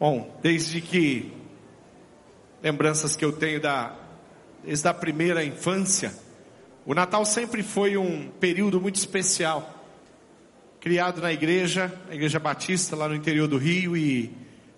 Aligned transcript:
Bom, 0.00 0.38
desde 0.40 0.80
que 0.80 1.32
lembranças 2.62 3.16
que 3.16 3.24
eu 3.24 3.32
tenho 3.32 3.60
da 3.60 3.96
desde 4.64 4.86
a 4.86 4.94
primeira 4.94 5.44
infância, 5.44 6.14
o 6.86 6.94
Natal 6.94 7.24
sempre 7.24 7.64
foi 7.64 7.96
um 7.96 8.28
período 8.38 8.80
muito 8.80 8.94
especial. 8.94 9.74
Criado 10.78 11.20
na 11.20 11.32
igreja, 11.32 11.92
a 12.08 12.14
igreja 12.14 12.38
batista 12.38 12.94
lá 12.94 13.08
no 13.08 13.14
interior 13.16 13.48
do 13.48 13.58
Rio 13.58 13.96
e 13.96 14.32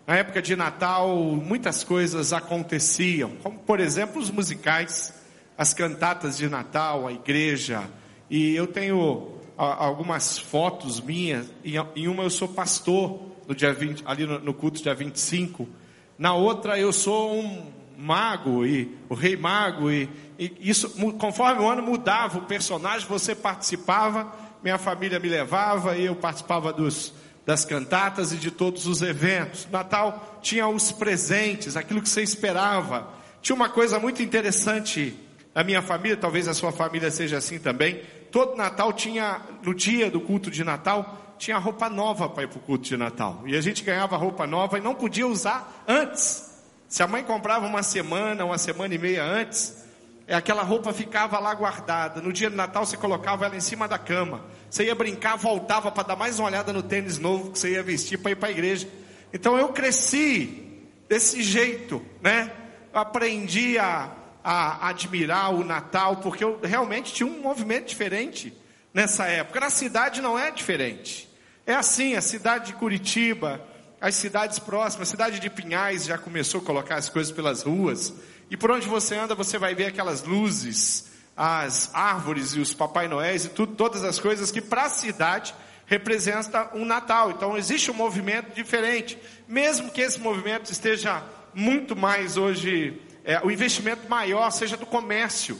na 0.06 0.16
época 0.16 0.40
de 0.40 0.56
Natal 0.56 1.14
muitas 1.16 1.84
coisas 1.84 2.32
aconteciam, 2.32 3.32
como 3.42 3.58
por 3.58 3.78
exemplo 3.78 4.22
os 4.22 4.30
musicais, 4.30 5.12
as 5.58 5.74
cantatas 5.74 6.38
de 6.38 6.48
Natal, 6.48 7.06
a 7.06 7.12
igreja. 7.12 7.82
E 8.30 8.56
eu 8.56 8.66
tenho 8.66 9.32
algumas 9.58 10.38
fotos 10.38 10.98
minhas, 10.98 11.46
em 11.62 12.08
uma 12.08 12.22
eu 12.22 12.30
sou 12.30 12.48
pastor 12.48 13.29
no 13.50 13.54
dia 13.56 13.72
20, 13.72 14.04
ali 14.06 14.24
no, 14.24 14.38
no 14.38 14.54
culto 14.54 14.80
dia 14.80 14.94
25. 14.94 15.68
Na 16.16 16.34
outra 16.34 16.78
eu 16.78 16.92
sou 16.92 17.34
um 17.34 17.66
mago 17.98 18.64
e 18.64 18.96
o 19.08 19.14
rei 19.14 19.36
mago 19.36 19.90
e, 19.90 20.08
e 20.38 20.56
isso 20.60 20.88
conforme 21.18 21.60
o 21.60 21.68
ano 21.68 21.82
mudava 21.82 22.38
o 22.38 22.42
personagem, 22.42 23.08
você 23.08 23.34
participava, 23.34 24.32
minha 24.62 24.78
família 24.78 25.18
me 25.18 25.28
levava 25.28 25.98
e 25.98 26.04
eu 26.04 26.14
participava 26.14 26.72
dos 26.72 27.12
das 27.44 27.64
cantatas 27.64 28.32
e 28.32 28.36
de 28.36 28.52
todos 28.52 28.86
os 28.86 29.02
eventos. 29.02 29.66
Natal 29.68 30.38
tinha 30.40 30.68
os 30.68 30.92
presentes, 30.92 31.76
aquilo 31.76 32.00
que 32.00 32.08
você 32.08 32.22
esperava. 32.22 33.08
Tinha 33.42 33.56
uma 33.56 33.68
coisa 33.68 33.98
muito 33.98 34.22
interessante 34.22 35.16
na 35.52 35.64
minha 35.64 35.82
família, 35.82 36.16
talvez 36.16 36.46
a 36.46 36.54
sua 36.54 36.70
família 36.70 37.10
seja 37.10 37.38
assim 37.38 37.58
também. 37.58 38.00
Todo 38.30 38.56
Natal 38.56 38.92
tinha, 38.92 39.40
no 39.64 39.74
dia 39.74 40.08
do 40.08 40.20
culto 40.20 40.52
de 40.52 40.62
Natal, 40.62 41.29
tinha 41.40 41.56
roupa 41.56 41.88
nova 41.88 42.28
para 42.28 42.44
ir 42.44 42.48
para 42.48 42.58
o 42.58 42.60
culto 42.60 42.84
de 42.84 42.96
Natal. 42.98 43.42
E 43.46 43.56
a 43.56 43.60
gente 43.62 43.82
ganhava 43.82 44.14
roupa 44.14 44.46
nova 44.46 44.76
e 44.76 44.80
não 44.82 44.94
podia 44.94 45.26
usar 45.26 45.82
antes. 45.88 46.50
Se 46.86 47.02
a 47.02 47.06
mãe 47.06 47.24
comprava 47.24 47.66
uma 47.66 47.82
semana, 47.82 48.44
uma 48.44 48.58
semana 48.58 48.94
e 48.94 48.98
meia 48.98 49.24
antes, 49.24 49.82
é, 50.26 50.34
aquela 50.34 50.62
roupa 50.62 50.92
ficava 50.92 51.38
lá 51.38 51.54
guardada. 51.54 52.20
No 52.20 52.30
dia 52.30 52.50
de 52.50 52.56
Natal 52.56 52.84
você 52.84 52.94
colocava 52.94 53.46
ela 53.46 53.56
em 53.56 53.60
cima 53.60 53.88
da 53.88 53.98
cama. 53.98 54.44
Você 54.68 54.84
ia 54.84 54.94
brincar, 54.94 55.36
voltava 55.36 55.90
para 55.90 56.08
dar 56.08 56.16
mais 56.16 56.38
uma 56.38 56.48
olhada 56.48 56.74
no 56.74 56.82
tênis 56.82 57.16
novo 57.16 57.52
que 57.52 57.58
você 57.58 57.70
ia 57.70 57.82
vestir 57.82 58.18
para 58.18 58.32
ir 58.32 58.36
para 58.36 58.50
a 58.50 58.52
igreja. 58.52 58.86
Então 59.32 59.56
eu 59.56 59.68
cresci 59.68 60.84
desse 61.08 61.42
jeito, 61.42 62.04
né? 62.20 62.52
Eu 62.92 63.00
aprendi 63.00 63.78
a, 63.78 64.12
a 64.44 64.90
admirar 64.90 65.54
o 65.54 65.64
Natal, 65.64 66.16
porque 66.16 66.44
eu 66.44 66.60
realmente 66.62 67.14
tinha 67.14 67.26
um 67.26 67.40
movimento 67.40 67.88
diferente 67.88 68.52
nessa 68.92 69.24
época. 69.26 69.58
Na 69.58 69.70
cidade 69.70 70.20
não 70.20 70.38
é 70.38 70.50
diferente. 70.50 71.29
É 71.66 71.74
assim, 71.74 72.14
a 72.14 72.20
cidade 72.20 72.66
de 72.66 72.72
Curitiba, 72.74 73.60
as 74.00 74.14
cidades 74.14 74.58
próximas, 74.58 75.08
a 75.08 75.10
cidade 75.10 75.38
de 75.38 75.50
Pinhais 75.50 76.04
já 76.04 76.16
começou 76.16 76.60
a 76.60 76.64
colocar 76.64 76.96
as 76.96 77.08
coisas 77.08 77.30
pelas 77.30 77.62
ruas. 77.62 78.12
E 78.50 78.56
por 78.56 78.70
onde 78.70 78.88
você 78.88 79.14
anda, 79.16 79.34
você 79.34 79.58
vai 79.58 79.74
ver 79.74 79.86
aquelas 79.86 80.24
luzes, 80.24 81.10
as 81.36 81.90
árvores 81.94 82.54
e 82.54 82.60
os 82.60 82.74
Papai 82.74 83.08
Noéis 83.08 83.44
e 83.44 83.48
tudo, 83.50 83.74
todas 83.74 84.02
as 84.02 84.18
coisas 84.18 84.50
que 84.50 84.60
para 84.60 84.84
a 84.84 84.88
cidade 84.88 85.54
representa 85.86 86.70
um 86.74 86.84
Natal. 86.84 87.30
Então 87.30 87.56
existe 87.56 87.90
um 87.90 87.94
movimento 87.94 88.54
diferente. 88.54 89.18
Mesmo 89.46 89.90
que 89.90 90.00
esse 90.00 90.18
movimento 90.18 90.72
esteja 90.72 91.22
muito 91.54 91.94
mais 91.94 92.36
hoje, 92.36 93.00
é, 93.24 93.40
o 93.44 93.50
investimento 93.50 94.08
maior 94.08 94.50
seja 94.50 94.76
do 94.76 94.86
comércio 94.86 95.58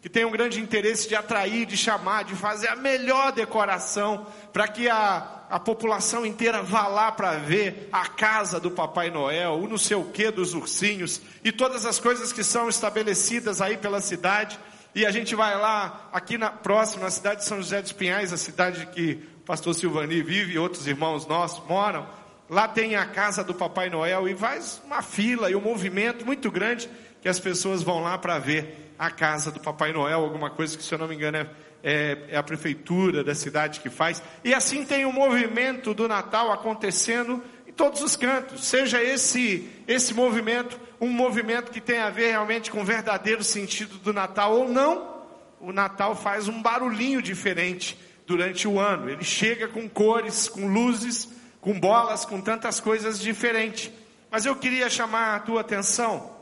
que 0.00 0.08
tem 0.08 0.24
um 0.24 0.30
grande 0.30 0.60
interesse 0.60 1.08
de 1.08 1.14
atrair, 1.14 1.66
de 1.66 1.76
chamar, 1.76 2.24
de 2.24 2.34
fazer 2.34 2.68
a 2.68 2.76
melhor 2.76 3.32
decoração, 3.32 4.26
para 4.52 4.66
que 4.66 4.88
a, 4.88 5.39
a 5.50 5.58
população 5.58 6.24
inteira 6.24 6.62
vá 6.62 6.86
lá 6.86 7.10
para 7.10 7.32
ver 7.32 7.88
a 7.90 8.06
casa 8.06 8.60
do 8.60 8.70
Papai 8.70 9.10
Noel, 9.10 9.54
o 9.54 9.68
não 9.68 9.76
sei 9.76 9.96
o 9.96 10.04
que 10.04 10.30
dos 10.30 10.54
ursinhos, 10.54 11.20
e 11.42 11.50
todas 11.50 11.84
as 11.84 11.98
coisas 11.98 12.32
que 12.32 12.44
são 12.44 12.68
estabelecidas 12.68 13.60
aí 13.60 13.76
pela 13.76 14.00
cidade. 14.00 14.56
E 14.94 15.04
a 15.04 15.10
gente 15.10 15.34
vai 15.34 15.58
lá, 15.58 16.08
aqui 16.12 16.38
na 16.38 16.50
próxima, 16.50 17.04
na 17.04 17.10
cidade 17.10 17.40
de 17.40 17.46
São 17.46 17.58
José 17.58 17.82
dos 17.82 17.90
Pinhais, 17.92 18.32
a 18.32 18.36
cidade 18.36 18.86
que 18.86 19.20
o 19.38 19.44
pastor 19.44 19.74
Silvani 19.74 20.22
vive 20.22 20.54
e 20.54 20.58
outros 20.58 20.86
irmãos 20.86 21.26
nossos 21.26 21.66
moram. 21.66 22.06
Lá 22.48 22.68
tem 22.68 22.94
a 22.94 23.04
casa 23.06 23.42
do 23.42 23.52
Papai 23.52 23.90
Noel 23.90 24.28
e 24.28 24.36
faz 24.36 24.80
uma 24.84 25.02
fila 25.02 25.50
e 25.50 25.56
um 25.56 25.60
movimento 25.60 26.24
muito 26.24 26.48
grande 26.48 26.88
que 27.20 27.28
as 27.28 27.40
pessoas 27.40 27.82
vão 27.82 28.00
lá 28.00 28.16
para 28.16 28.38
ver 28.38 28.94
a 28.96 29.10
casa 29.10 29.50
do 29.50 29.58
Papai 29.58 29.92
Noel, 29.92 30.20
alguma 30.20 30.50
coisa 30.50 30.76
que, 30.76 30.82
se 30.82 30.94
eu 30.94 30.98
não 30.98 31.08
me 31.08 31.14
engano, 31.14 31.38
é, 31.38 31.46
é, 31.82 32.18
é 32.28 32.36
a 32.36 32.42
prefeitura 32.42 33.24
da 33.24 33.34
cidade 33.34 33.80
que 33.80 33.90
faz. 33.90 34.22
E 34.44 34.54
assim 34.54 34.84
tem 34.84 35.04
o 35.04 35.12
movimento 35.12 35.94
do 35.94 36.06
Natal 36.06 36.52
acontecendo 36.52 37.42
em 37.66 37.72
todos 37.72 38.02
os 38.02 38.16
cantos. 38.16 38.66
Seja 38.66 39.02
esse, 39.02 39.68
esse 39.86 40.14
movimento 40.14 40.78
um 41.00 41.08
movimento 41.08 41.70
que 41.70 41.80
tem 41.80 41.98
a 41.98 42.10
ver 42.10 42.30
realmente 42.32 42.70
com 42.70 42.82
o 42.82 42.84
verdadeiro 42.84 43.42
sentido 43.42 43.96
do 43.98 44.12
Natal 44.12 44.54
ou 44.54 44.68
não, 44.68 45.22
o 45.58 45.72
Natal 45.72 46.14
faz 46.14 46.46
um 46.46 46.60
barulhinho 46.60 47.22
diferente 47.22 47.98
durante 48.26 48.68
o 48.68 48.78
ano. 48.78 49.08
Ele 49.08 49.24
chega 49.24 49.66
com 49.66 49.88
cores, 49.88 50.46
com 50.46 50.68
luzes, 50.68 51.28
com 51.60 51.78
bolas, 51.78 52.26
com 52.26 52.40
tantas 52.40 52.80
coisas 52.80 53.18
diferentes. 53.18 53.90
Mas 54.30 54.44
eu 54.44 54.54
queria 54.54 54.90
chamar 54.90 55.36
a 55.36 55.40
tua 55.40 55.62
atenção. 55.62 56.36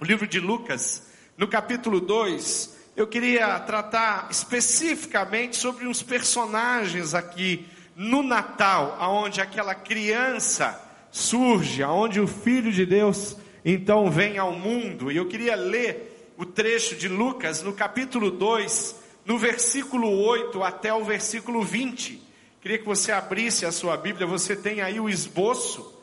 O 0.00 0.04
livro 0.04 0.26
de 0.26 0.38
Lucas, 0.38 1.10
no 1.36 1.48
capítulo 1.48 2.00
2, 2.00 2.75
eu 2.96 3.06
queria 3.06 3.58
tratar 3.60 4.26
especificamente 4.30 5.56
sobre 5.56 5.86
uns 5.86 6.02
personagens 6.02 7.14
aqui 7.14 7.66
no 7.94 8.22
Natal, 8.22 8.96
aonde 8.98 9.38
aquela 9.38 9.74
criança 9.74 10.82
surge, 11.10 11.82
aonde 11.82 12.20
o 12.20 12.26
filho 12.26 12.72
de 12.72 12.86
Deus 12.86 13.36
então 13.62 14.10
vem 14.10 14.38
ao 14.38 14.52
mundo. 14.52 15.12
E 15.12 15.16
eu 15.18 15.26
queria 15.28 15.54
ler 15.54 16.32
o 16.38 16.46
trecho 16.46 16.96
de 16.96 17.06
Lucas 17.06 17.62
no 17.62 17.74
capítulo 17.74 18.30
2, 18.30 18.96
no 19.26 19.36
versículo 19.36 20.08
8 20.08 20.62
até 20.62 20.92
o 20.94 21.04
versículo 21.04 21.62
20. 21.62 22.22
Queria 22.62 22.78
que 22.78 22.86
você 22.86 23.12
abrisse 23.12 23.66
a 23.66 23.72
sua 23.72 23.96
Bíblia, 23.98 24.26
você 24.26 24.56
tem 24.56 24.80
aí 24.80 24.98
o 24.98 25.08
esboço 25.08 25.94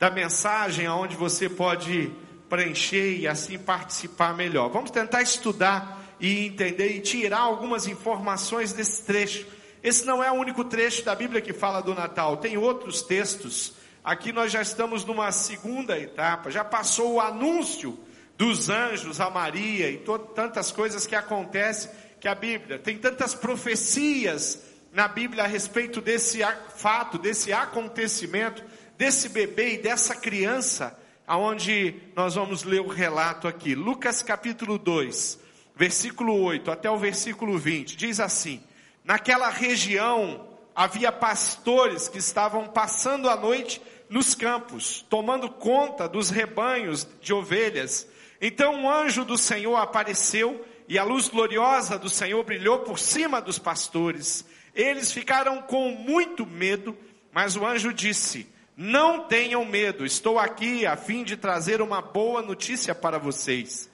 da 0.00 0.10
mensagem 0.10 0.86
aonde 0.86 1.14
você 1.14 1.48
pode 1.48 2.10
preencher 2.48 3.18
e 3.18 3.28
assim 3.28 3.56
participar 3.56 4.34
melhor. 4.34 4.68
Vamos 4.68 4.90
tentar 4.90 5.22
estudar 5.22 5.99
e 6.20 6.46
entender 6.46 6.96
e 6.96 7.00
tirar 7.00 7.40
algumas 7.40 7.86
informações 7.86 8.72
desse 8.72 9.02
trecho. 9.04 9.46
Esse 9.82 10.04
não 10.04 10.22
é 10.22 10.30
o 10.30 10.34
único 10.34 10.64
trecho 10.64 11.04
da 11.04 11.14
Bíblia 11.14 11.40
que 11.40 11.52
fala 11.52 11.80
do 11.80 11.94
Natal, 11.94 12.36
tem 12.36 12.56
outros 12.56 13.02
textos. 13.02 13.72
Aqui 14.04 14.32
nós 14.32 14.52
já 14.52 14.60
estamos 14.60 15.04
numa 15.04 15.32
segunda 15.32 15.98
etapa, 15.98 16.50
já 16.50 16.64
passou 16.64 17.14
o 17.14 17.20
anúncio 17.20 17.98
dos 18.36 18.70
anjos 18.70 19.20
a 19.20 19.28
Maria 19.28 19.90
e 19.90 20.02
tantas 20.34 20.72
coisas 20.72 21.06
que 21.06 21.14
acontecem 21.14 21.90
que 22.20 22.28
a 22.28 22.34
Bíblia 22.34 22.78
tem 22.78 22.98
tantas 22.98 23.34
profecias 23.34 24.62
na 24.92 25.08
Bíblia 25.08 25.44
a 25.44 25.46
respeito 25.46 26.00
desse 26.00 26.40
fato, 26.76 27.18
desse 27.18 27.52
acontecimento, 27.52 28.62
desse 28.98 29.28
bebê 29.28 29.74
e 29.74 29.78
dessa 29.78 30.14
criança 30.14 30.98
aonde 31.26 31.94
nós 32.16 32.34
vamos 32.34 32.64
ler 32.64 32.80
o 32.80 32.88
relato 32.88 33.46
aqui. 33.46 33.74
Lucas 33.74 34.20
capítulo 34.20 34.76
2, 34.78 35.38
versículo 35.80 36.38
8 36.42 36.70
até 36.70 36.90
o 36.90 36.98
versículo 36.98 37.56
20, 37.56 37.96
diz 37.96 38.20
assim: 38.20 38.62
Naquela 39.02 39.48
região 39.48 40.46
havia 40.76 41.10
pastores 41.10 42.06
que 42.06 42.18
estavam 42.18 42.66
passando 42.66 43.30
a 43.30 43.34
noite 43.34 43.80
nos 44.06 44.34
campos, 44.34 45.00
tomando 45.08 45.48
conta 45.48 46.06
dos 46.06 46.28
rebanhos 46.28 47.08
de 47.22 47.32
ovelhas. 47.32 48.06
Então 48.42 48.74
um 48.74 48.90
anjo 48.90 49.24
do 49.24 49.38
Senhor 49.38 49.74
apareceu 49.76 50.62
e 50.86 50.98
a 50.98 51.02
luz 51.02 51.28
gloriosa 51.28 51.98
do 51.98 52.10
Senhor 52.10 52.44
brilhou 52.44 52.80
por 52.80 52.98
cima 52.98 53.40
dos 53.40 53.58
pastores. 53.58 54.44
Eles 54.74 55.10
ficaram 55.10 55.62
com 55.62 55.92
muito 55.92 56.44
medo, 56.44 56.94
mas 57.32 57.56
o 57.56 57.64
anjo 57.64 57.90
disse: 57.90 58.46
não 58.76 59.20
tenham 59.20 59.64
medo, 59.64 60.04
estou 60.04 60.38
aqui 60.38 60.84
a 60.84 60.94
fim 60.94 61.24
de 61.24 61.38
trazer 61.38 61.80
uma 61.80 62.02
boa 62.02 62.42
notícia 62.42 62.94
para 62.94 63.16
vocês. 63.18 63.89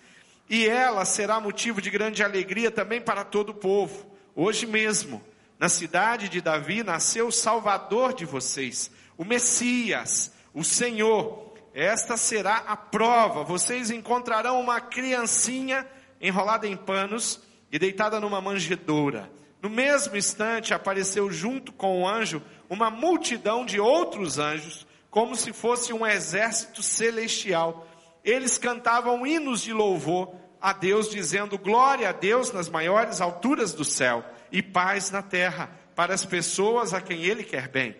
E 0.48 0.66
ela 0.68 1.04
será 1.04 1.40
motivo 1.40 1.80
de 1.80 1.90
grande 1.90 2.22
alegria 2.22 2.70
também 2.70 3.00
para 3.00 3.24
todo 3.24 3.50
o 3.50 3.54
povo. 3.54 4.06
Hoje 4.34 4.66
mesmo, 4.66 5.22
na 5.58 5.68
cidade 5.68 6.28
de 6.28 6.40
Davi, 6.40 6.82
nasceu 6.82 7.28
o 7.28 7.32
Salvador 7.32 8.12
de 8.12 8.24
vocês, 8.24 8.90
o 9.16 9.24
Messias, 9.24 10.32
o 10.54 10.62
Senhor. 10.62 11.54
Esta 11.74 12.16
será 12.16 12.56
a 12.66 12.76
prova. 12.76 13.42
Vocês 13.44 13.90
encontrarão 13.90 14.60
uma 14.60 14.80
criancinha 14.80 15.86
enrolada 16.20 16.66
em 16.66 16.76
panos 16.76 17.40
e 17.70 17.78
deitada 17.78 18.20
numa 18.20 18.40
manjedoura. 18.40 19.30
No 19.60 19.68
mesmo 19.68 20.16
instante 20.16 20.72
apareceu 20.72 21.30
junto 21.30 21.72
com 21.72 22.02
o 22.02 22.08
anjo 22.08 22.40
uma 22.68 22.90
multidão 22.90 23.64
de 23.64 23.80
outros 23.80 24.38
anjos, 24.38 24.86
como 25.10 25.34
se 25.34 25.52
fosse 25.52 25.92
um 25.92 26.06
exército 26.06 26.82
celestial. 26.82 27.86
Eles 28.26 28.58
cantavam 28.58 29.24
hinos 29.24 29.62
de 29.62 29.72
louvor 29.72 30.34
a 30.60 30.72
Deus, 30.72 31.08
dizendo 31.08 31.56
glória 31.56 32.08
a 32.08 32.12
Deus 32.12 32.50
nas 32.50 32.68
maiores 32.68 33.20
alturas 33.20 33.72
do 33.72 33.84
céu 33.84 34.24
e 34.50 34.60
paz 34.60 35.12
na 35.12 35.22
terra 35.22 35.70
para 35.94 36.12
as 36.12 36.24
pessoas 36.24 36.92
a 36.92 37.00
quem 37.00 37.22
Ele 37.22 37.44
quer 37.44 37.68
bem. 37.68 37.96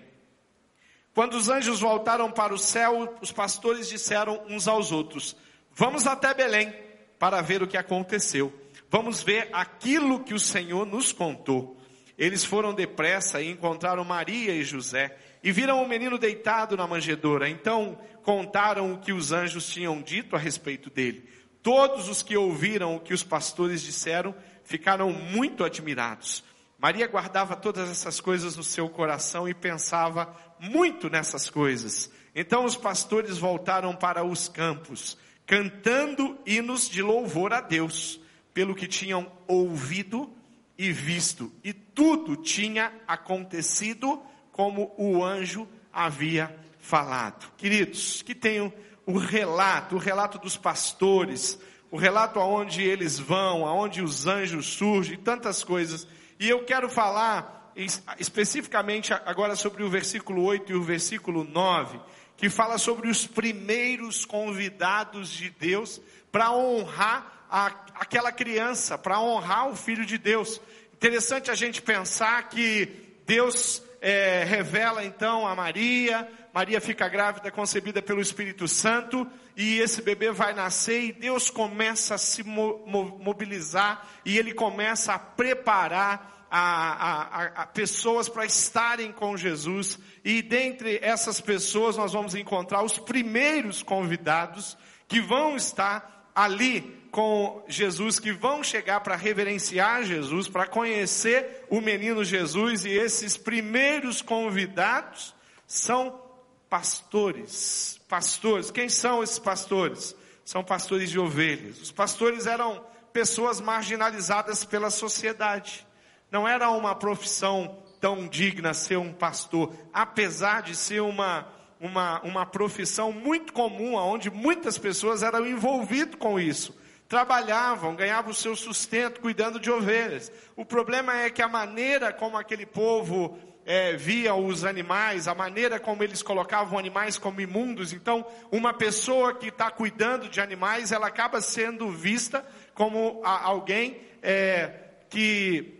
Quando 1.14 1.34
os 1.34 1.48
anjos 1.48 1.78
voltaram 1.78 2.28
para 2.28 2.52
o 2.52 2.58
céu, 2.58 3.16
os 3.22 3.30
pastores 3.30 3.88
disseram 3.88 4.42
uns 4.48 4.66
aos 4.66 4.90
outros: 4.90 5.36
Vamos 5.72 6.08
até 6.08 6.34
Belém 6.34 6.74
para 7.20 7.40
ver 7.40 7.62
o 7.62 7.68
que 7.68 7.76
aconteceu. 7.76 8.52
Vamos 8.90 9.22
ver 9.22 9.48
aquilo 9.52 10.24
que 10.24 10.34
o 10.34 10.40
Senhor 10.40 10.84
nos 10.84 11.12
contou. 11.12 11.76
Eles 12.18 12.44
foram 12.44 12.74
depressa 12.74 13.40
e 13.40 13.50
encontraram 13.50 14.04
Maria 14.04 14.52
e 14.52 14.64
José 14.64 15.16
e 15.42 15.52
viram 15.52 15.80
o 15.80 15.88
menino 15.88 16.18
deitado 16.18 16.76
na 16.76 16.86
manjedoura. 16.86 17.48
Então 17.48 17.96
contaram 18.26 18.92
o 18.92 18.98
que 18.98 19.12
os 19.12 19.30
anjos 19.30 19.68
tinham 19.68 20.02
dito 20.02 20.34
a 20.34 20.38
respeito 20.38 20.90
dele. 20.90 21.28
Todos 21.62 22.08
os 22.08 22.22
que 22.22 22.36
ouviram 22.36 22.96
o 22.96 23.00
que 23.00 23.14
os 23.14 23.22
pastores 23.22 23.80
disseram 23.80 24.34
ficaram 24.64 25.12
muito 25.12 25.62
admirados. 25.62 26.42
Maria 26.76 27.06
guardava 27.06 27.54
todas 27.54 27.88
essas 27.88 28.20
coisas 28.20 28.56
no 28.56 28.64
seu 28.64 28.88
coração 28.88 29.48
e 29.48 29.54
pensava 29.54 30.34
muito 30.58 31.08
nessas 31.08 31.48
coisas. 31.48 32.10
Então 32.34 32.64
os 32.64 32.74
pastores 32.74 33.38
voltaram 33.38 33.94
para 33.94 34.24
os 34.24 34.48
campos, 34.48 35.16
cantando 35.46 36.36
hinos 36.44 36.90
de 36.90 37.02
louvor 37.02 37.52
a 37.52 37.60
Deus, 37.60 38.20
pelo 38.52 38.74
que 38.74 38.88
tinham 38.88 39.30
ouvido 39.46 40.28
e 40.76 40.90
visto. 40.90 41.52
E 41.62 41.72
tudo 41.72 42.34
tinha 42.34 42.92
acontecido 43.06 44.20
como 44.50 44.92
o 44.98 45.24
anjo 45.24 45.68
havia 45.92 46.65
falado. 46.86 47.52
Queridos, 47.56 48.22
que 48.22 48.34
tenham 48.34 48.72
o 49.04 49.18
relato, 49.18 49.96
o 49.96 49.98
relato 49.98 50.38
dos 50.38 50.56
pastores, 50.56 51.58
o 51.90 51.96
relato 51.96 52.38
aonde 52.38 52.82
eles 52.82 53.18
vão, 53.18 53.66
aonde 53.66 54.00
os 54.02 54.26
anjos 54.26 54.66
surgem, 54.66 55.18
tantas 55.18 55.64
coisas. 55.64 56.06
E 56.38 56.48
eu 56.48 56.64
quero 56.64 56.88
falar 56.88 57.72
especificamente 58.18 59.12
agora 59.12 59.56
sobre 59.56 59.82
o 59.82 59.90
versículo 59.90 60.42
8 60.44 60.72
e 60.72 60.74
o 60.76 60.82
versículo 60.82 61.44
9, 61.44 62.00
que 62.36 62.48
fala 62.48 62.78
sobre 62.78 63.08
os 63.08 63.26
primeiros 63.26 64.24
convidados 64.24 65.30
de 65.30 65.50
Deus 65.50 66.00
para 66.30 66.52
honrar 66.52 67.46
a, 67.50 67.66
aquela 67.96 68.30
criança, 68.30 68.96
para 68.96 69.20
honrar 69.20 69.68
o 69.68 69.76
Filho 69.76 70.06
de 70.06 70.18
Deus. 70.18 70.60
Interessante 70.94 71.50
a 71.50 71.54
gente 71.54 71.82
pensar 71.82 72.48
que 72.48 72.88
Deus 73.26 73.82
é, 74.00 74.44
revela 74.44 75.04
então 75.04 75.46
a 75.46 75.54
Maria, 75.54 76.28
Maria 76.56 76.80
fica 76.80 77.06
grávida, 77.06 77.50
concebida 77.50 78.00
pelo 78.00 78.18
Espírito 78.18 78.66
Santo, 78.66 79.30
e 79.54 79.78
esse 79.78 80.00
bebê 80.00 80.30
vai 80.32 80.54
nascer 80.54 81.02
e 81.02 81.12
Deus 81.12 81.50
começa 81.50 82.14
a 82.14 82.18
se 82.18 82.42
mobilizar 82.42 84.08
e 84.24 84.38
ele 84.38 84.54
começa 84.54 85.12
a 85.12 85.18
preparar 85.18 86.46
a, 86.50 86.62
a, 86.62 87.44
a 87.62 87.66
pessoas 87.66 88.26
para 88.26 88.46
estarem 88.46 89.12
com 89.12 89.36
Jesus. 89.36 89.98
E 90.24 90.40
dentre 90.40 90.98
essas 91.02 91.42
pessoas 91.42 91.98
nós 91.98 92.14
vamos 92.14 92.34
encontrar 92.34 92.82
os 92.82 92.96
primeiros 92.96 93.82
convidados 93.82 94.78
que 95.06 95.20
vão 95.20 95.56
estar 95.56 96.30
ali 96.34 97.06
com 97.10 97.62
Jesus, 97.68 98.18
que 98.18 98.32
vão 98.32 98.64
chegar 98.64 99.00
para 99.00 99.14
reverenciar 99.14 100.04
Jesus, 100.04 100.48
para 100.48 100.66
conhecer 100.66 101.66
o 101.68 101.82
menino 101.82 102.24
Jesus, 102.24 102.86
e 102.86 102.92
esses 102.92 103.36
primeiros 103.36 104.22
convidados 104.22 105.34
são 105.66 106.24
pastores. 106.68 108.00
Pastores, 108.08 108.70
quem 108.70 108.88
são 108.88 109.22
esses 109.22 109.38
pastores? 109.38 110.14
São 110.44 110.62
pastores 110.62 111.10
de 111.10 111.18
ovelhas. 111.18 111.80
Os 111.80 111.90
pastores 111.92 112.46
eram 112.46 112.84
pessoas 113.12 113.60
marginalizadas 113.60 114.64
pela 114.64 114.90
sociedade. 114.90 115.86
Não 116.30 116.46
era 116.46 116.70
uma 116.70 116.94
profissão 116.94 117.82
tão 118.00 118.28
digna 118.28 118.74
ser 118.74 118.96
um 118.98 119.12
pastor, 119.12 119.74
apesar 119.92 120.62
de 120.62 120.76
ser 120.76 121.00
uma, 121.00 121.48
uma, 121.80 122.20
uma 122.22 122.46
profissão 122.46 123.10
muito 123.10 123.52
comum, 123.52 123.94
onde 123.94 124.30
muitas 124.30 124.78
pessoas 124.78 125.22
eram 125.22 125.46
envolvidas 125.46 126.14
com 126.16 126.38
isso 126.38 126.74
trabalhavam, 127.08 127.94
ganhavam 127.94 128.30
o 128.30 128.34
seu 128.34 128.56
sustento 128.56 129.20
cuidando 129.20 129.60
de 129.60 129.70
ovelhas. 129.70 130.30
O 130.56 130.64
problema 130.64 131.16
é 131.16 131.30
que 131.30 131.42
a 131.42 131.48
maneira 131.48 132.12
como 132.12 132.36
aquele 132.36 132.66
povo 132.66 133.38
é, 133.66 133.96
via 133.96 134.32
os 134.32 134.64
animais, 134.64 135.26
a 135.26 135.34
maneira 135.34 135.80
como 135.80 136.04
eles 136.04 136.22
colocavam 136.22 136.78
animais 136.78 137.18
como 137.18 137.40
imundos, 137.40 137.92
então 137.92 138.24
uma 138.52 138.72
pessoa 138.72 139.34
que 139.34 139.48
está 139.48 139.72
cuidando 139.72 140.28
de 140.28 140.40
animais, 140.40 140.92
ela 140.92 141.08
acaba 141.08 141.40
sendo 141.40 141.90
vista 141.90 142.46
como 142.74 143.20
a, 143.24 143.42
alguém 143.42 144.00
é, 144.22 144.72
que 145.10 145.72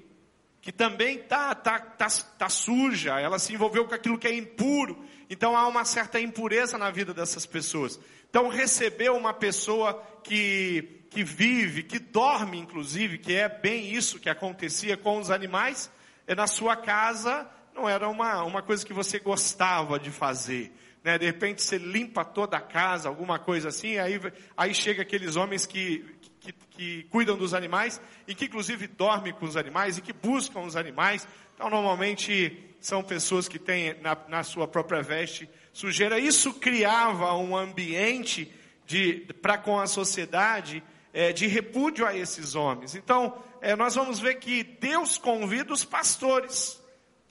que 0.61 0.73
também 0.73 1.19
está 1.19 1.55
tá, 1.55 1.79
tá, 1.79 2.09
tá 2.37 2.49
suja, 2.49 3.21
ela 3.21 3.39
se 3.39 3.55
envolveu 3.55 3.87
com 3.87 3.95
aquilo 3.95 4.19
que 4.19 4.27
é 4.27 4.35
impuro, 4.35 5.01
então 5.31 5.57
há 5.57 5.69
uma 5.69 5.85
certa 5.85 6.19
impureza 6.19 6.77
na 6.77 6.91
vida 6.91 7.15
dessas 7.15 7.47
pessoas. 7.47 8.01
Então 8.29 8.49
receber 8.49 9.11
uma 9.13 9.33
pessoa 9.33 10.03
que 10.25 10.93
que 11.09 11.23
vive, 11.23 11.85
que 11.85 12.01
dorme 12.01 12.59
inclusive, 12.59 13.17
que 13.17 13.33
é 13.33 13.49
bem 13.49 13.95
isso 13.95 14.19
que 14.19 14.29
acontecia 14.29 14.97
com 14.97 15.19
os 15.19 15.31
animais, 15.31 15.89
é 16.27 16.35
na 16.35 16.49
sua 16.49 16.75
casa 16.75 17.49
não 17.77 17.89
era 17.89 18.09
uma, 18.09 18.43
uma 18.43 18.63
coisa 18.63 18.85
que 18.85 18.93
você 18.93 19.19
gostava 19.19 19.99
de 19.99 20.11
fazer. 20.11 20.73
Né? 21.05 21.19
De 21.19 21.27
repente 21.27 21.63
você 21.63 21.79
limpa 21.79 22.25
toda 22.25 22.57
a 22.57 22.61
casa, 22.61 23.09
alguma 23.09 23.39
coisa 23.39 23.69
assim, 23.69 23.99
aí, 23.99 24.21
aí 24.57 24.75
chega 24.75 25.03
aqueles 25.03 25.37
homens 25.37 25.67
que, 25.67 26.05
que, 26.41 26.53
que 26.53 27.03
cuidam 27.05 27.37
dos 27.37 27.55
animais 27.55 28.01
e 28.27 28.35
que 28.35 28.47
inclusive 28.47 28.87
dormem 28.87 29.33
com 29.33 29.45
os 29.45 29.57
animais 29.57 29.99
e 29.99 30.01
que 30.01 30.13
buscam 30.13 30.61
os 30.61 30.75
animais. 30.75 31.29
Então 31.55 31.71
normalmente 31.71 32.59
são 32.81 33.03
pessoas 33.03 33.47
que 33.47 33.59
têm 33.59 33.95
na, 34.01 34.17
na 34.29 34.43
sua 34.43 34.67
própria 34.67 35.03
veste 35.03 35.49
sujeira. 35.73 36.19
Isso 36.19 36.55
criava 36.55 37.35
um 37.37 37.57
ambiente 37.57 38.53
para 39.43 39.59
com 39.59 39.79
a 39.79 39.87
sociedade 39.87 40.83
é, 41.13 41.33
de 41.33 41.47
repúdio 41.47 42.07
a 42.07 42.17
esses 42.17 42.55
homens. 42.55 42.95
Então, 42.95 43.37
é, 43.61 43.75
nós 43.75 43.95
vamos 43.95 44.21
ver 44.21 44.37
que 44.37 44.63
Deus 44.63 45.19
convida 45.19 45.73
os 45.73 45.85
pastores. 45.85 46.81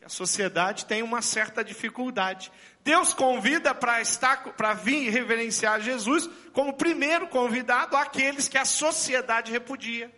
A 0.06 0.10
sociedade 0.10 0.86
tem 0.86 1.02
uma 1.02 1.20
certa 1.24 1.64
dificuldade. 1.64 2.52
Deus 2.84 3.12
convida 3.12 3.74
para 3.74 4.00
estar, 4.00 4.54
para 4.54 4.76
vir 4.76 5.10
reverenciar 5.10 5.82
Jesus 5.82 6.30
como 6.54 6.74
primeiro 6.74 7.28
convidado 7.28 7.98
aqueles 7.98 8.48
que 8.48 8.58
a 8.60 8.66
sociedade 8.66 9.52
repudia. 9.52 10.14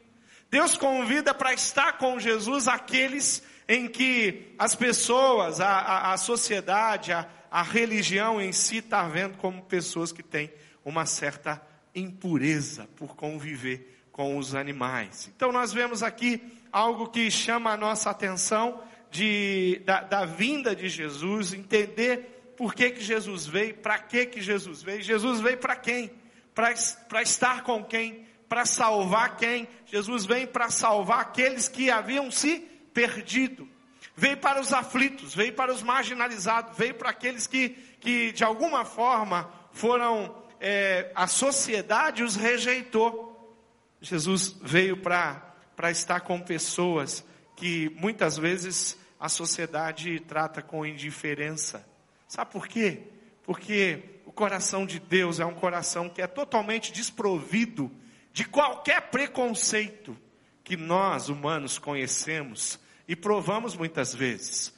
Deus 0.51 0.75
convida 0.75 1.33
para 1.33 1.53
estar 1.53 1.93
com 1.97 2.19
Jesus 2.19 2.67
aqueles 2.67 3.41
em 3.65 3.87
que 3.87 4.53
as 4.59 4.75
pessoas, 4.75 5.61
a, 5.61 5.69
a, 5.69 6.13
a 6.13 6.17
sociedade, 6.17 7.13
a, 7.13 7.25
a 7.49 7.63
religião 7.63 8.41
em 8.41 8.51
si 8.51 8.79
está 8.79 9.07
vendo 9.07 9.37
como 9.37 9.63
pessoas 9.63 10.11
que 10.11 10.21
têm 10.21 10.51
uma 10.83 11.05
certa 11.05 11.61
impureza 11.95 12.89
por 12.97 13.15
conviver 13.15 14.06
com 14.11 14.37
os 14.37 14.53
animais. 14.53 15.31
Então 15.33 15.53
nós 15.53 15.71
vemos 15.71 16.03
aqui 16.03 16.41
algo 16.73 17.07
que 17.07 17.31
chama 17.31 17.71
a 17.71 17.77
nossa 17.77 18.09
atenção 18.09 18.81
de, 19.11 19.81
da, 19.85 20.02
da 20.02 20.26
vinda 20.26 20.76
de 20.76 20.90
Jesus, 20.90 21.54
entender 21.54 22.54
por 22.57 22.73
que, 22.73 22.92
que 22.92 23.02
Jesus 23.02 23.45
veio, 23.45 23.76
para 23.76 23.99
que, 23.99 24.26
que 24.26 24.42
Jesus 24.42 24.81
veio. 24.81 25.02
Jesus 25.02 25.40
veio 25.40 25.57
para 25.57 25.76
quem? 25.76 26.11
Para 26.54 27.21
estar 27.21 27.64
com 27.64 27.83
quem? 27.83 28.26
Para 28.49 28.66
salvar 28.66 29.37
quem? 29.37 29.68
Jesus 29.85 30.26
vem 30.26 30.47
para 30.47 30.69
salvar 30.69 31.19
aqueles 31.19 31.68
que 31.69 31.92
haviam 31.92 32.31
se 32.31 32.59
perdido. 32.94 33.69
Veio 34.16 34.37
para 34.37 34.59
os 34.59 34.73
aflitos, 34.73 35.35
veio 35.35 35.54
para 35.54 35.71
os 35.71 35.83
marginalizados, 35.83 36.76
veio 36.76 36.95
para 36.95 37.11
aqueles 37.11 37.45
que, 37.45 37.69
que 37.99 38.31
de 38.31 38.44
alguma 38.44 38.83
forma 38.83 39.52
foram 39.71 40.44
é, 40.59 41.11
a 41.14 41.28
sociedade 41.28 42.23
os 42.23 42.35
rejeitou. 42.35 43.56
Jesus 44.02 44.56
veio 44.61 44.97
para 44.97 45.54
estar 45.92 46.21
com 46.21 46.42
pessoas 46.42 47.23
que 47.57 47.90
muitas 47.99 48.37
vezes 48.37 48.97
a 49.19 49.28
sociedade 49.28 50.19
trata 50.21 50.61
com 50.61 50.85
indiferença. 50.85 51.85
Sabe 52.28 52.52
por 52.52 52.68
quê? 52.68 53.02
Porque 53.44 54.21
o 54.26 54.31
coração 54.31 54.85
de 54.85 54.99
Deus 54.99 55.40
é 55.40 55.45
um 55.45 55.56
coração 55.56 56.07
que 56.07 56.21
é 56.21 56.28
totalmente 56.28 56.92
desprovido 56.92 57.92
de 58.31 58.45
qualquer 58.45 59.09
preconceito 59.09 60.16
que 60.64 60.78
nós 60.78 61.30
humanos 61.30 61.80
conhecemos 61.80 62.80
e 63.07 63.16
provamos 63.16 63.76
muitas 63.76 64.14
vezes. 64.14 64.71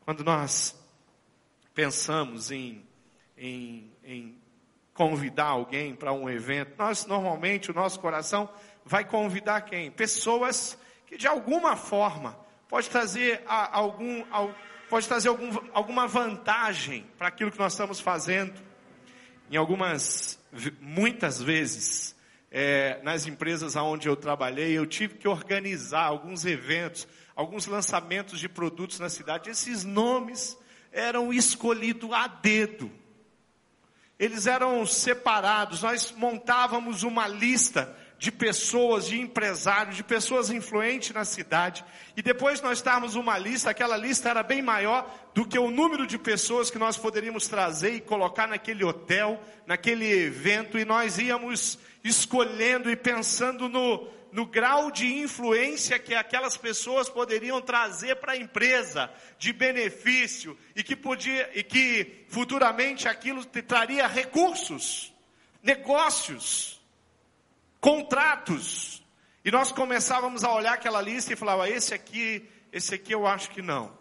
Quando 0.00 0.24
nós 0.24 0.74
pensamos 1.74 2.50
em, 2.50 2.86
em, 3.36 3.92
em 4.02 4.38
convidar 4.94 5.48
alguém 5.48 5.94
para 5.94 6.12
um 6.12 6.30
evento, 6.30 6.72
nós 6.78 7.04
normalmente 7.04 7.70
o 7.70 7.74
nosso 7.74 8.00
coração 8.00 8.48
vai 8.82 9.04
convidar 9.04 9.60
quem? 9.62 9.90
Pessoas 9.90 10.78
que 11.12 11.18
de 11.18 11.26
alguma 11.26 11.76
forma 11.76 12.34
pode 12.70 12.88
trazer 12.88 13.42
algum, 13.46 14.24
pode 14.88 15.06
trazer 15.06 15.28
algum, 15.28 15.50
alguma 15.74 16.06
vantagem 16.08 17.06
para 17.18 17.28
aquilo 17.28 17.52
que 17.52 17.58
nós 17.58 17.74
estamos 17.74 18.00
fazendo. 18.00 18.58
Em 19.50 19.58
algumas, 19.58 20.40
muitas 20.80 21.42
vezes, 21.42 22.16
é, 22.50 22.98
nas 23.02 23.26
empresas 23.26 23.76
onde 23.76 24.08
eu 24.08 24.16
trabalhei, 24.16 24.72
eu 24.72 24.86
tive 24.86 25.16
que 25.16 25.28
organizar 25.28 26.04
alguns 26.04 26.46
eventos, 26.46 27.06
alguns 27.36 27.66
lançamentos 27.66 28.40
de 28.40 28.48
produtos 28.48 28.98
na 28.98 29.10
cidade. 29.10 29.50
Esses 29.50 29.84
nomes 29.84 30.56
eram 30.90 31.30
escolhidos 31.30 32.10
a 32.10 32.26
dedo. 32.26 32.90
Eles 34.18 34.46
eram 34.46 34.86
separados, 34.86 35.82
nós 35.82 36.10
montávamos 36.10 37.02
uma 37.02 37.28
lista 37.28 37.94
de 38.22 38.30
pessoas, 38.30 39.08
de 39.08 39.18
empresários, 39.18 39.96
de 39.96 40.04
pessoas 40.04 40.48
influentes 40.48 41.10
na 41.10 41.24
cidade. 41.24 41.84
E 42.16 42.22
depois 42.22 42.62
nós 42.62 42.80
darmos 42.80 43.16
uma 43.16 43.36
lista, 43.36 43.70
aquela 43.70 43.96
lista 43.96 44.30
era 44.30 44.44
bem 44.44 44.62
maior 44.62 45.12
do 45.34 45.44
que 45.44 45.58
o 45.58 45.72
número 45.72 46.06
de 46.06 46.16
pessoas 46.16 46.70
que 46.70 46.78
nós 46.78 46.96
poderíamos 46.96 47.48
trazer 47.48 47.94
e 47.94 48.00
colocar 48.00 48.46
naquele 48.46 48.84
hotel, 48.84 49.42
naquele 49.66 50.08
evento, 50.08 50.78
e 50.78 50.84
nós 50.84 51.18
íamos 51.18 51.80
escolhendo 52.04 52.88
e 52.88 52.94
pensando 52.94 53.68
no, 53.68 54.08
no 54.30 54.46
grau 54.46 54.92
de 54.92 55.12
influência 55.12 55.98
que 55.98 56.14
aquelas 56.14 56.56
pessoas 56.56 57.08
poderiam 57.08 57.60
trazer 57.60 58.14
para 58.20 58.34
a 58.34 58.36
empresa, 58.36 59.10
de 59.36 59.52
benefício, 59.52 60.56
e 60.76 60.84
que 60.84 60.94
podia, 60.94 61.50
e 61.56 61.64
que 61.64 62.24
futuramente 62.28 63.08
aquilo 63.08 63.44
traria 63.44 64.06
recursos, 64.06 65.12
negócios 65.60 66.80
contratos. 67.82 69.02
E 69.44 69.50
nós 69.50 69.72
começávamos 69.72 70.44
a 70.44 70.54
olhar 70.54 70.74
aquela 70.74 71.02
lista 71.02 71.32
e 71.32 71.36
falava, 71.36 71.68
esse 71.68 71.92
aqui, 71.92 72.48
esse 72.72 72.94
aqui 72.94 73.12
eu 73.12 73.26
acho 73.26 73.50
que 73.50 73.60
não. 73.60 73.92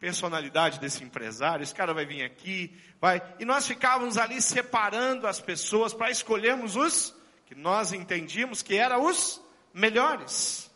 Personalidade 0.00 0.80
desse 0.80 1.04
empresário, 1.04 1.62
esse 1.62 1.74
cara 1.74 1.94
vai 1.94 2.04
vir 2.04 2.24
aqui, 2.24 2.76
vai. 3.00 3.22
E 3.38 3.44
nós 3.44 3.66
ficávamos 3.66 4.18
ali 4.18 4.42
separando 4.42 5.26
as 5.26 5.40
pessoas 5.40 5.94
para 5.94 6.10
escolhermos 6.10 6.74
os 6.74 7.14
que 7.46 7.54
nós 7.54 7.92
entendíamos 7.92 8.60
que 8.60 8.74
eram 8.74 9.06
os 9.06 9.40
melhores. 9.72 10.68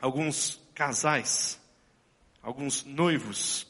Alguns 0.00 0.60
casais, 0.74 1.60
alguns 2.42 2.84
noivos, 2.84 3.66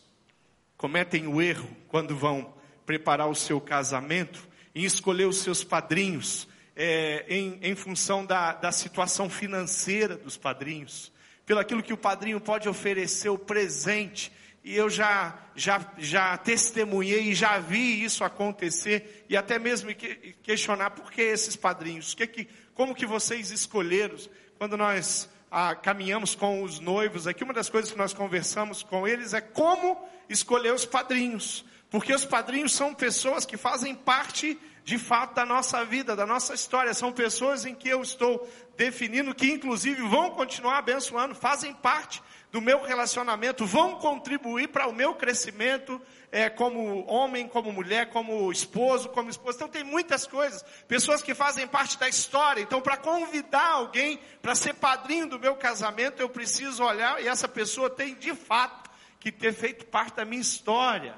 cometem 0.76 1.26
o 1.26 1.42
erro 1.42 1.68
quando 1.88 2.16
vão 2.16 2.54
preparar 2.86 3.28
o 3.28 3.34
seu 3.34 3.60
casamento 3.60 4.48
em 4.74 4.84
escolher 4.84 5.26
os 5.26 5.38
seus 5.38 5.62
padrinhos, 5.62 6.48
é, 6.76 7.24
em, 7.28 7.58
em 7.62 7.74
função 7.74 8.24
da, 8.24 8.52
da 8.52 8.72
situação 8.72 9.28
financeira 9.28 10.16
dos 10.16 10.36
padrinhos, 10.36 11.12
pelo 11.44 11.60
aquilo 11.60 11.82
que 11.82 11.92
o 11.92 11.98
padrinho 11.98 12.40
pode 12.40 12.68
oferecer, 12.68 13.28
o 13.28 13.38
presente. 13.38 14.32
E 14.64 14.76
eu 14.76 14.88
já, 14.88 15.36
já, 15.56 15.84
já 15.98 16.36
testemunhei 16.36 17.30
e 17.30 17.34
já 17.34 17.58
vi 17.58 18.04
isso 18.04 18.22
acontecer, 18.22 19.24
e 19.28 19.36
até 19.36 19.58
mesmo 19.58 19.92
que, 19.94 20.36
questionar 20.42 20.90
por 20.90 21.10
que 21.10 21.20
esses 21.20 21.56
padrinhos, 21.56 22.14
que, 22.14 22.26
que, 22.26 22.48
como 22.74 22.94
que 22.94 23.04
vocês 23.04 23.50
escolheram, 23.50 24.16
quando 24.56 24.76
nós 24.76 25.28
ah, 25.50 25.74
caminhamos 25.74 26.34
com 26.36 26.62
os 26.62 26.78
noivos, 26.78 27.26
aqui 27.26 27.42
uma 27.42 27.52
das 27.52 27.68
coisas 27.68 27.90
que 27.90 27.98
nós 27.98 28.14
conversamos 28.14 28.82
com 28.82 29.06
eles 29.06 29.34
é 29.34 29.40
como 29.40 30.00
escolher 30.28 30.72
os 30.72 30.86
padrinhos, 30.86 31.64
porque 31.90 32.14
os 32.14 32.24
padrinhos 32.24 32.72
são 32.72 32.94
pessoas 32.94 33.44
que 33.44 33.56
fazem 33.56 33.94
parte 33.94 34.58
de 34.84 34.98
fato 34.98 35.34
da 35.34 35.46
nossa 35.46 35.84
vida, 35.84 36.16
da 36.16 36.26
nossa 36.26 36.54
história. 36.54 36.92
São 36.94 37.12
pessoas 37.12 37.64
em 37.64 37.74
que 37.74 37.88
eu 37.88 38.02
estou 38.02 38.48
definindo 38.76 39.34
que 39.34 39.50
inclusive 39.50 40.02
vão 40.02 40.30
continuar 40.30 40.78
abençoando, 40.78 41.34
fazem 41.34 41.72
parte 41.72 42.22
do 42.50 42.60
meu 42.60 42.82
relacionamento, 42.82 43.64
vão 43.64 43.96
contribuir 43.96 44.68
para 44.68 44.86
o 44.86 44.92
meu 44.92 45.14
crescimento 45.14 46.00
é, 46.30 46.50
como 46.50 47.06
homem, 47.06 47.48
como 47.48 47.72
mulher, 47.72 48.10
como 48.10 48.50
esposo, 48.50 49.08
como 49.08 49.30
esposa. 49.30 49.56
Então 49.56 49.68
tem 49.68 49.84
muitas 49.84 50.26
coisas, 50.26 50.62
pessoas 50.86 51.22
que 51.22 51.34
fazem 51.34 51.66
parte 51.66 51.98
da 51.98 52.08
história. 52.08 52.60
Então 52.60 52.80
para 52.80 52.96
convidar 52.96 53.70
alguém 53.72 54.18
para 54.40 54.54
ser 54.54 54.74
padrinho 54.74 55.28
do 55.28 55.38
meu 55.38 55.54
casamento, 55.54 56.20
eu 56.20 56.28
preciso 56.28 56.82
olhar 56.84 57.22
e 57.22 57.28
essa 57.28 57.48
pessoa 57.48 57.88
tem 57.88 58.14
de 58.14 58.34
fato 58.34 58.90
que 59.18 59.30
ter 59.30 59.52
feito 59.52 59.86
parte 59.86 60.16
da 60.16 60.24
minha 60.24 60.42
história. 60.42 61.14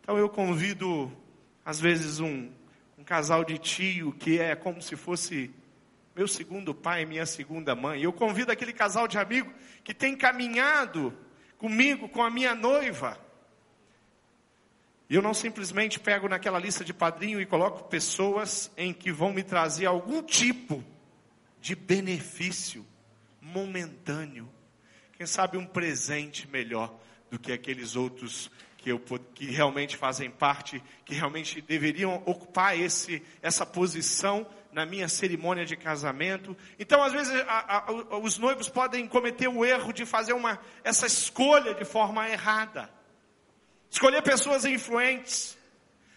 Então 0.00 0.16
eu 0.16 0.28
convido 0.28 1.10
às 1.64 1.80
vezes 1.80 2.20
um, 2.20 2.50
um 2.98 3.04
casal 3.04 3.44
de 3.44 3.58
tio 3.58 4.12
que 4.12 4.38
é 4.38 4.54
como 4.54 4.82
se 4.82 4.96
fosse 4.96 5.50
meu 6.14 6.28
segundo 6.28 6.74
pai, 6.74 7.04
minha 7.04 7.26
segunda 7.26 7.74
mãe. 7.74 8.02
Eu 8.02 8.12
convido 8.12 8.52
aquele 8.52 8.72
casal 8.72 9.08
de 9.08 9.18
amigo 9.18 9.52
que 9.82 9.92
tem 9.92 10.16
caminhado 10.16 11.16
comigo, 11.58 12.08
com 12.08 12.22
a 12.22 12.30
minha 12.30 12.54
noiva. 12.54 13.18
E 15.08 15.14
eu 15.14 15.22
não 15.22 15.34
simplesmente 15.34 15.98
pego 15.98 16.28
naquela 16.28 16.58
lista 16.58 16.84
de 16.84 16.94
padrinho 16.94 17.40
e 17.40 17.46
coloco 17.46 17.88
pessoas 17.88 18.70
em 18.76 18.92
que 18.92 19.10
vão 19.10 19.32
me 19.32 19.42
trazer 19.42 19.86
algum 19.86 20.22
tipo 20.22 20.84
de 21.60 21.74
benefício 21.74 22.86
momentâneo. 23.40 24.48
Quem 25.12 25.26
sabe 25.26 25.58
um 25.58 25.66
presente 25.66 26.48
melhor 26.48 26.94
do 27.30 27.38
que 27.38 27.52
aqueles 27.52 27.96
outros 27.96 28.50
que, 28.84 28.92
eu, 28.92 29.00
que 29.34 29.46
realmente 29.46 29.96
fazem 29.96 30.30
parte, 30.30 30.82
que 31.06 31.14
realmente 31.14 31.62
deveriam 31.62 32.22
ocupar 32.26 32.78
esse, 32.78 33.22
essa 33.40 33.64
posição 33.64 34.46
na 34.70 34.84
minha 34.84 35.08
cerimônia 35.08 35.64
de 35.64 35.74
casamento. 35.74 36.54
Então, 36.78 37.02
às 37.02 37.10
vezes, 37.10 37.32
a, 37.48 37.78
a, 37.78 38.18
os 38.18 38.36
noivos 38.36 38.68
podem 38.68 39.08
cometer 39.08 39.48
o 39.48 39.64
erro 39.64 39.90
de 39.90 40.04
fazer 40.04 40.34
uma, 40.34 40.60
essa 40.82 41.06
escolha 41.06 41.72
de 41.72 41.82
forma 41.86 42.28
errada. 42.28 42.90
Escolher 43.90 44.20
pessoas 44.20 44.66
influentes. 44.66 45.56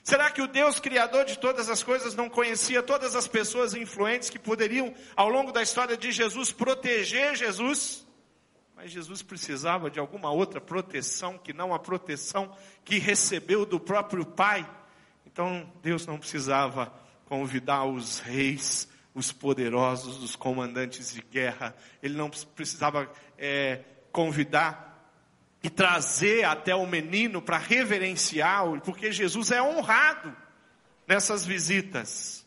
Será 0.04 0.30
que 0.30 0.42
o 0.42 0.48
Deus 0.48 0.78
Criador 0.78 1.24
de 1.24 1.40
todas 1.40 1.70
as 1.70 1.82
coisas 1.82 2.16
não 2.16 2.28
conhecia 2.28 2.84
todas 2.84 3.16
as 3.16 3.30
pessoas 3.30 3.74
influentes 3.76 4.30
que 4.30 4.38
poderiam, 4.38 4.94
ao 5.16 5.30
longo 5.30 5.54
da 5.54 5.64
história 5.64 5.96
de 5.96 6.12
Jesus, 6.12 6.52
proteger 6.52 7.34
Jesus? 7.34 8.06
Mas 8.78 8.92
Jesus 8.92 9.24
precisava 9.24 9.90
de 9.90 10.00
alguma 10.00 10.30
outra 10.30 10.62
proteção 10.62 11.36
que 11.36 11.52
não 11.52 11.74
a 11.74 11.80
proteção 11.80 12.56
que 12.86 13.00
recebeu 13.00 13.66
do 13.66 13.80
próprio 13.80 14.24
Pai. 14.24 14.70
Então 15.26 15.68
Deus 15.82 16.06
não 16.06 16.20
precisava 16.20 16.94
convidar 17.26 17.86
os 17.86 18.20
reis, 18.20 18.88
os 19.16 19.32
poderosos, 19.32 20.22
os 20.22 20.36
comandantes 20.36 21.12
de 21.12 21.22
guerra. 21.24 21.76
Ele 22.04 22.16
não 22.16 22.30
precisava 22.30 23.12
é, 23.36 23.84
convidar 24.12 25.12
e 25.64 25.72
trazer 25.72 26.44
até 26.44 26.76
o 26.76 26.86
menino 26.86 27.42
para 27.42 27.58
reverenciá-lo, 27.58 28.80
porque 28.82 29.12
Jesus 29.12 29.50
é 29.50 29.60
honrado 29.60 30.38
nessas 31.08 31.44
visitas. 31.44 32.46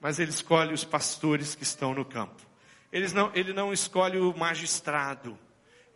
Mas 0.00 0.20
ele 0.20 0.30
escolhe 0.30 0.72
os 0.72 0.84
pastores 0.84 1.56
que 1.56 1.64
estão 1.64 1.92
no 1.92 2.04
campo. 2.04 2.49
Não, 3.12 3.30
ele 3.34 3.52
não 3.52 3.72
escolhe 3.72 4.18
o 4.18 4.36
magistrado, 4.36 5.38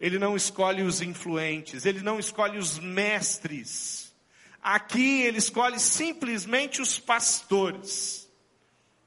ele 0.00 0.18
não 0.18 0.36
escolhe 0.36 0.82
os 0.82 1.02
influentes, 1.02 1.84
ele 1.84 2.00
não 2.00 2.18
escolhe 2.18 2.58
os 2.58 2.78
mestres. 2.78 4.14
Aqui 4.62 5.22
ele 5.22 5.38
escolhe 5.38 5.78
simplesmente 5.78 6.80
os 6.80 6.98
pastores, 6.98 8.30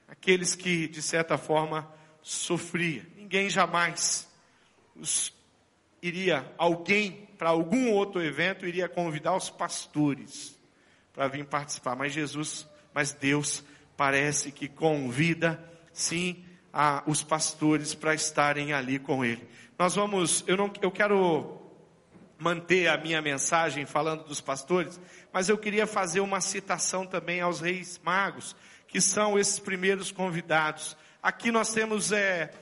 aqueles 0.08 0.54
que 0.54 0.88
de 0.88 1.02
certa 1.02 1.38
forma 1.38 1.92
sofria. 2.22 3.08
Ninguém 3.16 3.50
jamais 3.50 4.28
os, 4.96 5.34
iria, 6.02 6.52
alguém 6.58 7.28
para 7.38 7.50
algum 7.50 7.92
outro 7.92 8.22
evento 8.22 8.66
iria 8.66 8.90
convidar 8.90 9.36
os 9.36 9.50
pastores 9.50 10.58
para 11.14 11.28
vir 11.28 11.46
participar, 11.46 11.96
mas 11.96 12.14
Jesus, 12.14 12.68
mas 12.94 13.14
Deus 13.14 13.64
parece 13.96 14.52
que 14.52 14.68
convida 14.68 15.64
sim 15.94 16.46
a, 16.80 17.02
os 17.08 17.24
pastores 17.24 17.96
para 17.96 18.14
estarem 18.14 18.72
ali 18.72 19.00
com 19.00 19.26
ele. 19.26 19.50
Nós 19.80 19.96
vamos, 19.96 20.44
eu 20.46 20.56
não, 20.56 20.72
eu 20.80 20.92
quero 20.92 21.60
manter 22.38 22.88
a 22.88 22.96
minha 23.00 23.20
mensagem 23.20 23.84
falando 23.88 24.26
dos 24.26 24.40
pastores, 24.40 25.02
mas 25.34 25.50
eu 25.50 25.58
queria 25.58 25.88
fazer 25.88 26.20
uma 26.20 26.40
citação 26.40 27.04
também 27.04 27.42
aos 27.42 27.62
reis 27.62 28.00
magos, 28.04 28.56
que 28.88 29.02
são 29.02 29.40
esses 29.40 29.58
primeiros 29.58 30.12
convidados. 30.12 30.96
Aqui 31.22 31.52
nós 31.52 31.74
temos 31.74 32.12
é, 32.12 32.54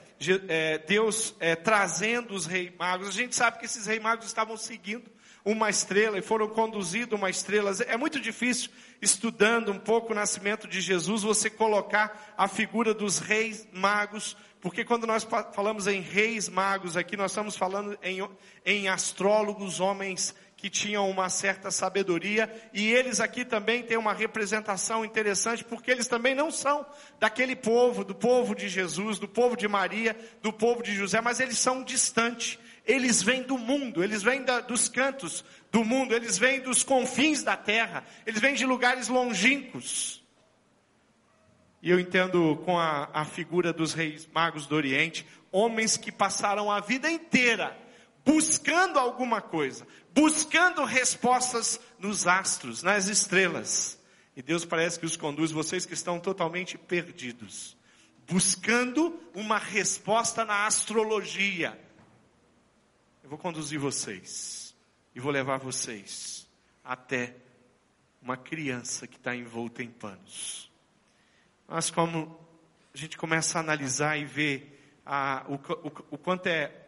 Deus 0.87 1.35
é, 1.39 1.55
trazendo 1.55 2.33
os 2.33 2.45
reis 2.45 2.71
magos. 2.77 3.09
A 3.09 3.11
gente 3.11 3.35
sabe 3.35 3.59
que 3.59 3.65
esses 3.65 3.85
reis 3.85 4.01
magos 4.01 4.25
estavam 4.25 4.55
seguindo 4.57 5.09
uma 5.45 5.69
estrela 5.69 6.17
e 6.17 6.23
foram 6.23 6.47
conduzidos 6.47 7.17
uma 7.17 7.29
estrela. 7.29 7.71
É 7.87 7.95
muito 7.95 8.19
difícil, 8.19 8.71
estudando 8.99 9.71
um 9.71 9.77
pouco 9.77 10.11
o 10.11 10.15
nascimento 10.15 10.67
de 10.67 10.81
Jesus, 10.81 11.21
você 11.21 11.49
colocar 11.49 12.33
a 12.35 12.47
figura 12.47 12.93
dos 12.93 13.19
reis 13.19 13.67
magos, 13.71 14.35
porque 14.59 14.83
quando 14.83 15.05
nós 15.05 15.27
falamos 15.53 15.85
em 15.85 16.01
reis 16.01 16.49
magos 16.49 16.97
aqui, 16.97 17.15
nós 17.15 17.29
estamos 17.29 17.55
falando 17.55 17.95
em, 18.01 18.27
em 18.65 18.87
astrólogos, 18.87 19.79
homens 19.79 20.33
que 20.57 20.69
tinham 20.69 21.09
uma 21.09 21.29
certa 21.29 21.69
sabedoria, 21.69 22.49
e 22.73 22.91
eles 22.91 23.19
aqui 23.19 23.43
também 23.43 23.83
têm 23.83 23.97
uma 23.97 24.13
representação 24.13 25.03
interessante, 25.03 25.63
porque 25.63 25.91
eles 25.91 26.07
também 26.07 26.33
não 26.33 26.49
são 26.49 26.85
daquele 27.19 27.55
povo, 27.55 28.03
do 28.03 28.15
povo 28.15 28.55
de 28.55 28.69
Jesus, 28.69 29.19
do 29.19 29.27
povo 29.27 29.55
de 29.55 29.67
Maria, 29.67 30.17
do 30.41 30.53
povo 30.53 30.81
de 30.81 30.93
José, 30.93 31.21
mas 31.21 31.39
eles 31.39 31.57
são 31.57 31.83
distantes 31.83 32.57
eles 32.85 33.21
vêm 33.21 33.41
do 33.41 33.57
mundo, 33.57 34.03
eles 34.03 34.21
vêm 34.21 34.43
da, 34.43 34.59
dos 34.59 34.87
cantos 34.87 35.43
do 35.71 35.83
mundo, 35.83 36.13
eles 36.13 36.37
vêm 36.37 36.61
dos 36.61 36.83
confins 36.83 37.43
da 37.43 37.57
terra, 37.57 38.03
eles 38.25 38.39
vêm 38.39 38.53
de 38.53 38.65
lugares 38.65 39.07
longínquos. 39.07 40.23
E 41.81 41.89
eu 41.89 41.99
entendo 41.99 42.57
com 42.63 42.79
a, 42.79 43.09
a 43.13 43.25
figura 43.25 43.73
dos 43.73 43.93
reis 43.93 44.27
magos 44.31 44.67
do 44.67 44.75
Oriente, 44.75 45.25
homens 45.51 45.97
que 45.97 46.11
passaram 46.11 46.71
a 46.71 46.79
vida 46.79 47.09
inteira 47.09 47.75
buscando 48.25 48.97
alguma 48.97 49.39
coisa, 49.39 49.85
buscando 50.15 50.85
respostas 50.85 51.79
nos 51.99 52.25
astros, 52.25 52.81
nas 52.81 53.07
estrelas. 53.07 53.99
E 54.33 54.41
Deus 54.41 54.63
parece 54.63 54.97
que 54.97 55.05
os 55.05 55.17
conduz, 55.17 55.51
vocês 55.51 55.85
que 55.85 55.93
estão 55.93 56.19
totalmente 56.21 56.77
perdidos, 56.77 57.75
buscando 58.25 59.19
uma 59.33 59.57
resposta 59.57 60.45
na 60.45 60.65
astrologia. 60.65 61.77
Eu 63.21 63.29
vou 63.29 63.37
conduzir 63.37 63.77
vocês 63.77 64.73
e 65.13 65.19
vou 65.19 65.31
levar 65.31 65.57
vocês 65.57 66.47
até 66.83 67.35
uma 68.21 68.37
criança 68.37 69.07
que 69.07 69.17
está 69.17 69.35
envolta 69.35 69.83
em 69.83 69.89
panos. 69.89 70.71
Mas 71.67 71.91
como 71.91 72.39
a 72.93 72.97
gente 72.97 73.17
começa 73.17 73.57
a 73.57 73.61
analisar 73.61 74.17
e 74.17 74.23
ver 74.23 74.71
o, 75.47 75.55
o, 75.55 75.91
o, 76.11 76.17
quanto 76.17 76.47
é, 76.47 76.84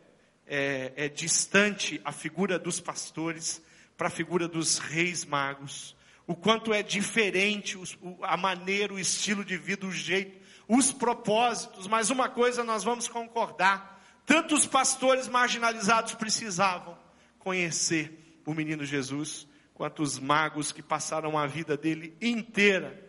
é, 0.48 0.94
é 0.96 1.10
distante 1.10 2.00
a 2.04 2.12
figura 2.12 2.58
dos 2.58 2.80
pastores 2.80 3.62
para 3.98 4.08
a 4.08 4.12
figura 4.12 4.48
dos 4.48 4.78
reis 4.78 5.26
magos, 5.26 5.96
o 6.26 6.36
quanto 6.36 6.74
é 6.74 6.84
diferente 6.84 7.78
a 8.22 8.38
maneira, 8.38 8.94
o 8.94 9.00
estilo 9.00 9.44
de 9.44 9.58
vida, 9.58 9.86
o 9.86 9.92
jeito, 9.92 10.40
os 10.68 10.92
propósitos, 10.92 11.88
mas 11.88 12.10
uma 12.10 12.30
coisa 12.30 12.64
nós 12.64 12.84
vamos 12.84 13.08
concordar: 13.08 14.02
tantos 14.26 14.66
pastores 14.66 15.28
marginalizados 15.28 16.14
precisavam 16.14 16.98
conhecer 17.40 18.42
o 18.46 18.54
menino 18.54 18.84
Jesus, 18.84 19.48
quanto 19.74 20.02
os 20.02 20.20
magos 20.20 20.72
que 20.72 20.82
passaram 20.82 21.38
a 21.38 21.48
vida 21.48 21.78
dele 21.78 22.16
inteira, 22.22 23.06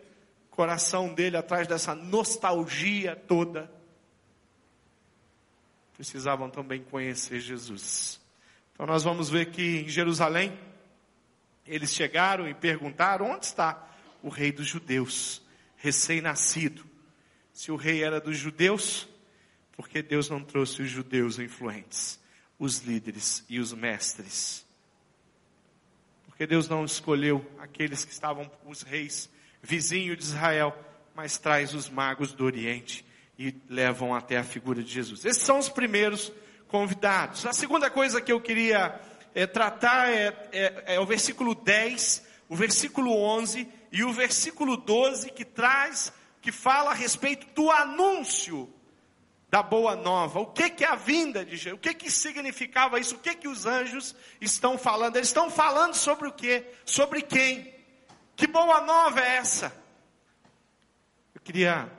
coração 0.49 1.13
dele 1.13 1.37
atrás 1.37 1.67
dessa 1.67 1.93
nostalgia 1.93 3.15
toda, 3.15 3.71
precisavam 5.99 6.49
também 6.49 6.81
conhecer 6.81 7.41
Jesus. 7.41 8.21
Então 8.71 8.85
nós 8.85 9.03
vamos 9.03 9.29
ver 9.29 9.47
que 9.47 9.81
em 9.81 9.89
Jerusalém, 9.89 10.57
eles 11.67 11.93
chegaram 11.93 12.47
e 12.47 12.53
perguntaram: 12.53 13.29
onde 13.29 13.47
está 13.47 13.85
o 14.23 14.29
rei 14.29 14.49
dos 14.49 14.65
judeus, 14.65 15.41
recém-nascido? 15.75 16.85
Se 17.51 17.69
o 17.69 17.75
rei 17.75 18.01
era 18.01 18.21
dos 18.21 18.37
judeus, 18.37 19.09
por 19.73 19.89
que 19.89 20.01
Deus 20.01 20.29
não 20.29 20.41
trouxe 20.41 20.81
os 20.81 20.89
judeus 20.89 21.37
influentes, 21.37 22.17
os 22.57 22.79
líderes 22.79 23.43
e 23.49 23.59
os 23.59 23.73
mestres? 23.73 24.65
Porque 26.27 26.47
Deus 26.47 26.69
não 26.69 26.85
escolheu 26.85 27.45
aqueles 27.59 28.05
que 28.05 28.13
estavam 28.13 28.49
os 28.65 28.83
reis 28.83 29.29
vizinhos 29.61 30.17
de 30.17 30.23
Israel, 30.23 30.73
mas 31.13 31.37
traz 31.37 31.73
os 31.73 31.89
magos 31.89 32.31
do 32.31 32.45
Oriente 32.45 33.03
e 33.39 33.55
levam 33.69 34.13
até 34.13 34.37
a 34.37 34.43
figura 34.43 34.83
de 34.83 34.91
Jesus. 34.91 35.23
Esses 35.23 35.41
são 35.41 35.59
os 35.59 35.69
primeiros 35.69 36.29
convidados. 36.67 37.45
A 37.45 37.53
segunda 37.53 37.89
coisa 37.89 38.19
que 38.19 38.33
eu 38.33 38.41
queria 38.41 38.99
é, 39.33 39.47
tratar 39.47 40.09
é, 40.09 40.49
é, 40.51 40.95
é 40.95 40.99
o 40.99 41.05
versículo 41.05 41.55
10, 41.55 42.27
o 42.49 42.55
versículo 42.55 43.15
11 43.15 43.65
e 43.93 44.03
o 44.03 44.11
versículo 44.11 44.75
12 44.75 45.31
que 45.31 45.45
traz, 45.45 46.11
que 46.41 46.51
fala 46.51 46.91
a 46.91 46.93
respeito 46.93 47.47
do 47.55 47.71
anúncio 47.71 48.69
da 49.49 49.63
boa 49.63 49.95
nova. 49.95 50.41
O 50.41 50.47
que 50.47 50.69
que 50.69 50.83
é 50.83 50.89
a 50.89 50.95
vinda 50.95 51.45
de 51.45 51.55
Jesus? 51.55 51.75
O 51.75 51.81
que 51.81 51.93
que 51.93 52.11
significava 52.11 52.99
isso? 52.99 53.15
O 53.15 53.19
que 53.19 53.33
que 53.35 53.47
os 53.47 53.65
anjos 53.65 54.13
estão 54.41 54.77
falando? 54.77 55.15
Eles 55.15 55.29
estão 55.29 55.49
falando 55.49 55.93
sobre 55.93 56.27
o 56.27 56.33
quê? 56.33 56.65
Sobre 56.83 57.21
quem? 57.21 57.73
Que 58.35 58.47
boa 58.47 58.81
nova 58.81 59.21
é 59.21 59.37
essa? 59.37 59.73
Eu 61.33 61.39
queria 61.39 61.98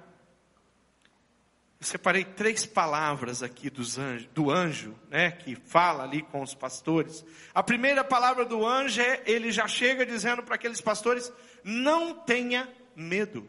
eu 1.81 1.87
separei 1.87 2.25
três 2.25 2.67
palavras 2.67 3.43
aqui 3.43 3.73
anjo, 3.99 4.29
do 4.35 4.51
anjo, 4.51 4.95
né, 5.09 5.31
que 5.31 5.55
fala 5.55 6.05
ali 6.05 6.23
com 6.23 6.43
os 6.43 6.55
pastores. 6.55 7.25
A 7.55 7.63
primeira 7.63 8.05
palavra 8.05 8.45
do 8.45 8.67
anjo 8.67 9.01
é, 9.01 9.23
ele 9.27 9.51
já 9.51 9.67
chega 9.67 10.05
dizendo 10.05 10.43
para 10.43 10.57
aqueles 10.57 10.81
pastores, 10.81 11.33
não 11.65 12.15
tenha 12.15 12.69
medo 12.95 13.49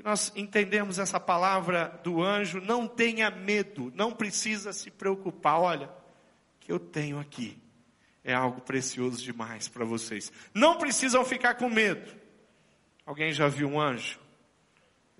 que 0.00 0.04
nós 0.04 0.32
entendemos 0.34 0.98
essa 0.98 1.20
palavra 1.20 2.00
do 2.02 2.22
anjo, 2.22 2.58
não 2.58 2.88
tenha 2.88 3.30
medo, 3.30 3.92
não 3.94 4.12
precisa 4.12 4.72
se 4.72 4.90
preocupar. 4.90 5.60
Olha, 5.60 5.90
que 6.58 6.72
eu 6.72 6.78
tenho 6.78 7.18
aqui 7.20 7.58
é 8.24 8.32
algo 8.32 8.62
precioso 8.62 9.22
demais 9.22 9.68
para 9.68 9.84
vocês. 9.84 10.32
Não 10.54 10.78
precisam 10.78 11.22
ficar 11.22 11.54
com 11.56 11.68
medo. 11.68 12.18
Alguém 13.04 13.30
já 13.30 13.46
viu 13.46 13.68
um 13.68 13.78
anjo? 13.78 14.18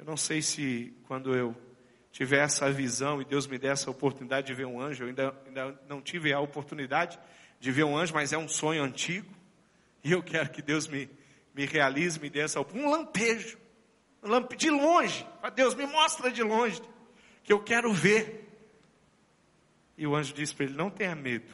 Eu 0.01 0.07
não 0.07 0.17
sei 0.17 0.41
se 0.41 0.97
quando 1.07 1.37
eu 1.37 1.55
tiver 2.11 2.43
essa 2.43 2.73
visão 2.73 3.21
e 3.21 3.25
Deus 3.27 3.47
me 3.47 3.59
der 3.59 3.73
essa 3.73 3.91
oportunidade 3.91 4.47
de 4.47 4.55
ver 4.55 4.65
um 4.65 4.81
anjo, 4.81 5.05
eu 5.05 5.09
ainda, 5.09 5.37
ainda 5.47 5.79
não 5.87 6.01
tive 6.01 6.33
a 6.33 6.41
oportunidade 6.41 7.19
de 7.61 7.71
ver 7.71 7.85
um 7.85 7.99
anjo, 7.99 8.15
mas 8.15 8.33
é 8.33 8.39
um 8.39 8.49
sonho 8.49 8.83
antigo. 8.83 9.31
E 10.03 10.11
eu 10.11 10.23
quero 10.23 10.49
que 10.49 10.63
Deus 10.63 10.89
me, 10.89 11.07
me 11.55 11.67
realize, 11.67 12.19
me 12.19 12.31
dê 12.31 12.41
essa 12.41 12.59
oportunidade. 12.59 13.59
Um 14.23 14.31
lampejo 14.31 14.57
de 14.57 14.71
longe, 14.71 15.27
Deus 15.55 15.75
me 15.75 15.85
mostra 15.85 16.31
de 16.31 16.43
longe, 16.43 16.81
que 17.45 17.53
eu 17.53 17.63
quero 17.63 17.93
ver. 17.93 18.49
E 19.99 20.07
o 20.07 20.17
anjo 20.17 20.33
disse 20.33 20.55
para 20.55 20.65
ele: 20.65 20.77
não 20.77 20.89
tenha 20.89 21.15
medo. 21.15 21.53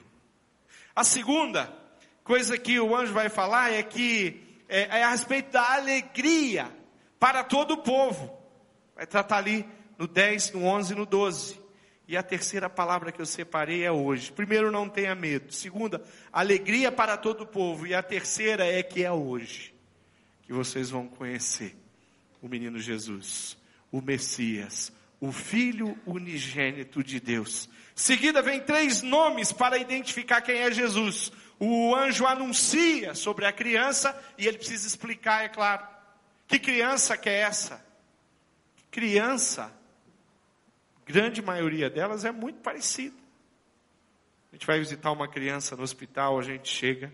A 0.95 1.03
segunda 1.03 1.77
coisa 2.23 2.57
que 2.57 2.79
o 2.79 2.95
anjo 2.95 3.13
vai 3.13 3.29
falar 3.29 3.73
é 3.73 3.83
que 3.83 4.41
é, 4.69 5.01
é 5.01 5.03
a 5.03 5.11
respeito 5.11 5.51
da 5.51 5.75
alegria 5.75 6.73
para 7.19 7.43
todo 7.43 7.73
o 7.73 7.79
povo. 7.79 8.36
Vai 8.97 9.07
tratar 9.07 9.37
ali 9.37 9.65
no 9.99 10.09
10, 10.09 10.53
no 10.53 10.65
11 10.65 10.93
e 10.93 10.97
no 10.97 11.07
12. 11.07 11.61
E 12.09 12.17
a 12.17 12.23
terceira 12.23 12.71
palavra 12.71 13.13
que 13.13 13.21
eu 13.21 13.27
separei 13.27 13.85
é 13.85 13.93
hoje. 13.93 14.33
Primeiro, 14.33 14.73
não 14.73 14.89
tenha 14.89 15.15
medo. 15.15 15.53
Segunda, 15.53 16.03
alegria 16.33 16.91
para 16.91 17.17
todo 17.17 17.43
o 17.43 17.47
povo. 17.47 17.87
E 17.87 17.95
a 17.95 18.03
terceira 18.03 18.65
é 18.65 18.83
que 18.83 19.05
é 19.05 19.13
hoje 19.13 19.75
que 20.43 20.53
vocês 20.53 20.89
vão 20.91 21.09
conhecer 21.09 21.77
o 22.41 22.49
menino 22.49 22.79
Jesus, 22.79 23.59
o 23.91 24.01
Messias, 24.01 24.93
o 25.21 25.33
Filho 25.33 25.99
unigênito 26.07 27.03
de 27.03 27.19
Deus. 27.19 27.69
Seguida 27.95 28.41
vem 28.41 28.61
três 28.61 29.03
nomes 29.03 29.53
para 29.53 29.77
identificar 29.77 30.41
quem 30.41 30.59
é 30.59 30.71
Jesus. 30.71 31.33
O 31.59 31.95
anjo 31.95 32.27
anuncia 32.27 33.15
sobre 33.15 33.47
a 33.47 33.53
criança 33.53 34.17
e 34.39 34.47
ele 34.47 34.59
precisa 34.59 34.87
explicar, 34.87 35.45
é 35.45 35.49
claro. 35.49 35.85
Que 36.47 36.59
criança 36.59 37.17
que 37.17 37.29
é 37.29 37.41
essa? 37.41 37.85
Criança, 38.91 39.73
grande 41.05 41.43
maioria 41.43 41.91
delas 41.91 42.25
é 42.25 42.33
muito 42.33 42.61
parecida. 42.61 43.17
A 44.51 44.57
gente 44.57 44.67
vai 44.67 44.79
visitar 44.79 45.13
uma 45.13 45.29
criança 45.29 45.77
no 45.77 45.83
hospital, 45.83 46.39
a 46.39 46.43
gente 46.43 46.69
chega. 46.69 47.13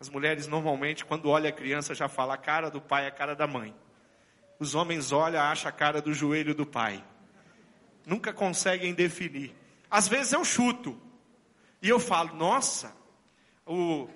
As 0.00 0.08
mulheres 0.08 0.46
normalmente, 0.46 1.04
quando 1.04 1.28
olha 1.28 1.50
a 1.50 1.52
criança, 1.52 1.94
já 1.94 2.08
fala 2.08 2.34
a 2.34 2.38
cara 2.38 2.70
do 2.70 2.80
pai, 2.80 3.06
a 3.06 3.10
cara 3.10 3.36
da 3.36 3.46
mãe. 3.46 3.74
Os 4.58 4.74
homens 4.74 5.12
olham, 5.12 5.40
acham 5.40 5.68
a 5.68 5.72
cara 5.72 6.00
do 6.00 6.14
joelho 6.14 6.54
do 6.54 6.66
pai. 6.66 7.04
Nunca 8.06 8.32
conseguem 8.32 8.94
definir. 8.94 9.54
Às 9.90 10.08
vezes 10.08 10.32
eu 10.32 10.44
chuto. 10.44 11.00
E 11.80 11.88
eu 11.88 12.00
falo, 12.00 12.34
nossa, 12.34 12.96
o, 13.66 14.08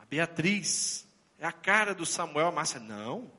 a 0.00 0.04
Beatriz 0.06 1.06
é 1.38 1.46
a 1.46 1.52
cara 1.52 1.94
do 1.94 2.06
Samuel. 2.06 2.48
A 2.48 2.52
Márcia, 2.52 2.80
não. 2.80 3.30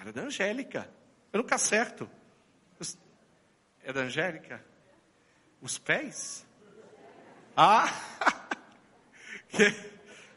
É 0.00 0.02
cara 0.02 0.12
da 0.14 0.22
Angélica. 0.22 0.90
Eu 1.30 1.42
nunca 1.42 1.56
acerto. 1.56 2.10
É 3.82 3.92
da 3.92 4.00
Angélica? 4.00 4.64
Os 5.60 5.78
pés? 5.78 6.46
Ah! 7.54 7.92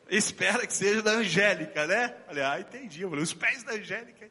espera 0.09 0.67
que 0.67 0.73
seja 0.73 1.01
da 1.01 1.11
Angélica, 1.11 1.87
né? 1.87 2.09
Falei, 2.25 2.43
ah, 2.43 2.59
entendi. 2.59 3.03
Eu 3.03 3.09
falei, 3.09 3.23
os 3.23 3.33
pés 3.33 3.63
da 3.63 3.73
Angélica. 3.73 4.29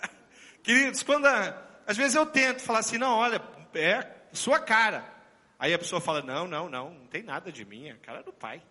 Queridos, 0.62 1.02
quando 1.02 1.26
a, 1.26 1.62
às 1.86 1.96
vezes 1.96 2.14
eu 2.14 2.26
tento 2.26 2.60
falar 2.60 2.80
assim, 2.80 2.98
não, 2.98 3.16
olha, 3.16 3.40
é 3.74 4.10
sua 4.32 4.60
cara. 4.60 5.10
Aí 5.58 5.72
a 5.72 5.78
pessoa 5.78 6.02
fala, 6.02 6.20
não, 6.20 6.46
não, 6.46 6.68
não, 6.68 6.90
não 6.90 7.06
tem 7.06 7.22
nada 7.22 7.50
de 7.50 7.64
mim, 7.64 7.88
é 7.88 7.94
cara 7.94 8.22
do 8.22 8.32
pai. 8.32 8.62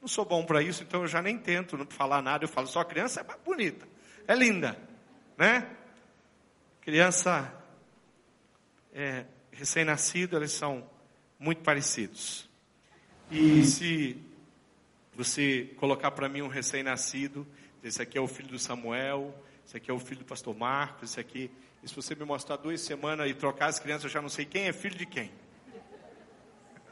Não 0.00 0.06
sou 0.06 0.24
bom 0.24 0.44
para 0.44 0.62
isso, 0.62 0.84
então 0.84 1.02
eu 1.02 1.08
já 1.08 1.20
nem 1.20 1.36
tento 1.36 1.76
não 1.76 1.86
falar 1.86 2.22
nada. 2.22 2.44
Eu 2.44 2.48
falo, 2.48 2.68
só 2.68 2.84
criança 2.84 3.20
é 3.20 3.44
bonita, 3.44 3.88
é 4.28 4.34
linda, 4.34 4.89
né? 5.40 5.66
Criança 6.82 7.50
é, 8.92 9.24
recém-nascido, 9.50 10.36
eles 10.36 10.52
são 10.52 10.86
muito 11.38 11.62
parecidos. 11.62 12.46
E 13.30 13.64
se 13.64 14.22
você 15.14 15.70
colocar 15.78 16.10
para 16.10 16.28
mim 16.28 16.42
um 16.42 16.48
recém-nascido, 16.48 17.46
esse 17.82 18.02
aqui 18.02 18.18
é 18.18 18.20
o 18.20 18.28
filho 18.28 18.50
do 18.50 18.58
Samuel, 18.58 19.34
esse 19.66 19.78
aqui 19.78 19.90
é 19.90 19.94
o 19.94 19.98
filho 19.98 20.18
do 20.18 20.26
pastor 20.26 20.54
Marcos, 20.54 21.12
esse 21.12 21.20
aqui. 21.20 21.50
E 21.82 21.88
se 21.88 21.96
você 21.96 22.14
me 22.14 22.26
mostrar 22.26 22.56
duas 22.56 22.82
semanas 22.82 23.30
e 23.30 23.32
trocar 23.32 23.68
as 23.68 23.78
crianças, 23.78 24.04
eu 24.04 24.10
já 24.10 24.20
não 24.20 24.28
sei 24.28 24.44
quem 24.44 24.68
é 24.68 24.74
filho 24.74 24.98
de 24.98 25.06
quem. 25.06 25.32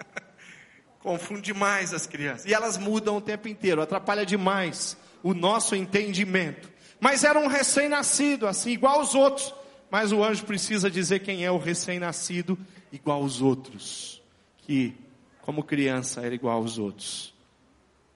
Confunde 1.01 1.43
demais 1.43 1.93
as 1.93 2.07
crianças. 2.07 2.47
E 2.47 2.55
elas 2.55 2.79
mudam 2.79 3.19
o 3.19 3.21
tempo 3.21 3.47
inteiro, 3.47 3.83
atrapalha 3.83 4.25
demais 4.25 4.97
o 5.23 5.35
nosso 5.35 5.77
entendimento. 5.77 6.78
Mas 7.01 7.25
era 7.25 7.39
um 7.39 7.47
recém-nascido, 7.47 8.47
assim, 8.47 8.71
igual 8.71 9.01
os 9.01 9.15
outros. 9.15 9.55
mas 9.91 10.13
o 10.13 10.23
anjo 10.23 10.45
precisa 10.45 10.91
dizer 10.91 11.21
quem 11.21 11.45
é 11.45 11.51
o 11.51 11.57
recém-nascido, 11.57 12.59
igual 12.93 13.23
aos 13.23 13.41
outros, 13.41 14.23
que 14.59 14.95
como 15.41 15.63
criança 15.63 16.21
era 16.21 16.35
igual 16.35 16.59
aos 16.59 16.79
outros, 16.79 17.33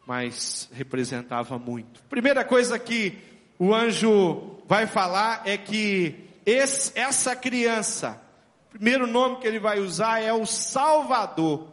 mas 0.07 0.69
representava 0.73 1.59
muito. 1.59 2.03
Primeira 2.11 2.45
coisa 2.45 2.79
que 2.79 3.17
o 3.59 3.75
anjo 3.75 4.59
vai 4.67 4.87
falar 4.87 5.43
é 5.47 5.57
que 5.57 6.15
esse, 6.45 6.93
essa 6.99 7.35
criança, 7.35 8.21
o 8.67 8.71
primeiro 8.73 9.07
nome 9.07 9.37
que 9.37 9.47
ele 9.47 9.59
vai 9.59 9.79
usar 9.79 10.21
é 10.21 10.33
o 10.33 10.45
Salvador. 10.45 11.69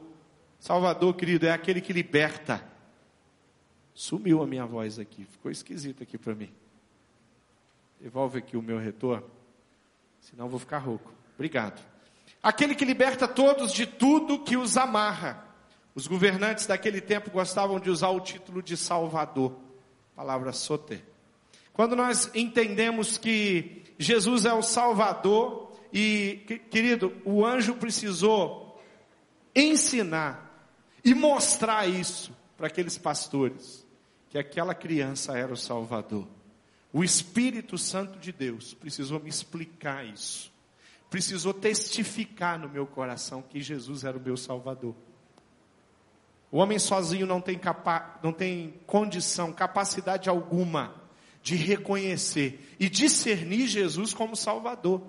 Salvador, 0.59 1.13
querido, 1.15 1.45
é 1.45 1.51
aquele 1.51 1.81
que 1.81 1.91
liberta. 1.91 2.63
Sumiu 3.93 4.41
a 4.41 4.47
minha 4.47 4.65
voz 4.65 4.97
aqui, 4.97 5.25
ficou 5.25 5.51
esquisito 5.51 6.03
aqui 6.03 6.17
para 6.17 6.35
mim. 6.35 6.49
Devolve 7.99 8.39
aqui 8.39 8.55
o 8.55 8.61
meu 8.61 8.77
retorno, 8.77 9.29
senão 10.21 10.47
vou 10.47 10.59
ficar 10.59 10.77
rouco. 10.77 11.11
Obrigado. 11.35 11.83
Aquele 12.41 12.73
que 12.73 12.85
liberta 12.85 13.27
todos 13.27 13.73
de 13.73 13.85
tudo 13.85 14.39
que 14.39 14.55
os 14.55 14.77
amarra. 14.77 15.45
Os 15.93 16.07
governantes 16.07 16.65
daquele 16.65 17.01
tempo 17.01 17.29
gostavam 17.29 17.79
de 17.79 17.89
usar 17.89 18.09
o 18.09 18.21
título 18.21 18.63
de 18.63 18.77
Salvador, 18.77 19.53
palavra 20.15 20.53
soter. 20.53 21.03
Quando 21.73 21.95
nós 21.95 22.31
entendemos 22.33 23.17
que 23.17 23.83
Jesus 23.97 24.45
é 24.45 24.53
o 24.53 24.61
Salvador, 24.61 25.69
e, 25.91 26.61
querido, 26.69 27.11
o 27.25 27.45
anjo 27.45 27.75
precisou 27.75 28.81
ensinar 29.55 30.69
e 31.03 31.13
mostrar 31.13 31.87
isso 31.87 32.31
para 32.55 32.67
aqueles 32.67 32.97
pastores, 32.97 33.85
que 34.29 34.37
aquela 34.37 34.75
criança 34.75 35.37
era 35.37 35.51
o 35.51 35.57
Salvador. 35.57 36.27
O 36.91 37.03
Espírito 37.03 37.77
Santo 37.77 38.17
de 38.19 38.31
Deus 38.31 38.73
precisou 38.73 39.19
me 39.19 39.29
explicar 39.29 40.05
isso, 40.05 40.51
precisou 41.09 41.53
testificar 41.53 42.57
no 42.57 42.67
meu 42.67 42.87
coração 42.87 43.41
que 43.41 43.61
Jesus 43.61 44.03
era 44.03 44.17
o 44.17 44.21
meu 44.21 44.35
Salvador. 44.35 44.95
O 46.51 46.57
homem 46.57 46.79
sozinho 46.79 47.27
não 47.27 47.39
tem, 47.39 47.59
capa, 47.59 48.19
não 48.23 48.33
tem 48.33 48.73
condição, 48.87 49.53
capacidade 49.53 50.29
alguma 50.29 50.95
de 51.43 51.55
reconhecer 51.55 52.75
e 52.79 52.89
discernir 52.89 53.67
Jesus 53.67 54.13
como 54.13 54.35
Salvador, 54.35 55.01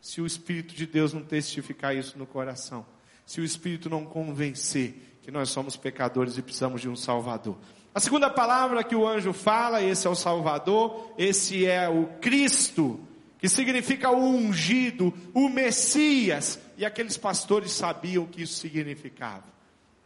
se 0.00 0.20
o 0.20 0.26
Espírito 0.26 0.74
de 0.74 0.86
Deus 0.86 1.12
não 1.12 1.22
testificar 1.22 1.94
isso 1.96 2.18
no 2.18 2.26
coração, 2.26 2.84
se 3.24 3.40
o 3.40 3.44
Espírito 3.44 3.88
não 3.88 4.04
convencer 4.04 5.18
que 5.22 5.30
nós 5.30 5.50
somos 5.50 5.76
pecadores 5.76 6.36
e 6.36 6.42
precisamos 6.42 6.80
de 6.80 6.88
um 6.88 6.96
Salvador. 6.96 7.56
A 7.98 8.00
segunda 8.00 8.30
palavra 8.30 8.84
que 8.84 8.94
o 8.94 9.04
anjo 9.04 9.32
fala, 9.32 9.82
esse 9.82 10.06
é 10.06 10.10
o 10.10 10.14
Salvador, 10.14 11.12
esse 11.18 11.66
é 11.66 11.88
o 11.88 12.06
Cristo, 12.20 13.00
que 13.40 13.48
significa 13.48 14.08
o 14.08 14.22
ungido, 14.24 15.12
o 15.34 15.48
Messias, 15.48 16.60
e 16.76 16.86
aqueles 16.86 17.16
pastores 17.16 17.72
sabiam 17.72 18.22
o 18.22 18.28
que 18.28 18.42
isso 18.42 18.54
significava. 18.54 19.42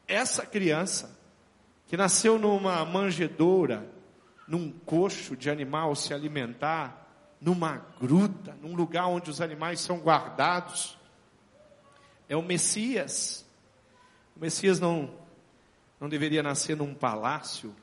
Essa 0.09 0.47
criança, 0.47 1.15
que 1.87 1.95
nasceu 1.95 2.39
numa 2.39 2.83
manjedoura, 2.83 3.87
num 4.49 4.73
coxo 4.87 5.37
de 5.37 5.51
animal 5.51 5.95
se 5.95 6.15
alimentar, 6.15 7.07
numa 7.39 7.85
gruta, 8.01 8.57
num 8.63 8.75
lugar 8.75 9.07
onde 9.09 9.29
os 9.29 9.43
animais 9.43 9.81
são 9.81 9.99
guardados, 9.99 10.97
é 12.27 12.35
o 12.35 12.43
Messias, 12.43 13.45
o 14.35 14.41
Messias 14.41 14.81
não, 14.81 15.11
não 16.01 16.09
deveria 16.09 16.43
nascer 16.43 16.75
num 16.75 16.95
palácio, 16.95 17.77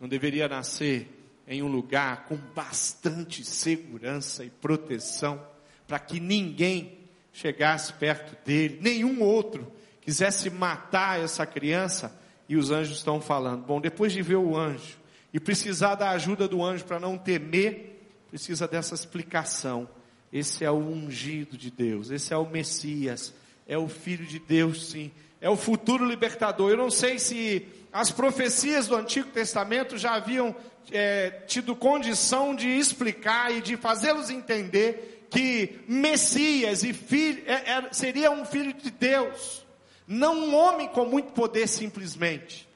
não 0.00 0.08
deveria 0.08 0.48
nascer 0.48 1.08
em 1.46 1.62
um 1.62 1.68
lugar 1.68 2.24
com 2.24 2.36
bastante 2.54 3.44
segurança 3.44 4.44
e 4.44 4.50
proteção, 4.50 5.40
para 5.86 5.98
que 5.98 6.18
ninguém 6.18 6.98
chegasse 7.32 7.92
perto 7.92 8.36
dele, 8.44 8.78
nenhum 8.80 9.22
outro 9.22 9.70
quisesse 10.00 10.48
matar 10.48 11.20
essa 11.20 11.44
criança, 11.44 12.18
e 12.48 12.56
os 12.56 12.70
anjos 12.70 12.96
estão 12.96 13.20
falando. 13.20 13.64
Bom, 13.64 13.80
depois 13.80 14.12
de 14.12 14.22
ver 14.22 14.36
o 14.36 14.56
anjo 14.56 14.98
e 15.32 15.38
precisar 15.38 15.94
da 15.94 16.10
ajuda 16.10 16.48
do 16.48 16.64
anjo 16.64 16.84
para 16.84 16.98
não 16.98 17.16
temer, 17.16 18.02
precisa 18.28 18.66
dessa 18.66 18.94
explicação. 18.94 19.88
Esse 20.32 20.64
é 20.64 20.70
o 20.70 20.78
ungido 20.78 21.56
de 21.56 21.70
Deus, 21.70 22.10
esse 22.10 22.32
é 22.32 22.36
o 22.36 22.48
Messias, 22.48 23.32
é 23.68 23.78
o 23.78 23.86
Filho 23.86 24.26
de 24.26 24.40
Deus, 24.40 24.90
sim 24.90 25.12
é 25.40 25.48
o 25.48 25.56
futuro 25.56 26.04
libertador. 26.04 26.70
Eu 26.70 26.76
não 26.76 26.90
sei 26.90 27.18
se 27.18 27.66
as 27.92 28.10
profecias 28.10 28.86
do 28.86 28.96
Antigo 28.96 29.30
Testamento 29.30 29.98
já 29.98 30.14
haviam 30.14 30.54
é, 30.92 31.30
tido 31.46 31.74
condição 31.74 32.54
de 32.54 32.68
explicar 32.68 33.52
e 33.52 33.60
de 33.60 33.76
fazê-los 33.76 34.30
entender 34.30 35.26
que 35.30 35.80
Messias 35.86 36.82
e 36.82 36.92
filho, 36.92 37.42
é, 37.46 37.52
é, 37.52 37.88
seria 37.92 38.30
um 38.30 38.44
filho 38.44 38.72
de 38.72 38.90
Deus, 38.90 39.64
não 40.06 40.36
um 40.36 40.54
homem 40.54 40.88
com 40.88 41.06
muito 41.06 41.32
poder 41.32 41.68
simplesmente, 41.68 42.68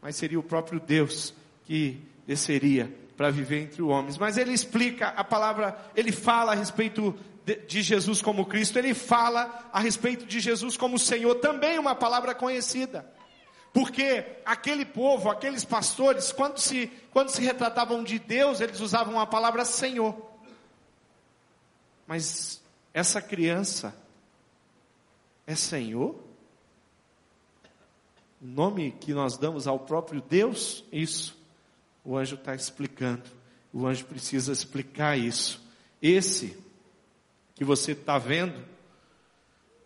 mas 0.00 0.16
seria 0.16 0.38
o 0.38 0.42
próprio 0.42 0.80
Deus 0.80 1.34
que 1.64 2.00
desceria 2.26 2.92
para 3.16 3.30
viver 3.30 3.62
entre 3.64 3.82
os 3.82 3.88
homens. 3.88 4.16
Mas 4.16 4.38
ele 4.38 4.52
explica 4.52 5.08
a 5.08 5.22
palavra, 5.22 5.76
ele 5.94 6.12
fala 6.12 6.52
a 6.52 6.54
respeito 6.54 7.14
de 7.66 7.82
Jesus 7.82 8.22
como 8.22 8.46
Cristo, 8.46 8.78
ele 8.78 8.94
fala 8.94 9.68
a 9.72 9.80
respeito 9.80 10.24
de 10.24 10.40
Jesus 10.40 10.76
como 10.76 10.98
Senhor, 10.98 11.34
também 11.36 11.78
uma 11.78 11.94
palavra 11.94 12.34
conhecida. 12.34 13.04
Porque 13.72 14.24
aquele 14.44 14.84
povo, 14.84 15.30
aqueles 15.30 15.64
pastores, 15.64 16.32
quando 16.32 16.58
se, 16.58 16.88
quando 17.12 17.28
se 17.30 17.40
retratavam 17.40 18.02
de 18.02 18.18
Deus, 18.18 18.60
eles 18.60 18.80
usavam 18.80 19.18
a 19.18 19.26
palavra 19.26 19.64
Senhor. 19.64 20.16
Mas 22.06 22.60
essa 22.92 23.22
criança 23.22 23.94
é 25.46 25.54
Senhor? 25.54 26.16
O 28.42 28.46
nome 28.46 28.90
que 28.92 29.12
nós 29.12 29.36
damos 29.36 29.68
ao 29.68 29.78
próprio 29.78 30.20
Deus? 30.20 30.84
Isso. 30.90 31.38
O 32.04 32.16
anjo 32.16 32.34
está 32.34 32.54
explicando. 32.54 33.22
O 33.72 33.86
anjo 33.86 34.04
precisa 34.06 34.52
explicar 34.52 35.16
isso. 35.16 35.62
Esse 36.02 36.58
que 37.54 37.64
você 37.64 37.92
está 37.92 38.18
vendo, 38.18 38.64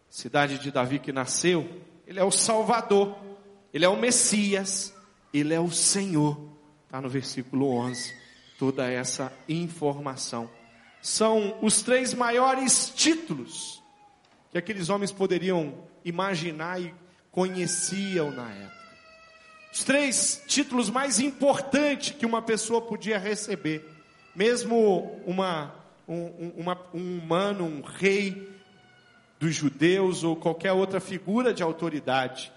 cidade 0.08 0.58
de 0.58 0.70
Davi 0.70 0.98
que 0.98 1.12
nasceu, 1.12 1.68
ele 2.06 2.20
é 2.20 2.24
o 2.24 2.30
Salvador, 2.30 3.18
ele 3.74 3.84
é 3.84 3.88
o 3.88 3.96
Messias, 3.96 4.94
ele 5.32 5.52
é 5.52 5.60
o 5.60 5.70
Senhor. 5.70 6.38
Está 6.86 7.00
no 7.00 7.08
versículo 7.08 7.68
11, 7.70 8.14
toda 8.58 8.88
essa 8.88 9.32
informação. 9.48 10.48
São 11.02 11.58
os 11.60 11.82
três 11.82 12.14
maiores 12.14 12.92
títulos 12.94 13.82
que 14.50 14.56
aqueles 14.56 14.88
homens 14.88 15.10
poderiam 15.10 15.74
imaginar 16.04 16.80
e 16.80 16.94
conheciam 17.32 18.30
na 18.30 18.48
época. 18.48 18.84
Os 19.72 19.82
três 19.82 20.44
títulos 20.46 20.88
mais 20.88 21.18
importantes 21.18 22.14
que 22.16 22.24
uma 22.24 22.40
pessoa 22.40 22.80
podia 22.80 23.18
receber, 23.18 23.84
mesmo 24.36 25.20
uma 25.26 25.84
um, 26.08 26.52
uma, 26.56 26.78
um 26.92 27.18
humano, 27.18 27.64
um 27.64 27.80
rei 27.80 28.48
dos 29.38 29.54
judeus 29.54 30.22
ou 30.22 30.36
qualquer 30.36 30.72
outra 30.72 31.00
figura 31.00 31.52
de 31.52 31.62
autoridade. 31.62 32.52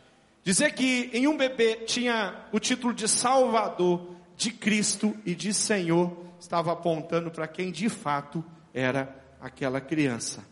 Dizer 0.48 0.72
que 0.76 1.10
em 1.12 1.28
um 1.28 1.36
bebê 1.36 1.76
tinha 1.76 2.48
o 2.54 2.58
título 2.58 2.94
de 2.94 3.06
Salvador, 3.06 4.16
de 4.38 4.50
Cristo 4.50 5.14
e 5.26 5.36
de 5.36 5.54
Senhor, 5.54 6.18
estava 6.40 6.72
apontando 6.72 7.30
para 7.30 7.50
quem 7.50 7.70
de 7.70 7.90
fato 7.90 8.42
era 8.74 9.14
aquela 9.42 9.82
criança. 9.82 10.48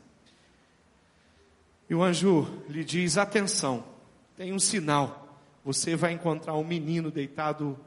E 1.90 1.96
o 1.96 2.04
anjo 2.04 2.62
lhe 2.68 2.84
diz: 2.84 3.18
atenção, 3.18 3.86
tem 4.36 4.52
um 4.52 4.60
sinal. 4.60 5.40
Você 5.64 5.96
vai 5.96 6.12
encontrar 6.12 6.56
um 6.56 6.64
menino 6.66 7.10
deitado 7.10 7.80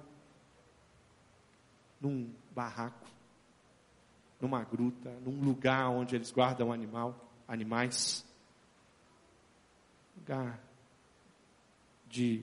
num 2.01 2.33
barraco 2.53 3.07
numa 4.41 4.65
gruta, 4.65 5.13
num 5.27 5.45
lugar 5.45 5.91
onde 5.91 6.17
eles 6.17 6.31
guardam 6.31 6.73
animal, 6.73 7.15
animais. 7.47 8.25
Lugar 10.17 10.68
de 12.09 12.43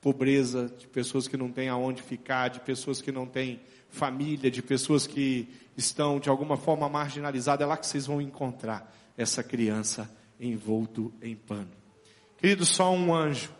pobreza, 0.00 0.72
de 0.78 0.86
pessoas 0.86 1.28
que 1.28 1.36
não 1.36 1.50
têm 1.50 1.68
aonde 1.68 2.02
ficar, 2.02 2.48
de 2.48 2.60
pessoas 2.60 3.02
que 3.02 3.12
não 3.12 3.26
têm 3.26 3.60
família, 3.90 4.50
de 4.50 4.62
pessoas 4.62 5.06
que 5.06 5.48
estão 5.76 6.18
de 6.18 6.28
alguma 6.28 6.56
forma 6.56 6.88
marginalizadas. 6.88 7.64
É 7.64 7.68
lá 7.68 7.76
que 7.76 7.86
vocês 7.86 8.06
vão 8.06 8.20
encontrar 8.20 8.94
essa 9.16 9.42
criança 9.42 10.10
envolto 10.38 11.12
em 11.20 11.36
pano. 11.36 11.70
Querido, 12.38 12.64
só 12.64 12.92
um 12.92 13.14
anjo 13.14 13.52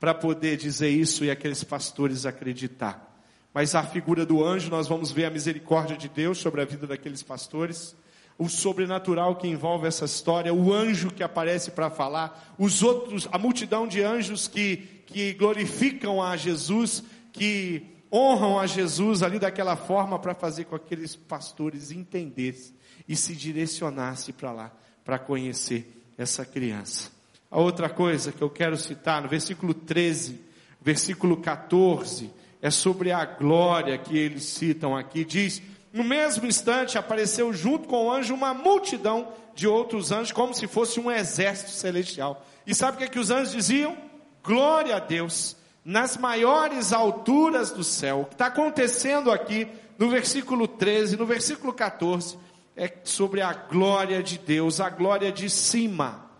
para 0.00 0.12
poder 0.12 0.56
dizer 0.56 0.88
isso 0.88 1.24
e 1.24 1.30
aqueles 1.30 1.62
pastores 1.62 2.26
acreditar. 2.26 3.08
Mas 3.54 3.74
a 3.74 3.82
figura 3.82 4.26
do 4.26 4.44
anjo, 4.44 4.70
nós 4.70 4.88
vamos 4.88 5.10
ver 5.10 5.24
a 5.24 5.30
misericórdia 5.30 5.96
de 5.96 6.08
Deus 6.08 6.38
sobre 6.38 6.60
a 6.60 6.64
vida 6.64 6.86
daqueles 6.86 7.22
pastores, 7.22 7.96
o 8.38 8.48
sobrenatural 8.48 9.34
que 9.34 9.48
envolve 9.48 9.88
essa 9.88 10.04
história, 10.04 10.54
o 10.54 10.72
anjo 10.72 11.10
que 11.10 11.24
aparece 11.24 11.72
para 11.72 11.90
falar, 11.90 12.54
os 12.56 12.84
outros, 12.84 13.28
a 13.32 13.38
multidão 13.38 13.86
de 13.86 14.00
anjos 14.00 14.46
que, 14.46 14.76
que 15.06 15.32
glorificam 15.32 16.22
a 16.22 16.36
Jesus, 16.36 17.02
que 17.32 17.84
honram 18.12 18.58
a 18.58 18.66
Jesus 18.66 19.24
ali 19.24 19.40
daquela 19.40 19.74
forma 19.74 20.20
para 20.20 20.34
fazer 20.34 20.64
com 20.64 20.78
que 20.78 20.84
aqueles 20.84 21.16
pastores 21.16 21.90
entendessem 21.90 22.74
e 23.08 23.16
se 23.16 23.34
direcionasse 23.34 24.32
para 24.32 24.52
lá, 24.52 24.72
para 25.04 25.18
conhecer 25.18 26.00
essa 26.16 26.44
criança. 26.44 27.10
A 27.50 27.58
outra 27.58 27.88
coisa 27.88 28.30
que 28.30 28.42
eu 28.42 28.50
quero 28.50 28.76
citar 28.76 29.20
no 29.20 29.28
versículo 29.28 29.74
13, 29.74 30.40
versículo 30.80 31.38
14, 31.38 32.30
é 32.60 32.70
sobre 32.70 33.10
a 33.10 33.24
glória 33.24 33.96
que 33.98 34.16
eles 34.16 34.44
citam 34.44 34.96
aqui. 34.96 35.24
Diz: 35.24 35.62
No 35.92 36.04
mesmo 36.04 36.46
instante 36.46 36.98
apareceu 36.98 37.52
junto 37.52 37.88
com 37.88 38.06
o 38.06 38.12
anjo 38.12 38.34
uma 38.34 38.52
multidão 38.52 39.32
de 39.54 39.66
outros 39.66 40.12
anjos, 40.12 40.32
como 40.32 40.54
se 40.54 40.66
fosse 40.66 41.00
um 41.00 41.10
exército 41.10 41.70
celestial. 41.70 42.44
E 42.66 42.74
sabe 42.74 42.96
o 42.96 42.98
que, 42.98 43.04
é 43.04 43.08
que 43.08 43.18
os 43.18 43.30
anjos 43.30 43.52
diziam? 43.52 43.96
Glória 44.42 44.96
a 44.96 45.00
Deus 45.00 45.56
nas 45.84 46.18
maiores 46.18 46.92
alturas 46.92 47.70
do 47.70 47.82
céu. 47.82 48.20
O 48.20 48.24
que 48.26 48.34
está 48.34 48.46
acontecendo 48.46 49.32
aqui 49.32 49.66
no 49.98 50.10
versículo 50.10 50.68
13, 50.68 51.16
no 51.16 51.24
versículo 51.24 51.72
14, 51.72 52.38
é 52.76 52.92
sobre 53.02 53.40
a 53.40 53.54
glória 53.54 54.22
de 54.22 54.38
Deus, 54.38 54.80
a 54.80 54.90
glória 54.90 55.32
de 55.32 55.48
cima 55.48 56.30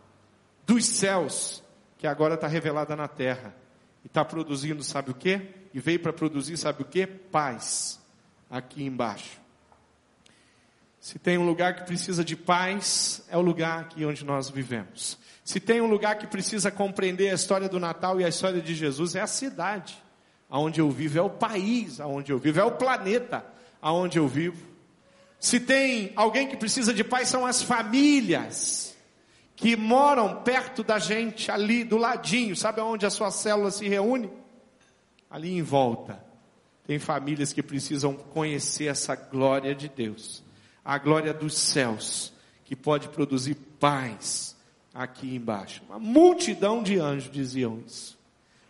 dos 0.67 0.85
céus, 0.85 1.65
que 1.97 2.07
agora 2.07 2.35
está 2.35 2.47
revelada 2.47 2.95
na 2.95 3.09
terra. 3.09 3.57
E 4.05 4.07
está 4.07 4.23
produzindo, 4.23 4.83
sabe 4.85 5.13
o 5.13 5.15
que? 5.15 5.41
E 5.73 5.81
veio 5.81 5.99
para 5.99 6.13
produzir, 6.13 6.57
sabe 6.59 6.83
o 6.83 6.85
que? 6.85 7.07
Paz, 7.07 7.99
aqui 8.51 8.85
embaixo. 8.85 9.41
Se 11.01 11.19
tem 11.19 11.39
um 11.39 11.47
lugar 11.47 11.77
que 11.77 11.85
precisa 11.85 12.25
de 12.25 12.37
paz, 12.37 13.25
é 13.31 13.37
o 13.37 13.41
lugar 13.41 13.81
aqui 13.81 14.05
onde 14.05 14.25
nós 14.25 14.51
vivemos. 14.51 15.19
Se 15.45 15.59
tem 15.59 15.81
um 15.81 15.87
lugar 15.87 16.19
que 16.19 16.27
precisa 16.27 16.71
compreender 16.71 17.31
a 17.31 17.35
história 17.35 17.69
do 17.69 17.81
Natal 17.81 18.21
e 18.21 18.25
a 18.25 18.29
história 18.29 18.61
de 18.61 18.75
Jesus, 18.75 19.15
é 19.15 19.21
a 19.21 19.27
cidade 19.27 19.97
aonde 20.51 20.81
eu 20.81 20.91
vivo, 20.91 21.19
é 21.19 21.23
o 21.23 21.31
país 21.31 22.01
aonde 22.01 22.33
eu 22.33 22.39
vivo, 22.39 22.61
é 22.61 22.65
o 22.65 22.73
planeta 22.73 23.45
aonde 23.81 24.19
eu 24.19 24.27
vivo. 24.27 24.67
Se 25.39 25.61
tem 25.61 26.13
alguém 26.17 26.49
que 26.49 26.57
precisa 26.57 26.93
de 26.93 27.05
paz, 27.05 27.29
são 27.29 27.47
as 27.47 27.63
famílias 27.63 28.97
que 29.55 29.77
moram 29.77 30.43
perto 30.43 30.83
da 30.83 30.99
gente, 30.99 31.51
ali 31.51 31.85
do 31.85 31.97
ladinho, 31.97 32.55
sabe 32.57 32.81
aonde 32.81 33.07
a 33.07 33.11
sua 33.11 33.31
célula 33.31 33.71
se 33.71 33.89
reúne? 33.89 34.31
Ali 35.31 35.57
em 35.57 35.63
volta. 35.63 36.28
Tem 36.89 36.99
famílias 36.99 37.53
que 37.53 37.63
precisam 37.63 38.15
conhecer 38.15 38.87
essa 38.87 39.15
glória 39.15 39.75
de 39.75 39.91
Deus, 39.91 40.43
a 40.83 40.97
glória 40.97 41.35
dos 41.35 41.55
céus, 41.55 42.33
que 42.65 42.75
pode 42.75 43.11
produzir 43.11 43.57
paz 43.79 44.57
aqui 44.95 45.37
embaixo. 45.37 45.83
Uma 45.87 45.99
multidão 45.99 46.83
de 46.83 46.99
anjos 46.99 47.31
diziam 47.31 47.79
isso. 47.87 48.19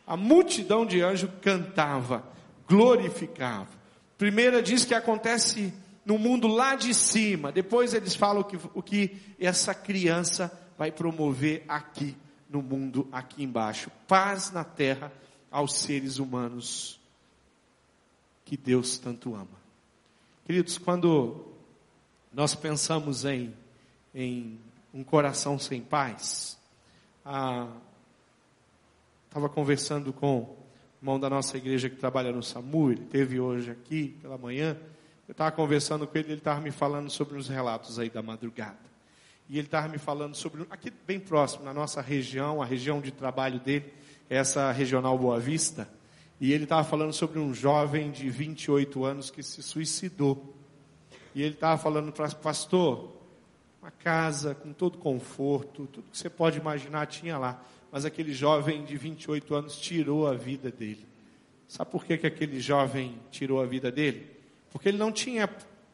A 0.05 0.17
multidão 0.17 0.85
de 0.85 1.01
anjos 1.01 1.31
cantava, 1.41 2.25
glorificava. 2.69 3.69
Primeira 4.19 4.61
diz 4.61 4.85
que 4.85 4.95
acontece 4.95 5.73
no 6.05 6.19
mundo 6.19 6.49
lá 6.49 6.75
de 6.75 6.93
cima. 6.95 7.53
Depois 7.53 7.95
eles 7.95 8.17
falam 8.17 8.43
que, 8.43 8.59
o 8.75 8.83
que 8.83 9.17
essa 9.39 9.73
criança 9.73 10.51
vai 10.77 10.91
promover 10.91 11.65
aqui 11.69 12.17
no 12.51 12.63
mundo, 12.63 13.07
aqui 13.13 13.45
embaixo. 13.45 13.93
Paz 14.09 14.51
na 14.51 14.65
terra 14.65 15.13
aos 15.53 15.75
seres 15.75 16.19
humanos 16.19 16.99
que 18.49 18.57
Deus 18.57 18.97
tanto 18.99 19.35
ama. 19.35 19.59
Queridos, 20.47 20.79
quando 20.79 21.45
nós 22.33 22.55
pensamos 22.55 23.27
em, 23.27 23.55
em 24.15 24.59
um 24.95 25.05
coração 25.05 25.59
sem 25.59 25.83
paz. 25.83 26.59
Estava 29.27 29.51
conversando 29.51 30.15
com 30.15 30.39
o 30.39 30.57
irmão 31.03 31.21
da 31.21 31.29
nossa 31.29 31.59
igreja 31.59 31.91
que 31.91 31.97
trabalha 31.97 32.33
no 32.33 32.43
SAMU, 32.43 32.91
ele 32.93 33.05
teve 33.05 33.39
hoje 33.39 33.71
aqui 33.71 34.17
pela 34.23 34.39
manhã. 34.39 34.79
Eu 35.29 35.33
estava 35.33 35.53
conversando 35.53 36.07
com 36.07 36.17
ele, 36.17 36.29
ele 36.29 36.39
estava 36.39 36.59
me 36.59 36.71
falando 36.71 37.11
sobre 37.11 37.37
uns 37.37 37.49
relatos 37.49 37.99
aí 37.99 38.09
da 38.09 38.23
madrugada. 38.23 38.79
E 39.47 39.59
ele 39.59 39.67
estava 39.67 39.89
me 39.89 39.99
falando 39.99 40.35
sobre, 40.35 40.67
aqui 40.71 40.91
bem 41.07 41.21
próximo, 41.21 41.67
na 41.67 41.75
nossa 41.75 42.01
região, 42.01 42.63
a 42.63 42.65
região 42.65 42.99
de 42.99 43.11
trabalho 43.11 43.61
dele, 43.61 43.93
essa 44.31 44.73
regional 44.73 45.19
Boa 45.19 45.39
Vista. 45.39 45.98
E 46.41 46.53
ele 46.53 46.65
estava 46.65 46.85
falando 46.85 47.13
sobre 47.13 47.39
um 47.39 47.53
jovem 47.53 48.11
de 48.11 48.31
28 48.31 49.05
anos 49.05 49.31
que 49.31 49.43
se 49.43 49.63
suicidou. 49.63 50.55
E 51.35 51.43
ele 51.43 51.55
estava 51.55 51.81
falando 51.81 52.13
para 52.13 52.29
pastor, 52.31 53.17
uma 53.83 53.91
casa 53.91 54.55
com 54.55 54.73
todo 54.73 54.99
conforto, 54.99 55.87
tudo 55.87 56.11
que 56.11 56.19
você 56.19 56.31
pode 56.31 56.59
imaginar 56.59 57.07
tinha 57.07 57.39
lá. 57.39 57.63
Mas 57.91 58.05
aquele 58.05 58.33
jovem 58.33 58.85
de 58.85 58.97
28 58.97 59.55
anos 59.55 59.77
tirou 59.79 60.29
a 60.29 60.35
vida 60.35 60.71
dele. 60.71 61.07
Sabe 61.67 61.91
por 61.91 62.05
que, 62.05 62.17
que 62.17 62.27
aquele 62.27 62.61
jovem 62.61 63.19
tirou 63.31 63.61
a 63.61 63.67
vida 63.67 63.91
dele? 63.91 64.31
Porque 64.71 64.89
ele 64.89 64.99
não 64.99 65.11
tinha 65.11 65.49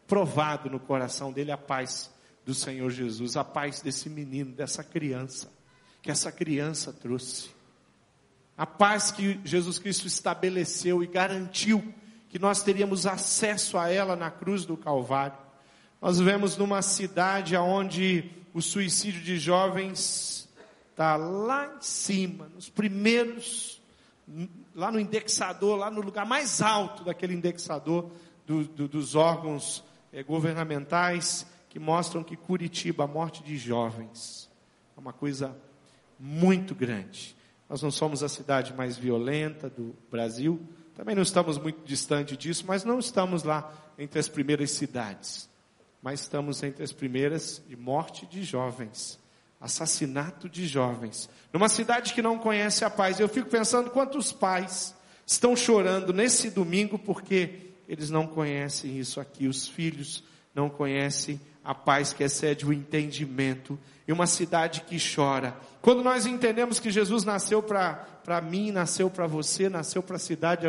provado 0.07 0.69
no 0.69 0.79
coração 0.79 1.33
dele 1.33 1.51
a 1.51 1.59
paz 1.59 2.13
do 2.45 2.55
Senhor 2.55 2.91
Jesus, 2.91 3.37
a 3.37 3.45
paz 3.45 3.81
desse 3.81 4.11
menino, 4.11 4.53
dessa 4.53 4.85
criança, 4.85 5.51
que 6.03 6.11
essa 6.11 6.31
criança 6.31 6.93
trouxe. 6.93 7.54
A 8.57 8.67
paz 8.67 9.11
que 9.11 9.41
Jesus 9.45 9.79
Cristo 9.79 10.07
estabeleceu 10.07 11.03
e 11.03 11.07
garantiu 11.07 11.93
que 12.29 12.39
nós 12.39 12.63
teríamos 12.63 13.07
acesso 13.07 13.77
a 13.77 13.89
ela 13.91 14.15
na 14.15 14.31
cruz 14.31 14.65
do 14.65 14.77
Calvário. 14.77 15.39
Nós 16.01 16.19
vivemos 16.19 16.57
numa 16.57 16.83
cidade 16.83 17.57
onde 17.57 18.31
o 18.53 18.61
suicídio 18.63 19.21
de 19.23 19.39
jovens 19.39 20.49
está 20.91 21.17
lá 21.17 21.75
em 21.77 21.81
cima, 21.81 22.49
nos 22.55 22.69
primeiros, 22.69 23.83
lá 24.75 24.93
no 24.93 25.01
indexador, 25.01 25.77
lá 25.77 25.91
no 25.91 26.01
lugar 26.01 26.25
mais 26.25 26.63
alto 26.63 27.03
daquele 27.03 27.35
indexador 27.35 28.11
do, 28.47 28.65
do, 28.65 28.87
dos 28.87 29.15
órgãos 29.17 29.83
é, 30.13 30.23
governamentais 30.23 31.47
que 31.69 31.81
mostram 31.81 32.23
que 32.23 32.37
Curitiba, 32.37 33.05
a 33.05 33.09
morte 33.09 33.43
de 33.43 33.57
jovens, 33.57 34.49
é 34.97 35.01
uma 35.01 35.13
coisa 35.13 35.57
muito 36.19 36.73
grande. 36.75 37.37
Nós 37.69 37.83
não 37.83 37.91
somos 37.91 38.23
a 38.23 38.29
cidade 38.29 38.75
mais 38.75 38.97
violenta 38.97 39.69
do 39.71 39.95
Brasil, 40.11 40.61
também 40.95 41.15
não 41.15 41.23
estamos 41.23 41.59
muito 41.59 41.85
distante 41.85 42.37
disso, 42.37 42.65
mas 42.67 42.85
não 42.85 42.99
estamos 42.99 43.43
lá 43.43 43.73
entre 43.99 44.19
as 44.19 44.29
primeiras 44.29 44.71
cidades 44.71 45.49
mas 46.05 46.21
estamos 46.21 46.63
entre 46.63 46.85
as 46.85 46.93
primeiras 46.93 47.63
de 47.67 47.75
morte 47.75 48.27
de 48.27 48.43
jovens, 48.45 49.19
assassinato 49.59 50.51
de 50.51 50.67
jovens, 50.67 51.31
numa 51.51 51.67
cidade 51.67 52.13
que 52.13 52.21
não 52.21 52.39
conhece 52.39 52.85
a 52.85 52.91
paz. 52.91 53.19
Eu 53.19 53.27
fico 53.27 53.49
pensando 53.49 53.89
quantos 53.89 54.31
pais 54.31 54.95
estão 55.27 55.57
chorando 55.57 56.13
nesse 56.13 56.51
domingo 56.51 56.99
porque 56.99 57.71
eles 57.89 58.11
não 58.11 58.27
conhecem 58.27 58.99
isso 58.99 59.19
aqui, 59.19 59.49
os 59.49 59.67
filhos 59.67 60.23
não 60.55 60.69
conhecem 60.69 61.41
a 61.65 61.75
paz 61.75 62.13
que 62.13 62.23
excede 62.23 62.67
o 62.67 62.73
entendimento, 62.73 63.79
e 64.07 64.13
uma 64.13 64.27
cidade 64.27 64.83
que 64.83 64.97
chora. 64.99 65.57
Quando 65.81 66.03
nós 66.03 66.27
entendemos 66.27 66.79
que 66.79 66.91
Jesus 66.91 67.25
nasceu 67.25 67.63
para 67.63 68.41
mim, 68.43 68.71
nasceu 68.71 69.09
para 69.11 69.27
você, 69.27 69.69
nasceu 69.69 70.03
para 70.03 70.17
a 70.17 70.19
cidade 70.19 70.67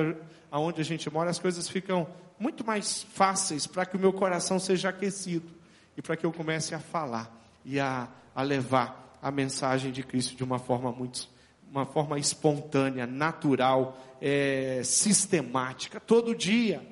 aonde 0.49 0.81
a 0.81 0.85
gente 0.85 1.09
mora, 1.09 1.29
as 1.29 1.39
coisas 1.39 1.67
ficam 1.67 2.07
muito 2.39 2.65
mais 2.65 3.03
fáceis 3.03 3.67
para 3.67 3.85
que 3.85 3.95
o 3.95 3.99
meu 3.99 4.13
coração 4.13 4.59
seja 4.59 4.89
aquecido 4.89 5.49
e 5.97 6.01
para 6.01 6.15
que 6.15 6.25
eu 6.25 6.31
comece 6.31 6.75
a 6.75 6.79
falar 6.79 7.33
e 7.63 7.79
a, 7.79 8.07
a 8.33 8.41
levar 8.41 9.17
a 9.21 9.31
mensagem 9.31 9.91
de 9.91 10.03
Cristo 10.03 10.35
de 10.35 10.43
uma 10.43 10.59
forma 10.59 10.91
muito, 10.91 11.27
uma 11.71 11.85
forma 11.85 12.19
espontânea, 12.19 13.07
natural, 13.07 13.97
é, 14.21 14.81
sistemática, 14.83 15.99
todo 15.99 16.35
dia. 16.35 16.85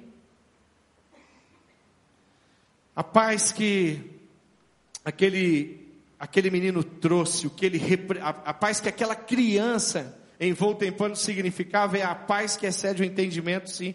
A 2.96 3.04
paz 3.04 3.52
que 3.52 4.20
aquele, 5.04 5.83
aquele 6.24 6.50
menino 6.50 6.82
trouxe, 6.86 7.48
o 7.48 7.50
que 7.50 7.66
ele, 7.66 7.82
a, 8.22 8.30
a 8.30 8.54
paz 8.54 8.80
que 8.80 8.88
aquela 8.88 9.14
criança 9.14 10.18
envolta 10.40 10.86
em 10.86 10.92
pano 10.92 11.18
significava 11.18 11.98
é 11.98 12.02
a 12.02 12.16
paz 12.16 12.56
que 12.56 12.66
excede 12.66 13.02
o 13.02 13.06
entendimento, 13.06 13.70
sim. 13.70 13.94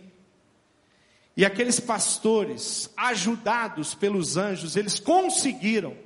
E 1.35 1.43
aqueles 1.43 1.81
pastores, 1.81 2.93
ajudados 2.99 3.95
pelos 3.95 4.37
anjos, 4.37 4.77
eles 4.77 5.01
conseguiram 5.01 5.97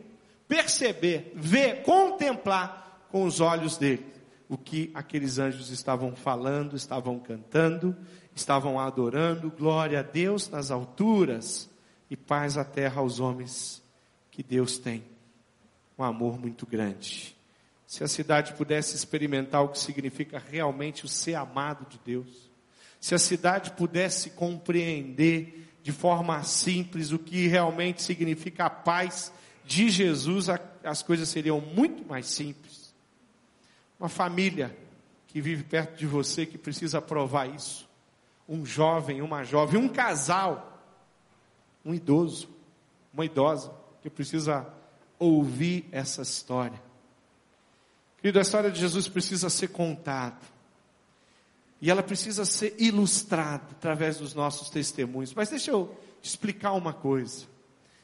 perceber, 0.47 1.33
ver, 1.35 1.83
contemplar 1.83 3.09
com 3.11 3.25
os 3.25 3.41
olhos 3.41 3.77
dele 3.77 4.07
o 4.49 4.57
que 4.57 4.93
aqueles 4.95 5.41
anjos 5.41 5.71
estavam 5.71 6.15
falando, 6.15 6.77
estavam 6.77 7.19
cantando, 7.19 7.97
estavam 8.33 8.79
adorando, 8.79 9.51
glória 9.51 9.99
a 9.99 10.03
Deus 10.03 10.49
nas 10.49 10.71
alturas 10.71 11.69
e 12.09 12.17
paz 12.17 12.57
à 12.57 12.65
terra 12.65 13.01
aos 13.01 13.19
homens 13.19 13.83
que 14.31 14.41
Deus 14.41 14.79
tem. 14.79 15.12
Um 16.03 16.05
amor 16.05 16.37
muito 16.37 16.67
grande. 16.67 17.33
Se 17.87 18.03
a 18.03 18.09
cidade 18.09 18.55
pudesse 18.55 18.97
experimentar 18.97 19.63
o 19.63 19.69
que 19.69 19.79
significa 19.79 20.43
realmente 20.51 21.05
o 21.05 21.09
ser 21.09 21.37
amado 21.37 21.87
de 21.89 21.97
Deus, 22.05 22.51
se 23.01 23.15
a 23.15 23.21
cidade 23.21 23.71
pudesse 23.71 24.31
compreender 24.31 25.71
de 25.81 25.93
forma 25.93 26.43
simples 26.43 27.13
o 27.13 27.21
que 27.21 27.47
realmente 27.47 28.03
significa 28.03 28.65
a 28.65 28.71
paz 28.71 29.33
de 29.65 29.89
Jesus, 29.89 30.49
as 30.83 31.05
coisas 31.05 31.29
seriam 31.29 31.61
muito 31.61 32.05
mais 32.05 32.27
simples. 32.27 32.93
Uma 34.01 34.09
família 34.09 34.77
que 35.29 35.41
vive 35.41 35.63
perto 35.63 35.97
de 35.97 36.07
você 36.07 36.45
que 36.45 36.59
precisa 36.59 37.01
provar 37.01 37.47
isso. 37.49 37.89
Um 38.49 38.67
jovem, 38.67 39.23
uma 39.23 39.45
jovem, 39.45 39.81
um 39.81 39.89
casal, 39.89 40.83
um 41.85 41.95
idoso, 41.95 42.49
uma 43.15 43.25
idosa, 43.25 43.73
que 44.03 44.11
precisa 44.11 44.67
ouvir 45.23 45.89
essa 45.93 46.23
história. 46.23 46.81
Querido, 48.19 48.39
a 48.39 48.43
história 48.43 48.71
de 48.71 48.81
Jesus 48.81 49.09
precisa 49.09 49.49
ser 49.49 49.69
contada. 49.69 50.41
E 51.81 51.91
ela 51.91 52.03
precisa 52.03 52.45
ser 52.45 52.75
ilustrada 52.79 53.65
através 53.73 54.19
dos 54.19 54.35
nossos 54.35 54.71
testemunhos. 54.71 55.35
Mas 55.35 55.49
deixa 55.49 55.71
eu 55.71 55.97
te 56.21 56.29
explicar 56.29 56.73
uma 56.73 56.93
coisa. 56.93 57.47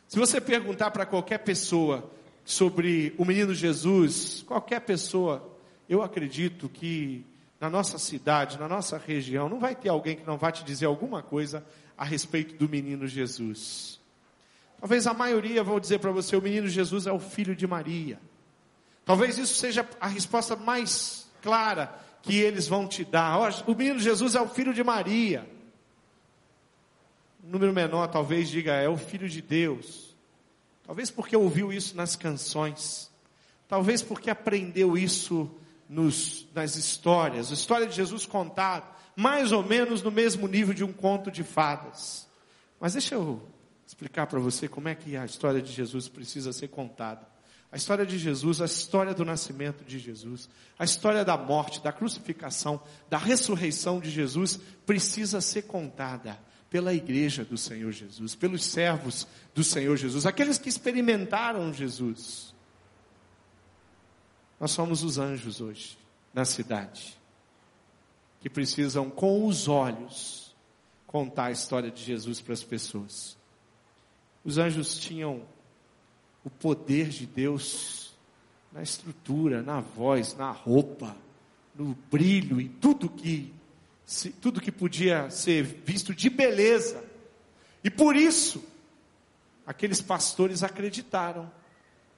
Se 0.09 0.19
você 0.19 0.41
perguntar 0.41 0.91
para 0.91 1.07
qualquer 1.07 1.39
pessoa 1.39 2.11
sobre 2.45 3.15
o 3.19 3.25
menino 3.25 3.55
Jesus, 3.55 4.43
qualquer 4.47 4.81
pessoa, 4.81 5.49
eu 5.89 6.03
acredito 6.03 6.69
que 6.69 7.25
na 7.61 7.69
nossa 7.69 7.99
cidade, 7.99 8.59
na 8.59 8.69
nossa 8.69 8.99
região, 8.99 9.49
não 9.49 9.61
vai 9.61 9.75
ter 9.75 9.89
alguém 9.89 10.17
que 10.17 10.27
não 10.27 10.39
vai 10.39 10.51
te 10.51 10.65
dizer 10.65 10.87
alguma 10.87 11.23
coisa 11.23 11.65
a 11.97 12.05
respeito 12.05 12.55
do 12.57 12.69
menino 12.69 13.07
Jesus. 13.07 14.01
Talvez 14.81 15.07
a 15.07 15.14
maioria 15.14 15.62
vão 15.62 15.81
dizer 15.81 15.99
para 15.99 16.11
você: 16.11 16.37
o 16.37 16.43
menino 16.43 16.69
Jesus 16.69 17.07
é 17.07 17.12
o 17.12 17.19
filho 17.19 17.55
de 17.55 17.67
Maria. 17.67 18.21
Talvez 19.05 19.38
isso 19.38 19.55
seja 19.55 19.88
a 20.01 20.07
resposta 20.07 20.55
mais 20.55 21.27
clara 21.43 21.99
que 22.23 22.37
eles 22.37 22.69
vão 22.69 22.87
te 22.87 23.05
dar. 23.05 23.38
O 23.67 23.75
menino 23.75 23.99
Jesus 23.99 24.35
é 24.35 24.41
o 24.41 24.49
filho 24.49 24.75
de 24.75 24.85
Maria. 24.85 25.49
Um 27.43 27.51
número 27.51 27.73
menor 27.73 28.07
talvez 28.09 28.51
diga 28.51 28.75
é 28.75 28.88
o 28.88 28.97
filho 28.97 29.29
de 29.29 29.41
Deus. 29.41 30.17
Talvez 30.85 31.11
porque 31.11 31.37
ouviu 31.37 31.73
isso 31.73 31.97
nas 31.97 32.17
canções. 32.17 33.11
Talvez 33.67 34.03
porque 34.03 34.31
aprendeu 34.31 34.97
isso 34.97 35.51
nos, 35.88 36.47
nas 36.55 36.77
histórias. 36.77 37.51
A 37.51 37.55
história 37.55 37.87
de 37.87 37.97
Jesus 37.97 38.27
contada, 38.27 38.87
mais 39.17 39.53
ou 39.53 39.62
menos 39.62 40.03
no 40.03 40.11
mesmo 40.11 40.47
nível 40.47 40.75
de 40.75 40.85
um 40.85 40.93
conto 40.93 41.31
de 41.31 41.43
fadas. 41.43 42.29
Mas 42.81 42.93
deixa 42.93 43.14
eu 43.14 43.43
explicar 43.88 44.27
para 44.27 44.38
você 44.38 44.68
como 44.68 44.87
é 44.87 44.94
que 44.94 45.16
a 45.16 45.24
história 45.24 45.62
de 45.62 45.72
Jesus 45.72 46.11
precisa 46.11 46.53
ser 46.53 46.68
contada. 46.68 47.27
A 47.72 47.77
história 47.77 48.05
de 48.05 48.18
Jesus, 48.18 48.61
a 48.61 48.66
história 48.66 49.14
do 49.14 49.24
nascimento 49.24 49.83
de 49.83 49.98
Jesus, 49.98 50.46
a 50.79 50.85
história 50.85 51.24
da 51.24 51.38
morte, 51.38 51.83
da 51.83 51.90
crucificação, 51.90 52.83
da 53.09 53.16
ressurreição 53.16 53.98
de 53.98 54.11
Jesus 54.11 54.61
precisa 54.85 55.40
ser 55.40 55.62
contada 55.62 56.38
pela 56.68 56.92
igreja 56.92 57.46
do 57.46 57.57
Senhor 57.57 57.90
Jesus, 57.90 58.35
pelos 58.35 58.62
servos 58.62 59.27
do 59.55 59.64
Senhor 59.64 59.96
Jesus, 59.96 60.27
aqueles 60.27 60.59
que 60.59 60.68
experimentaram 60.68 61.72
Jesus. 61.72 62.55
Nós 64.61 64.70
somos 64.70 65.03
os 65.03 65.16
anjos 65.16 65.62
hoje 65.62 65.96
na 66.35 66.44
cidade, 66.44 67.18
que 68.42 68.51
precisam 68.51 69.09
com 69.09 69.46
os 69.46 69.66
olhos 69.66 70.55
contar 71.07 71.46
a 71.46 71.53
história 71.53 71.90
de 71.90 72.05
Jesus 72.05 72.38
para 72.42 72.53
as 72.53 72.62
pessoas. 72.62 73.38
Os 74.44 74.59
anjos 74.59 74.98
tinham 74.98 75.42
o 76.44 76.51
poder 76.51 77.09
de 77.09 77.27
Deus 77.27 78.12
na 78.72 78.83
estrutura, 78.83 79.62
na 79.62 79.81
voz, 79.81 80.35
na 80.37 80.51
roupa, 80.51 81.16
no 81.74 81.96
brilho, 82.11 82.61
em 82.61 82.68
tudo 82.68 83.09
que 83.09 83.53
tudo 84.40 84.61
que 84.61 84.72
podia 84.72 85.29
ser 85.29 85.62
visto 85.62 86.14
de 86.14 86.31
beleza. 86.31 87.05
E 87.85 87.90
por 87.90 88.16
isso 88.16 88.64
aqueles 89.66 90.01
pastores 90.01 90.62
acreditaram 90.62 91.51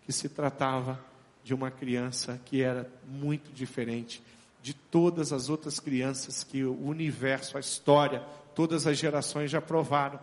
que 0.07 0.13
se 0.13 0.29
tratava 0.29 1.01
de 1.43 1.53
uma 1.53 1.71
criança 1.71 2.41
que 2.45 2.63
era 2.63 2.89
muito 3.05 3.51
diferente 3.53 4.23
de 4.63 4.73
todas 4.73 5.33
as 5.33 5.49
outras 5.49 5.81
crianças 5.81 6.45
que 6.45 6.63
o 6.63 6.81
universo, 6.81 7.57
a 7.57 7.61
história, 7.61 8.21
todas 8.55 8.87
as 8.87 8.99
gerações 8.99 9.51
já 9.51 9.61
provaram. 9.61 10.21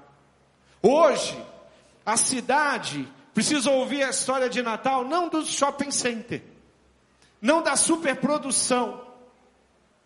Hoje, 0.81 1.37
a 2.07 2.17
cidade 2.17 3.07
Precisa 3.37 3.69
ouvir 3.69 4.01
a 4.01 4.09
história 4.09 4.49
de 4.49 4.63
Natal, 4.63 5.07
não 5.07 5.29
do 5.29 5.45
shopping 5.45 5.91
center, 5.91 6.41
não 7.39 7.61
da 7.61 7.75
superprodução. 7.75 8.99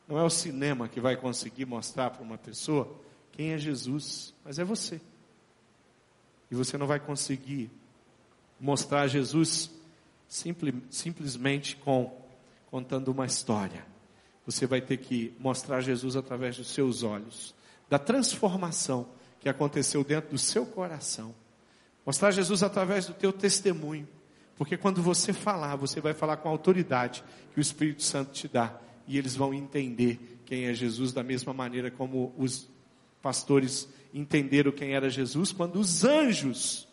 Não 0.06 0.20
é 0.20 0.24
o 0.24 0.30
cinema 0.30 0.90
que 0.90 1.00
vai 1.00 1.16
conseguir 1.16 1.66
mostrar 1.66 2.10
para 2.10 2.22
uma 2.22 2.38
pessoa 2.38 2.94
quem 3.32 3.54
é 3.54 3.58
Jesus, 3.58 4.34
mas 4.44 4.60
é 4.60 4.66
você. 4.66 5.00
E 6.52 6.56
você 6.56 6.78
não 6.78 6.86
vai 6.86 7.00
conseguir 7.00 7.72
mostrar 8.60 9.08
Jesus 9.08 9.72
simple, 10.28 10.84
simplesmente 10.90 11.78
com 11.78 12.14
contando 12.70 13.14
uma 13.14 13.26
história. 13.26 13.86
Você 14.46 14.68
vai 14.68 14.82
ter 14.82 14.98
que 14.98 15.34
mostrar 15.40 15.80
Jesus 15.80 16.18
através 16.18 16.58
dos 16.58 16.68
seus 16.68 17.02
olhos, 17.02 17.56
da 17.90 17.98
transformação 17.98 19.08
que 19.40 19.48
aconteceu 19.48 20.04
dentro 20.04 20.32
do 20.32 20.38
seu 20.38 20.66
coração 20.66 21.34
Mostrar 22.06 22.32
Jesus 22.32 22.64
através 22.64 23.06
do 23.06 23.14
teu 23.14 23.32
testemunho. 23.32 24.08
Porque 24.58 24.78
quando 24.78 25.02
você 25.02 25.34
falar, 25.34 25.76
você 25.76 26.00
vai 26.00 26.14
falar 26.14 26.38
com 26.38 26.48
a 26.48 26.52
autoridade 26.52 27.24
que 27.54 27.60
o 27.60 27.62
Espírito 27.62 28.04
Santo 28.04 28.32
te 28.32 28.48
dá. 28.48 28.80
E 29.08 29.18
eles 29.18 29.36
vão 29.36 29.54
entender 29.54 30.40
quem 30.46 30.66
é 30.66 30.74
Jesus 30.74 31.14
da 31.14 31.24
mesma 31.24 31.54
maneira 31.54 31.90
como 31.90 32.34
os 32.38 32.68
pastores 33.22 33.88
entenderam 34.14 34.72
quem 34.72 34.94
era 34.94 35.10
Jesus 35.10 35.52
quando 35.52 35.78
os 35.78 36.04
anjos 36.04 36.88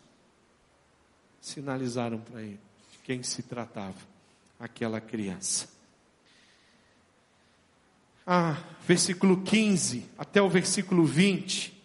sinalizaram 1.41 2.19
para 2.19 2.41
ele 2.41 2.59
de 2.91 2.97
quem 3.03 3.23
se 3.23 3.43
tratava 3.43 3.97
aquela 4.59 5.01
criança. 5.01 5.67
Ah, 8.25 8.57
versículo 8.87 9.41
15 9.41 10.05
até 10.17 10.41
o 10.41 10.49
versículo 10.49 11.03
20 11.03 11.78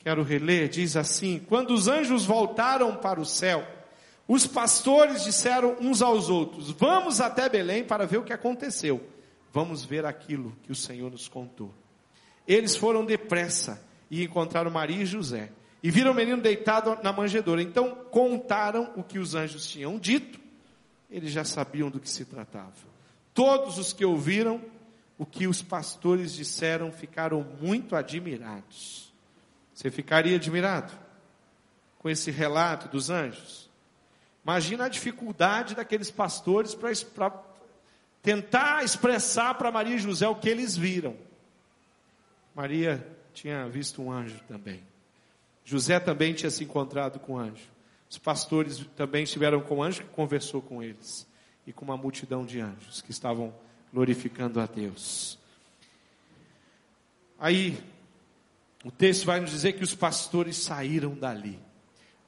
quero 0.00 0.22
reler, 0.22 0.68
diz 0.68 0.96
assim: 0.96 1.38
Quando 1.38 1.72
os 1.72 1.88
anjos 1.88 2.24
voltaram 2.24 2.96
para 2.96 3.20
o 3.20 3.24
céu, 3.24 3.66
os 4.26 4.46
pastores 4.46 5.24
disseram 5.24 5.76
uns 5.80 6.02
aos 6.02 6.28
outros: 6.28 6.70
Vamos 6.72 7.20
até 7.20 7.48
Belém 7.48 7.84
para 7.84 8.06
ver 8.06 8.18
o 8.18 8.24
que 8.24 8.32
aconteceu. 8.32 9.00
Vamos 9.52 9.84
ver 9.84 10.04
aquilo 10.04 10.56
que 10.62 10.72
o 10.72 10.76
Senhor 10.76 11.10
nos 11.10 11.28
contou. 11.28 11.72
Eles 12.46 12.76
foram 12.76 13.04
depressa 13.04 13.84
e 14.10 14.24
encontraram 14.24 14.70
Maria 14.70 15.02
e 15.02 15.06
José. 15.06 15.50
E 15.82 15.90
viram 15.90 16.12
o 16.12 16.14
menino 16.14 16.42
deitado 16.42 16.98
na 17.02 17.12
manjedoura. 17.12 17.62
Então 17.62 17.96
contaram 18.10 18.92
o 18.96 19.02
que 19.02 19.18
os 19.18 19.34
anjos 19.34 19.66
tinham 19.66 19.98
dito. 19.98 20.38
Eles 21.10 21.32
já 21.32 21.44
sabiam 21.44 21.90
do 21.90 21.98
que 21.98 22.08
se 22.08 22.24
tratava. 22.24 22.72
Todos 23.32 23.78
os 23.78 23.92
que 23.92 24.04
ouviram 24.04 24.60
o 25.20 25.26
que 25.26 25.46
os 25.46 25.60
pastores 25.60 26.32
disseram 26.32 26.90
ficaram 26.90 27.46
muito 27.60 27.94
admirados. 27.94 29.09
Você 29.80 29.90
ficaria 29.90 30.36
admirado 30.36 30.92
com 32.00 32.10
esse 32.10 32.30
relato 32.30 32.86
dos 32.86 33.08
anjos? 33.08 33.70
Imagina 34.44 34.84
a 34.84 34.88
dificuldade 34.90 35.74
daqueles 35.74 36.10
pastores 36.10 36.74
para 36.74 37.32
tentar 38.20 38.84
expressar 38.84 39.54
para 39.54 39.72
Maria 39.72 39.96
e 39.96 39.98
José 39.98 40.28
o 40.28 40.34
que 40.34 40.50
eles 40.50 40.76
viram. 40.76 41.16
Maria 42.54 43.06
tinha 43.32 43.66
visto 43.70 44.02
um 44.02 44.12
anjo 44.12 44.38
também. 44.46 44.82
José 45.64 45.98
também 45.98 46.34
tinha 46.34 46.50
se 46.50 46.62
encontrado 46.62 47.18
com 47.18 47.36
um 47.36 47.38
anjo. 47.38 47.64
Os 48.10 48.18
pastores 48.18 48.84
também 48.94 49.22
estiveram 49.22 49.62
com 49.62 49.76
um 49.76 49.82
anjo 49.82 50.02
que 50.02 50.10
conversou 50.10 50.60
com 50.60 50.82
eles. 50.82 51.26
E 51.66 51.72
com 51.72 51.86
uma 51.86 51.96
multidão 51.96 52.44
de 52.44 52.60
anjos 52.60 53.00
que 53.00 53.12
estavam 53.12 53.54
glorificando 53.94 54.60
a 54.60 54.66
Deus. 54.66 55.38
Aí 57.38 57.82
o 58.84 58.90
texto 58.90 59.26
vai 59.26 59.40
nos 59.40 59.50
dizer 59.50 59.74
que 59.74 59.84
os 59.84 59.94
pastores 59.94 60.56
saíram 60.56 61.14
dali, 61.14 61.58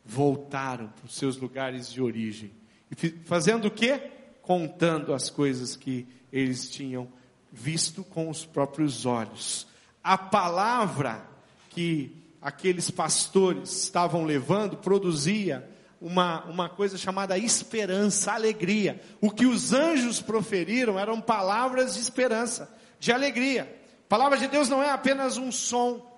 voltaram 0.04 0.88
para 0.88 1.06
os 1.06 1.14
seus 1.14 1.36
lugares 1.36 1.90
de 1.90 2.02
origem. 2.02 2.52
E 2.90 3.08
fazendo 3.24 3.66
o 3.66 3.70
quê? 3.70 4.10
Contando 4.42 5.14
as 5.14 5.30
coisas 5.30 5.76
que 5.76 6.06
eles 6.32 6.68
tinham 6.68 7.08
visto 7.50 8.04
com 8.04 8.28
os 8.28 8.44
próprios 8.44 9.06
olhos. 9.06 9.66
A 10.02 10.18
palavra 10.18 11.26
que 11.70 12.16
aqueles 12.40 12.90
pastores 12.90 13.84
estavam 13.84 14.24
levando 14.24 14.76
produzia 14.76 15.68
uma, 16.00 16.44
uma 16.46 16.68
coisa 16.68 16.98
chamada 16.98 17.38
esperança, 17.38 18.32
alegria. 18.32 19.00
O 19.20 19.30
que 19.30 19.46
os 19.46 19.72
anjos 19.72 20.20
proferiram 20.20 20.98
eram 20.98 21.20
palavras 21.20 21.94
de 21.94 22.00
esperança, 22.00 22.74
de 22.98 23.12
alegria. 23.12 23.62
A 24.04 24.08
palavra 24.08 24.36
de 24.36 24.48
Deus 24.48 24.68
não 24.68 24.82
é 24.82 24.90
apenas 24.90 25.36
um 25.36 25.52
som, 25.52 26.11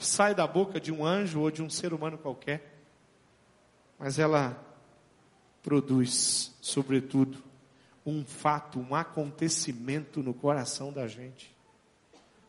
sai 0.00 0.34
da 0.34 0.46
boca 0.46 0.80
de 0.80 0.90
um 0.90 1.04
anjo 1.04 1.40
ou 1.40 1.50
de 1.50 1.62
um 1.62 1.68
ser 1.68 1.92
humano 1.92 2.16
qualquer, 2.16 2.80
mas 3.98 4.18
ela 4.18 4.58
produz, 5.62 6.56
sobretudo, 6.60 7.38
um 8.04 8.24
fato, 8.24 8.80
um 8.80 8.94
acontecimento 8.94 10.22
no 10.22 10.32
coração 10.32 10.90
da 10.90 11.06
gente. 11.06 11.54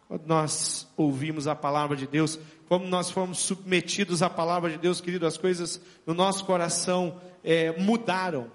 Quando 0.08 0.26
nós 0.26 0.88
ouvimos 0.96 1.46
a 1.48 1.56
palavra 1.56 1.96
de 1.96 2.08
Deus, 2.08 2.40
como 2.68 2.88
nós 2.88 3.10
fomos 3.12 3.40
submetidos 3.40 4.24
à 4.24 4.30
palavra 4.30 4.70
de 4.70 4.78
Deus, 4.78 5.02
querido, 5.02 5.28
as 5.28 5.38
coisas 5.38 5.82
no 6.06 6.14
nosso 6.14 6.46
coração 6.46 7.22
é, 7.44 7.78
mudaram. 7.78 8.50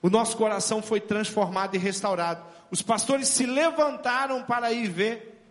O 0.00 0.08
nosso 0.08 0.36
coração 0.36 0.80
foi 0.80 1.00
transformado 1.00 1.74
e 1.74 1.78
restaurado. 1.78 2.42
Os 2.70 2.80
pastores 2.80 3.28
se 3.28 3.44
levantaram 3.44 4.42
para 4.42 4.72
ir 4.72 4.88
ver 4.88 5.42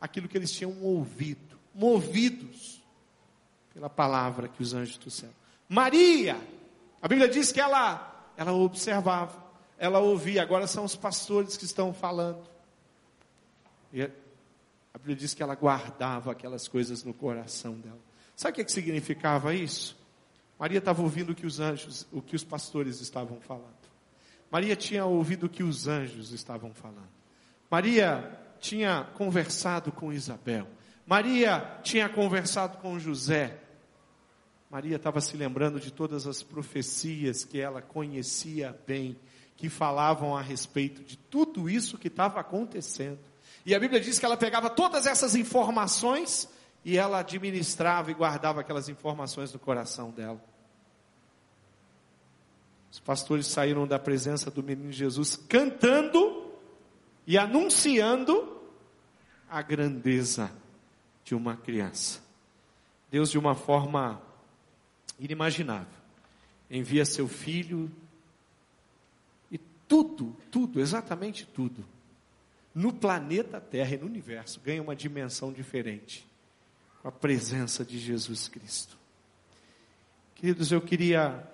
aquilo 0.00 0.28
que 0.28 0.36
eles 0.36 0.52
tinham 0.52 0.82
ouvido 0.82 1.53
movidos 1.74 2.82
pela 3.72 3.90
palavra 3.90 4.48
que 4.48 4.62
os 4.62 4.72
anjos 4.72 4.96
trouxeram. 4.96 5.34
Maria, 5.68 6.40
A 7.02 7.08
Bíblia 7.08 7.28
diz 7.28 7.52
que 7.52 7.60
ela, 7.60 8.32
ela 8.34 8.52
observava, 8.52 9.44
ela 9.76 9.98
ouvia. 9.98 10.40
Agora 10.42 10.66
são 10.66 10.84
os 10.84 10.96
pastores 10.96 11.54
que 11.54 11.66
estão 11.66 11.92
falando. 11.92 12.42
E 13.92 14.02
a 14.02 14.98
Bíblia 14.98 15.14
diz 15.14 15.34
que 15.34 15.42
ela 15.42 15.54
guardava 15.54 16.32
aquelas 16.32 16.66
coisas 16.66 17.04
no 17.04 17.12
coração 17.12 17.74
dela. 17.74 17.98
Sabe 18.34 18.52
o 18.52 18.54
que, 18.54 18.64
que 18.64 18.72
significava 18.72 19.54
isso? 19.54 19.96
Maria 20.58 20.78
estava 20.78 21.02
ouvindo 21.02 21.32
o 21.32 21.34
que 21.34 21.46
os 21.46 21.60
anjos, 21.60 22.06
o 22.10 22.22
que 22.22 22.34
os 22.34 22.42
pastores 22.42 23.02
estavam 23.02 23.38
falando. 23.40 23.84
Maria 24.50 24.74
tinha 24.74 25.04
ouvido 25.04 25.44
o 25.44 25.48
que 25.48 25.62
os 25.62 25.86
anjos 25.86 26.32
estavam 26.32 26.72
falando. 26.72 27.10
Maria 27.70 28.38
tinha 28.60 29.04
conversado 29.14 29.92
com 29.92 30.10
Isabel. 30.10 30.66
Maria 31.06 31.78
tinha 31.82 32.08
conversado 32.08 32.78
com 32.78 32.98
José. 32.98 33.58
Maria 34.70 34.96
estava 34.96 35.20
se 35.20 35.36
lembrando 35.36 35.78
de 35.78 35.92
todas 35.92 36.26
as 36.26 36.42
profecias 36.42 37.44
que 37.44 37.60
ela 37.60 37.82
conhecia 37.82 38.78
bem, 38.86 39.16
que 39.56 39.68
falavam 39.68 40.36
a 40.36 40.40
respeito 40.40 41.02
de 41.02 41.16
tudo 41.16 41.68
isso 41.68 41.98
que 41.98 42.08
estava 42.08 42.40
acontecendo. 42.40 43.18
E 43.66 43.74
a 43.74 43.78
Bíblia 43.78 44.00
diz 44.00 44.18
que 44.18 44.24
ela 44.24 44.36
pegava 44.36 44.68
todas 44.70 45.06
essas 45.06 45.34
informações 45.34 46.48
e 46.84 46.96
ela 46.96 47.20
administrava 47.20 48.10
e 48.10 48.14
guardava 48.14 48.62
aquelas 48.62 48.88
informações 48.88 49.52
no 49.52 49.58
coração 49.58 50.10
dela. 50.10 50.42
Os 52.90 52.98
pastores 52.98 53.46
saíram 53.46 53.86
da 53.86 53.98
presença 53.98 54.50
do 54.50 54.62
menino 54.62 54.90
Jesus 54.92 55.36
cantando 55.36 56.52
e 57.26 57.36
anunciando 57.36 58.60
a 59.48 59.62
grandeza 59.62 60.50
de 61.24 61.34
uma 61.34 61.56
criança. 61.56 62.20
Deus, 63.10 63.30
de 63.30 63.38
uma 63.38 63.54
forma 63.54 64.20
inimaginável, 65.18 65.86
envia 66.70 67.04
seu 67.04 67.28
filho 67.28 67.90
e 69.50 69.58
tudo, 69.88 70.36
tudo, 70.50 70.80
exatamente 70.80 71.46
tudo, 71.46 71.84
no 72.74 72.92
planeta 72.92 73.60
Terra 73.60 73.94
e 73.94 73.98
no 73.98 74.06
universo 74.06 74.60
ganha 74.60 74.82
uma 74.82 74.96
dimensão 74.96 75.52
diferente 75.52 76.26
com 77.00 77.08
a 77.08 77.12
presença 77.12 77.84
de 77.84 77.98
Jesus 77.98 78.48
Cristo. 78.48 78.98
Queridos, 80.34 80.72
eu 80.72 80.80
queria 80.80 81.48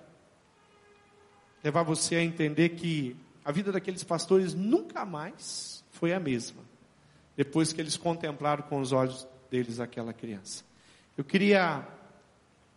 levar 1.63 1.83
você 1.83 2.15
a 2.15 2.23
entender 2.23 2.69
que 2.69 3.15
a 3.45 3.51
vida 3.51 3.71
daqueles 3.71 4.03
pastores 4.03 4.53
nunca 4.53 5.05
mais 5.05 5.83
foi 5.91 6.13
a 6.13 6.19
mesma, 6.19 6.63
depois 7.37 7.71
que 7.71 7.79
eles 7.79 7.95
contemplaram 7.95 8.63
com 8.63 8.79
os 8.79 8.91
olhos 8.91 9.27
deles 9.51 9.81
aquela 9.81 10.13
criança. 10.13 10.63
Eu 11.17 11.25
queria 11.25 11.85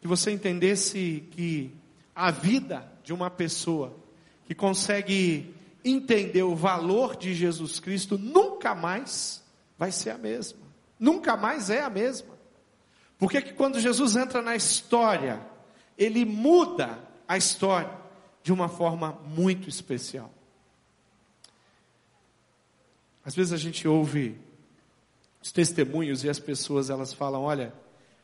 que 0.01 0.09
você 0.09 0.33
entendesse 0.33 1.27
que 1.31 1.72
a 2.14 2.33
vida 2.33 2.87
de 3.05 3.12
uma 3.12 3.31
pessoa 3.31 3.97
que 4.45 4.55
consegue 4.55 5.55
entender 5.85 6.43
o 6.43 6.57
valor 6.57 7.16
de 7.16 7.33
Jesus 7.33 7.79
Cristo 7.79 8.18
nunca 8.18 8.75
mais 8.75 9.43
vai 9.79 9.93
ser 9.93 10.11
a 10.11 10.18
mesma. 10.18 10.59
Nunca 10.99 11.37
mais 11.37 11.70
é 11.70 11.81
a 11.81 11.89
mesma. 11.89 12.35
Porque 13.18 13.41
que 13.41 13.53
quando 13.53 13.79
Jesus 13.79 14.16
entra 14.16 14.43
na 14.43 14.57
história, 14.57 15.41
ele 15.97 16.25
muda 16.25 16.99
a 17.29 17.37
história 17.37 17.91
de 18.43 18.53
uma 18.53 18.68
forma 18.68 19.12
muito 19.25 19.68
especial. 19.68 20.31
Às 23.25 23.35
vezes 23.35 23.53
a 23.53 23.57
gente 23.57 23.87
ouve 23.87 24.39
os 25.45 25.53
testemunhos 25.53 26.24
e 26.24 26.30
as 26.30 26.38
pessoas 26.38 26.88
elas 26.88 27.12
falam: 27.12 27.42
"Olha, 27.42 27.72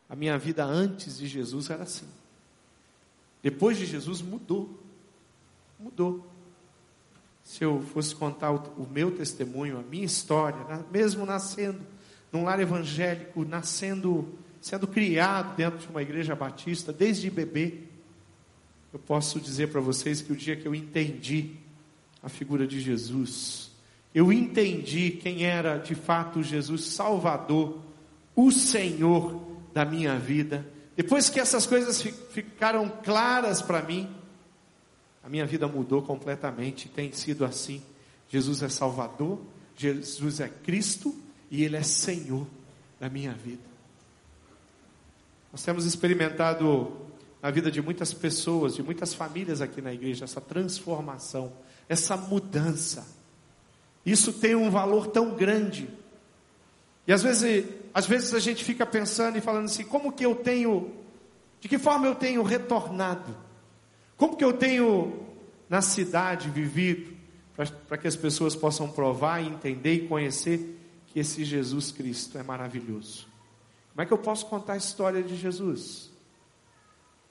a 0.09 0.17
minha 0.17 0.37
vida 0.37 0.65
antes 0.65 1.19
de 1.19 1.29
Jesus 1.29 1.71
era 1.71 1.85
assim. 1.85 2.09
Depois 3.43 3.79
de 3.79 3.87
Jesus 3.87 4.21
mudou. 4.21 4.83
Mudou. 5.79 6.27
Se 7.45 7.63
eu 7.63 7.81
fosse 7.81 8.15
contar 8.15 8.51
o, 8.51 8.89
meu 8.91 9.17
testemunho, 9.17 9.79
a 9.79 9.83
minha 9.83 10.05
história, 10.05 10.59
mesmo 10.91 11.25
nascendo 11.25 11.81
num 12.33 12.45
lar 12.45 12.61
evangélico, 12.61 13.45
nascendo, 13.45 14.35
sendo 14.61 14.87
criado 14.87 15.57
dentro 15.57 15.79
de 15.79 15.89
uma 15.89 16.03
igreja 16.03 16.35
batista, 16.35 16.93
desde 16.93 17.31
bebê, 17.31 17.81
eu 18.93 18.99
posso 18.99 19.41
dizer 19.41 19.69
para 19.69 19.81
vocês 19.81 20.21
que 20.21 20.33
o 20.33 20.37
dia 20.37 20.57
que 20.57 20.67
eu 20.67 20.75
entendi 20.75 21.55
a 22.23 22.29
figura 22.29 22.67
de 22.67 22.81
Jesus, 22.81 23.70
eu 24.15 24.33
entendi 24.33 25.11
quem 25.11 25.45
era 25.45 25.79
de 25.79 25.95
fato 25.95 26.43
Jesus 26.43 26.85
Salvador, 26.87 27.79
o 28.35 28.51
Senhor 28.51 29.41
da 29.73 29.85
minha 29.85 30.19
vida. 30.19 30.67
Depois 30.97 31.31
que 31.31 31.39
essas 31.39 31.67
coisas 31.67 32.03
ficaram 32.03 32.89
claras 33.03 33.63
para 33.63 33.83
mim, 33.83 34.09
a 35.23 35.29
minha 35.29 35.47
vida 35.47 35.69
mudou 35.69 36.03
completamente. 36.03 36.89
Tem 36.89 37.13
sido 37.13 37.45
assim. 37.45 37.83
Jesus 38.29 38.63
é 38.63 38.69
Salvador, 38.69 39.41
Jesus 39.77 40.41
é 40.41 40.49
Cristo 40.49 41.15
e 41.51 41.65
Ele 41.65 41.77
é 41.77 41.83
Senhor 41.83 42.47
da 42.99 43.09
minha 43.09 43.33
vida. 43.33 43.63
Nós 45.53 45.65
temos 45.65 45.85
experimentado 45.85 46.97
na 47.43 47.51
vida 47.51 47.71
de 47.71 47.81
muitas 47.81 48.13
pessoas, 48.13 48.75
de 48.75 48.83
muitas 48.83 49.15
famílias 49.15 49.61
aqui 49.61 49.81
na 49.81 49.93
igreja, 49.93 50.25
essa 50.25 50.41
transformação, 50.41 51.53
essa 51.89 52.17
mudança. 52.17 53.20
Isso 54.05 54.33
tem 54.33 54.55
um 54.55 54.71
valor 54.71 55.09
tão 55.09 55.35
grande. 55.35 55.89
E 57.07 57.13
às 57.13 57.23
vezes, 57.23 57.67
às 57.93 58.07
vezes 58.07 58.35
a 58.35 58.39
gente 58.39 58.65
fica 58.65 58.87
pensando 58.87 59.37
e 59.37 59.41
falando 59.41 59.67
assim: 59.67 59.85
como 59.85 60.13
que 60.13 60.25
eu 60.25 60.35
tenho, 60.35 60.93
de 61.61 61.69
que 61.69 61.79
forma 61.79 62.07
eu 62.07 62.15
tenho 62.15 62.43
retornado? 62.43 63.37
Como 64.17 64.37
que 64.37 64.45
eu 64.45 64.53
tenho 64.53 65.27
na 65.69 65.81
cidade 65.83 66.51
vivido 66.51 67.17
para 67.89 67.99
que 67.99 68.09
as 68.09 68.17
pessoas 68.17 68.57
possam 68.57 68.91
provar, 68.91 69.43
entender 69.43 69.95
e 69.95 70.09
conhecer 70.09 70.79
que 71.07 71.21
esse 71.21 71.45
Jesus 71.45 71.91
Cristo 71.91 72.39
é 72.39 72.43
maravilhoso? 72.43 73.29
Como 73.91 74.03
é 74.03 74.07
que 74.07 74.13
eu 74.13 74.19
posso 74.19 74.47
contar 74.47 74.75
a 74.75 74.77
história 74.77 75.23
de 75.23 75.37
Jesus? 75.37 76.11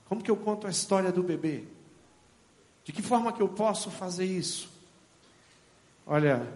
Como 0.06 0.22
que 0.22 0.30
eu 0.30 0.36
conto 0.36 0.68
a 0.68 0.70
história 0.70 1.12
do 1.12 1.24
bebê? 1.24 1.64
De 2.84 2.92
que 2.92 3.02
forma 3.02 3.32
que 3.32 3.42
eu 3.42 3.50
posso 3.50 3.90
fazer 3.90 4.26
isso? 4.26 4.69
Olha, 6.12 6.52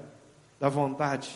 dá 0.59 0.67
vontade 0.67 1.29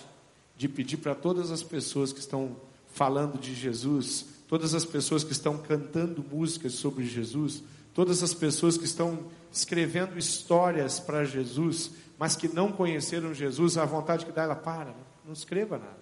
de 0.56 0.68
pedir 0.68 0.98
para 0.98 1.14
todas 1.14 1.52
as 1.52 1.62
pessoas 1.62 2.12
que 2.12 2.20
estão 2.20 2.58
falando 2.88 3.38
de 3.38 3.54
Jesus, 3.54 4.26
todas 4.48 4.74
as 4.74 4.84
pessoas 4.84 5.24
que 5.24 5.32
estão 5.32 5.56
cantando 5.56 6.26
músicas 6.28 6.74
sobre 6.74 7.06
Jesus, 7.06 7.62
todas 7.94 8.24
as 8.24 8.34
pessoas 8.34 8.76
que 8.76 8.86
estão 8.86 9.28
escrevendo 9.52 10.18
histórias 10.18 11.00
para 11.00 11.26
Jesus, 11.26 11.92
mas 12.18 12.36
que 12.36 12.48
não 12.48 12.72
conheceram 12.72 13.36
Jesus, 13.36 13.78
a 13.78 13.86
vontade 13.86 14.26
que 14.26 14.32
dá 14.32 14.42
ela 14.42 14.56
para, 14.56 14.96
não 15.24 15.34
escreva 15.34 15.78
nada, 15.78 15.98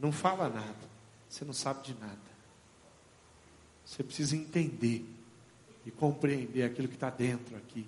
não 0.00 0.10
fala 0.10 0.48
nada, 0.48 0.74
você 1.28 1.44
não 1.44 1.52
sabe 1.52 1.86
de 1.86 1.94
nada. 2.00 2.18
Você 3.84 4.02
precisa 4.02 4.34
entender 4.34 5.08
e 5.86 5.92
compreender 5.92 6.64
aquilo 6.64 6.88
que 6.88 6.94
está 6.94 7.08
dentro 7.08 7.56
aqui. 7.56 7.86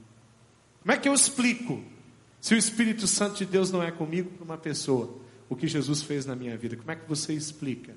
Como 0.80 0.92
é 0.92 0.96
que 0.96 1.08
eu 1.08 1.12
explico 1.12 1.82
se 2.40 2.54
o 2.54 2.58
Espírito 2.58 3.06
Santo 3.06 3.38
de 3.38 3.46
Deus 3.46 3.70
não 3.70 3.82
é 3.82 3.90
comigo 3.90 4.30
para 4.30 4.44
uma 4.44 4.58
pessoa, 4.58 5.18
o 5.48 5.56
que 5.56 5.66
Jesus 5.66 6.02
fez 6.02 6.26
na 6.26 6.36
minha 6.36 6.56
vida, 6.56 6.76
como 6.76 6.90
é 6.90 6.96
que 6.96 7.08
você 7.08 7.32
explica? 7.32 7.94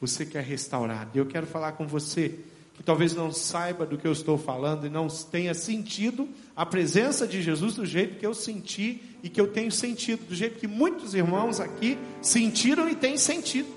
Você 0.00 0.24
quer 0.24 0.42
restaurar. 0.42 1.10
E 1.14 1.18
eu 1.18 1.26
quero 1.26 1.46
falar 1.46 1.72
com 1.72 1.86
você 1.86 2.38
que 2.74 2.82
talvez 2.82 3.14
não 3.14 3.30
saiba 3.30 3.84
do 3.84 3.98
que 3.98 4.06
eu 4.06 4.12
estou 4.12 4.38
falando 4.38 4.86
e 4.86 4.90
não 4.90 5.06
tenha 5.08 5.52
sentido 5.52 6.28
a 6.56 6.64
presença 6.64 7.26
de 7.26 7.42
Jesus 7.42 7.74
do 7.74 7.84
jeito 7.84 8.18
que 8.18 8.26
eu 8.26 8.34
senti 8.34 9.02
e 9.22 9.28
que 9.28 9.40
eu 9.40 9.48
tenho 9.48 9.70
sentido, 9.70 10.26
do 10.26 10.34
jeito 10.34 10.58
que 10.58 10.66
muitos 10.66 11.14
irmãos 11.14 11.60
aqui 11.60 11.98
sentiram 12.20 12.88
e 12.88 12.94
têm 12.94 13.18
sentido. 13.18 13.68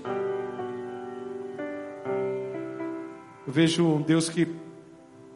Eu 3.46 3.54
vejo 3.54 3.86
um 3.86 4.02
Deus 4.02 4.30
que 4.30 4.48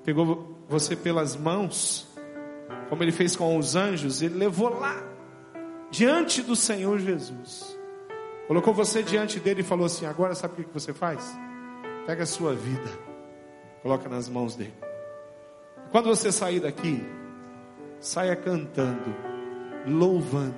pegou 0.04 0.58
você 0.68 0.96
pelas 0.96 1.36
mãos 1.36 2.08
como 2.90 3.04
ele 3.04 3.12
fez 3.12 3.36
com 3.36 3.58
os 3.58 3.76
anjos, 3.76 4.22
ele 4.22 4.36
levou 4.36 4.70
lá, 4.70 4.96
diante 5.92 6.42
do 6.42 6.56
Senhor 6.56 7.00
Jesus. 7.00 7.78
Colocou 8.48 8.74
você 8.74 9.04
diante 9.04 9.40
dele 9.40 9.62
e 9.62 9.64
falou 9.64 9.86
assim: 9.86 10.06
agora 10.06 10.34
sabe 10.34 10.62
o 10.62 10.66
que 10.66 10.74
você 10.74 10.94
faz? 10.94 11.38
Pega 12.06 12.24
a 12.24 12.26
sua 12.26 12.56
vida, 12.56 12.90
coloca 13.84 14.10
nas 14.10 14.28
mãos 14.28 14.56
dele. 14.56 14.74
Quando 15.92 16.08
você 16.08 16.32
sair 16.32 16.60
daqui, 16.60 17.06
saia 18.00 18.36
cantando, 18.36 19.16
louvando 19.86 20.56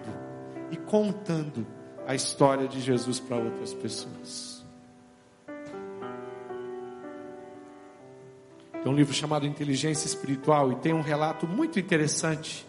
e 0.71 0.77
contando 0.77 1.67
a 2.07 2.15
história 2.15 2.67
de 2.67 2.79
Jesus 2.79 3.19
para 3.19 3.37
outras 3.37 3.73
pessoas. 3.73 4.60
Tem 8.83 8.91
um 8.91 8.95
livro 8.95 9.13
chamado 9.13 9.45
Inteligência 9.45 10.07
Espiritual 10.07 10.71
e 10.71 10.75
tem 10.77 10.91
um 10.91 11.01
relato 11.01 11.47
muito 11.47 11.79
interessante, 11.79 12.65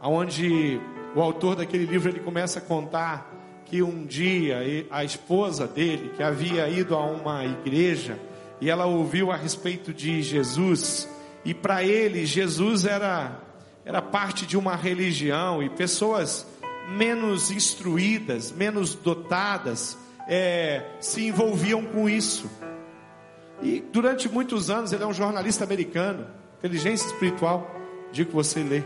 onde 0.00 0.80
o 1.16 1.20
autor 1.20 1.56
daquele 1.56 1.86
livro 1.86 2.08
ele 2.08 2.20
começa 2.20 2.60
a 2.60 2.62
contar 2.62 3.34
que 3.64 3.82
um 3.82 4.06
dia 4.06 4.58
a 4.90 5.02
esposa 5.02 5.66
dele, 5.66 6.12
que 6.16 6.22
havia 6.22 6.68
ido 6.68 6.94
a 6.94 7.04
uma 7.04 7.44
igreja, 7.44 8.16
e 8.60 8.70
ela 8.70 8.86
ouviu 8.86 9.32
a 9.32 9.36
respeito 9.36 9.92
de 9.92 10.22
Jesus, 10.22 11.08
E 11.44 11.52
para 11.52 11.82
ele, 11.84 12.24
Jesus 12.24 12.86
era, 12.86 13.38
era 13.84 14.00
parte 14.00 14.46
de 14.46 14.56
uma 14.56 14.76
religião 14.76 15.62
e 15.62 15.68
pessoas 15.68 16.46
menos 16.88 17.50
instruídas, 17.50 18.50
menos 18.50 18.94
dotadas, 18.94 19.98
é, 20.28 20.86
se 21.00 21.26
envolviam 21.26 21.84
com 21.84 22.08
isso. 22.08 22.48
E 23.62 23.80
durante 23.92 24.28
muitos 24.28 24.70
anos 24.70 24.92
ele 24.92 25.02
é 25.02 25.06
um 25.06 25.12
jornalista 25.12 25.64
americano, 25.64 26.26
inteligência 26.58 27.06
espiritual, 27.06 27.70
digo 28.12 28.30
que 28.30 28.36
você 28.36 28.62
lê. 28.62 28.82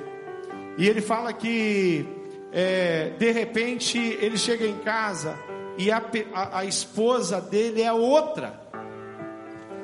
E 0.77 0.89
ele 0.89 1.01
fala 1.01 1.33
que 1.33 2.07
é, 2.53 3.11
de 3.19 3.31
repente 3.31 3.99
ele 3.99 4.37
chega 4.37 4.67
em 4.67 4.79
casa 4.79 5.39
e 5.77 5.91
a, 5.91 6.03
a, 6.35 6.59
a 6.61 6.65
esposa 6.65 7.41
dele 7.41 7.83
é 7.83 7.93
outra. 7.93 8.61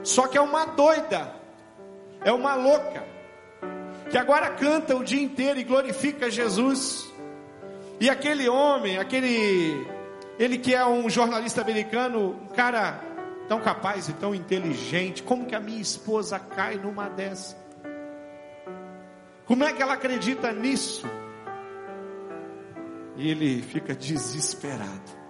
Só 0.03 0.26
que 0.26 0.37
é 0.37 0.41
uma 0.41 0.66
doida, 0.66 1.32
é 2.22 2.30
uma 2.30 2.55
louca, 2.55 3.05
que 4.11 4.18
agora 4.18 4.51
canta 4.51 4.95
o 4.95 5.03
dia 5.03 5.22
inteiro 5.22 5.59
e 5.59 5.64
glorifica 5.64 6.30
Jesus. 6.30 7.11
E 8.01 8.11
aquele 8.11 8.49
homem, 8.49 8.99
aquele, 8.99 9.87
ele 10.39 10.59
que 10.59 10.74
é 10.74 10.85
um 10.85 11.09
jornalista 11.09 11.62
americano, 11.62 12.37
um 12.43 12.55
cara 12.55 13.01
tão 13.49 13.61
capaz 13.61 14.09
e 14.09 14.12
tão 14.14 14.34
inteligente, 14.34 15.22
como 15.22 15.47
que 15.47 15.55
a 15.55 15.61
minha 15.61 15.80
esposa 15.80 16.38
cai 16.38 16.76
numa 16.76 17.09
dessa? 17.09 17.57
Como 19.47 19.62
é 19.64 19.72
que 19.72 19.82
ela 19.82 19.95
acredita 19.95 20.53
nisso? 20.53 21.07
E 23.16 23.30
ele 23.30 23.62
fica 23.62 23.95
desesperado. 23.95 25.24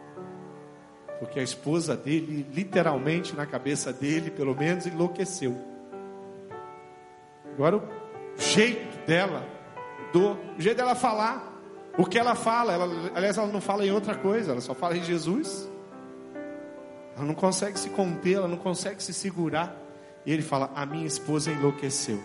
Porque 1.18 1.40
a 1.40 1.42
esposa 1.42 1.96
dele, 1.96 2.46
literalmente 2.52 3.34
na 3.34 3.46
cabeça 3.46 3.92
dele, 3.92 4.30
pelo 4.30 4.54
menos, 4.54 4.86
enlouqueceu. 4.86 5.56
Agora 7.52 7.76
o 7.76 7.82
jeito 8.36 9.06
dela, 9.06 9.46
do 10.12 10.32
o 10.32 10.60
jeito 10.60 10.76
dela 10.76 10.94
falar, 10.94 11.52
o 11.96 12.04
que 12.04 12.18
ela 12.18 12.34
fala, 12.34 12.72
ela, 12.72 12.86
aliás, 13.14 13.38
ela 13.38 13.46
não 13.46 13.60
fala 13.60 13.84
em 13.84 13.92
outra 13.92 14.14
coisa, 14.14 14.52
ela 14.52 14.60
só 14.60 14.74
fala 14.74 14.96
em 14.96 15.02
Jesus. 15.02 15.68
Ela 17.16 17.24
não 17.24 17.34
consegue 17.34 17.78
se 17.78 17.90
conter, 17.90 18.34
ela 18.34 18.48
não 18.48 18.56
consegue 18.56 19.02
se 19.02 19.12
segurar. 19.12 19.76
E 20.26 20.32
ele 20.32 20.42
fala: 20.42 20.70
A 20.74 20.84
minha 20.84 21.06
esposa 21.06 21.50
enlouqueceu. 21.50 22.20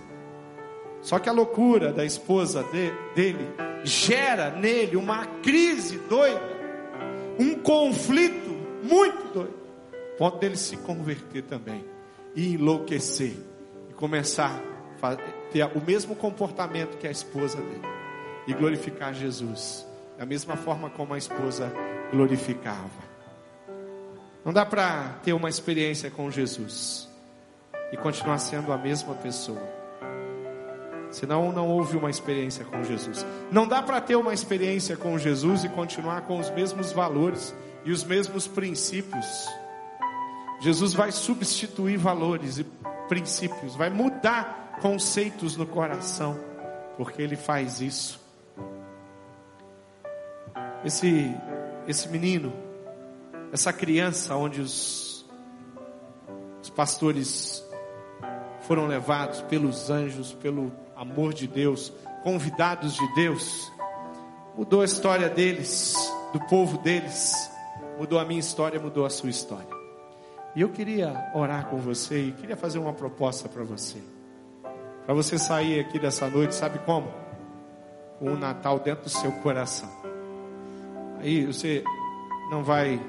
Só 1.01 1.19
que 1.19 1.29
a 1.29 1.31
loucura 1.31 1.93
da 1.93 2.03
esposa 2.03 2.63
de, 2.63 2.91
dele 3.15 3.47
gera 3.83 4.49
nele 4.49 4.97
uma 4.97 5.25
crise 5.41 5.97
doida, 6.09 6.41
um 7.39 7.55
conflito 7.55 8.49
muito 8.83 9.33
doido, 9.33 9.53
ponto 10.17 10.37
dele 10.39 10.57
se 10.57 10.75
converter 10.77 11.43
também 11.43 11.85
e 12.35 12.53
enlouquecer 12.55 13.33
e 13.89 13.93
começar 13.93 14.61
a 15.01 15.15
ter 15.51 15.63
o 15.75 15.81
mesmo 15.85 16.15
comportamento 16.15 16.97
que 16.97 17.07
a 17.07 17.11
esposa 17.11 17.57
dele 17.61 17.87
e 18.45 18.53
glorificar 18.53 19.13
Jesus 19.13 19.87
da 20.17 20.25
mesma 20.25 20.57
forma 20.57 20.89
como 20.89 21.13
a 21.13 21.17
esposa 21.17 21.71
glorificava. 22.11 23.08
Não 24.43 24.53
dá 24.53 24.65
para 24.65 25.15
ter 25.23 25.33
uma 25.33 25.49
experiência 25.49 26.09
com 26.09 26.31
Jesus 26.31 27.07
e 27.91 27.97
continuar 27.97 28.37
sendo 28.37 28.71
a 28.71 28.77
mesma 28.77 29.15
pessoa. 29.15 29.61
Senão 31.11 31.51
não 31.51 31.67
houve 31.67 31.97
uma 31.97 32.09
experiência 32.09 32.63
com 32.63 32.83
Jesus. 32.83 33.25
Não 33.51 33.67
dá 33.67 33.81
para 33.81 33.99
ter 33.99 34.15
uma 34.15 34.33
experiência 34.33 34.95
com 34.95 35.17
Jesus 35.17 35.63
e 35.63 35.69
continuar 35.69 36.21
com 36.21 36.39
os 36.39 36.49
mesmos 36.51 36.91
valores 36.91 37.53
e 37.83 37.91
os 37.91 38.03
mesmos 38.03 38.47
princípios. 38.47 39.47
Jesus 40.61 40.93
vai 40.93 41.11
substituir 41.11 41.97
valores 41.97 42.59
e 42.59 42.65
princípios, 43.07 43.75
vai 43.75 43.89
mudar 43.89 44.77
conceitos 44.81 45.57
no 45.57 45.65
coração, 45.65 46.39
porque 46.95 47.21
ele 47.21 47.35
faz 47.35 47.81
isso. 47.81 48.19
Esse 50.85 51.35
esse 51.87 52.07
menino, 52.07 52.53
essa 53.51 53.73
criança 53.73 54.35
onde 54.35 54.61
os, 54.61 55.25
os 56.61 56.69
pastores 56.69 57.63
foram 58.61 58.87
levados 58.87 59.41
pelos 59.43 59.89
anjos, 59.89 60.33
pelo 60.33 60.71
amor 60.95 61.33
de 61.33 61.47
Deus, 61.47 61.91
convidados 62.23 62.93
de 62.93 63.15
Deus, 63.15 63.71
mudou 64.55 64.81
a 64.81 64.85
história 64.85 65.29
deles, 65.29 65.95
do 66.31 66.39
povo 66.41 66.77
deles, 66.77 67.49
mudou 67.97 68.19
a 68.19 68.25
minha 68.25 68.39
história, 68.39 68.79
mudou 68.79 69.05
a 69.05 69.09
sua 69.09 69.29
história. 69.29 69.79
E 70.55 70.61
eu 70.61 70.69
queria 70.69 71.31
orar 71.33 71.67
com 71.67 71.77
você 71.77 72.27
e 72.27 72.31
queria 72.31 72.57
fazer 72.57 72.79
uma 72.79 72.93
proposta 72.93 73.47
para 73.47 73.63
você. 73.63 73.99
Para 75.05 75.13
você 75.13 75.39
sair 75.39 75.79
aqui 75.79 75.97
dessa 75.97 76.29
noite, 76.29 76.53
sabe 76.53 76.79
como? 76.79 77.11
Com 78.19 78.33
o 78.33 78.37
Natal 78.37 78.79
dentro 78.79 79.05
do 79.05 79.09
seu 79.09 79.31
coração. 79.31 79.89
Aí 81.19 81.45
você 81.45 81.83
não 82.51 82.63
vai 82.63 82.99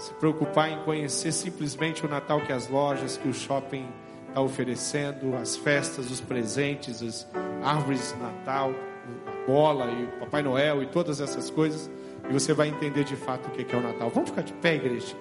se 0.00 0.14
preocupar 0.14 0.70
em 0.70 0.78
conhecer 0.78 1.30
simplesmente 1.30 2.06
o 2.06 2.08
Natal 2.08 2.40
que 2.40 2.52
as 2.52 2.68
lojas, 2.68 3.18
que 3.18 3.28
o 3.28 3.34
shopping 3.34 3.86
está 4.28 4.40
oferecendo, 4.40 5.36
as 5.36 5.56
festas, 5.56 6.10
os 6.10 6.22
presentes, 6.22 7.02
as 7.02 7.28
árvores 7.62 8.14
de 8.14 8.18
Natal, 8.18 8.72
a 9.26 9.46
bola 9.46 9.90
e 9.90 10.04
o 10.04 10.20
Papai 10.20 10.42
Noel 10.42 10.82
e 10.82 10.86
todas 10.86 11.20
essas 11.20 11.50
coisas, 11.50 11.90
e 12.28 12.32
você 12.32 12.54
vai 12.54 12.68
entender 12.68 13.04
de 13.04 13.14
fato 13.14 13.48
o 13.48 13.50
que 13.50 13.74
é 13.74 13.78
o 13.78 13.82
Natal. 13.82 14.08
Vamos 14.08 14.30
ficar 14.30 14.42
de 14.42 14.54
pé, 14.54 14.76
igreja. 14.76 15.14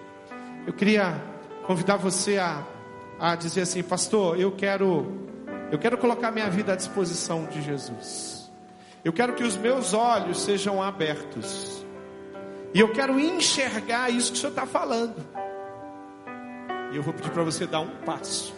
Eu 0.65 0.71
queria 0.71 1.21
convidar 1.65 1.97
você 1.97 2.38
a, 2.38 2.63
a 3.19 3.36
dizer 3.36 3.61
assim, 3.61 3.84
pastor, 3.84 4.39
eu 4.39 4.51
quero, 4.51 5.05
eu 5.71 5.77
quero 5.77 5.97
colocar 5.97 6.32
minha 6.32 6.49
vida 6.49 6.71
à 6.71 6.75
disposição 6.77 7.45
de 7.45 7.61
Jesus. 7.61 8.49
Eu 9.03 9.11
quero 9.11 9.34
que 9.34 9.43
os 9.43 9.57
meus 9.57 9.93
olhos 9.93 10.39
sejam 10.39 10.82
abertos. 10.82 11.78
E 12.74 12.80
eu 12.80 12.91
quero 12.91 13.20
enxergar 13.20 14.09
isso 14.09 14.32
que 14.32 14.38
o 14.38 14.41
Senhor 14.41 14.51
está 14.51 14.65
falando. 14.65 15.15
E 16.91 16.95
eu 16.95 17.03
vou 17.03 17.13
pedir 17.13 17.32
para 17.32 17.43
você 17.43 17.65
dar 17.65 17.82
um 17.82 17.89
passo 18.05 18.53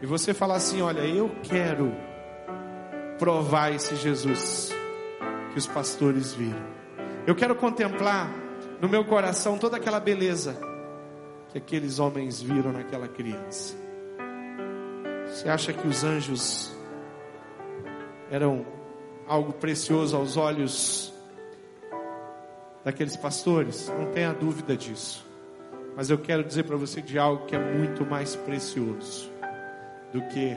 e 0.00 0.06
você 0.06 0.32
falar 0.32 0.56
assim: 0.56 0.80
Olha, 0.80 1.00
eu 1.00 1.30
quero 1.42 1.94
provar 3.18 3.72
esse 3.72 3.96
Jesus 3.96 4.72
que 5.52 5.58
os 5.58 5.66
pastores 5.66 6.32
viram. 6.32 6.66
Eu 7.26 7.34
quero 7.34 7.54
contemplar 7.54 8.30
no 8.80 8.88
meu 8.88 9.04
coração 9.04 9.58
toda 9.58 9.76
aquela 9.76 10.00
beleza 10.00 10.56
que 11.50 11.58
aqueles 11.58 11.98
homens 11.98 12.40
viram 12.40 12.72
naquela 12.72 13.08
criança. 13.08 13.76
Você 15.26 15.48
acha 15.48 15.72
que 15.72 15.86
os 15.86 16.04
anjos 16.04 16.72
eram 18.30 18.64
algo 19.26 19.52
precioso 19.52 20.16
aos 20.16 20.36
olhos 20.36 21.12
daqueles 22.88 23.16
pastores? 23.16 23.92
Não 23.98 24.06
tenha 24.12 24.32
dúvida 24.32 24.74
disso. 24.74 25.22
Mas 25.94 26.08
eu 26.08 26.16
quero 26.16 26.42
dizer 26.42 26.62
para 26.64 26.74
você 26.74 27.02
de 27.02 27.18
algo 27.18 27.44
que 27.44 27.54
é 27.54 27.58
muito 27.58 28.06
mais 28.06 28.34
precioso 28.34 29.30
do 30.10 30.22
que 30.28 30.56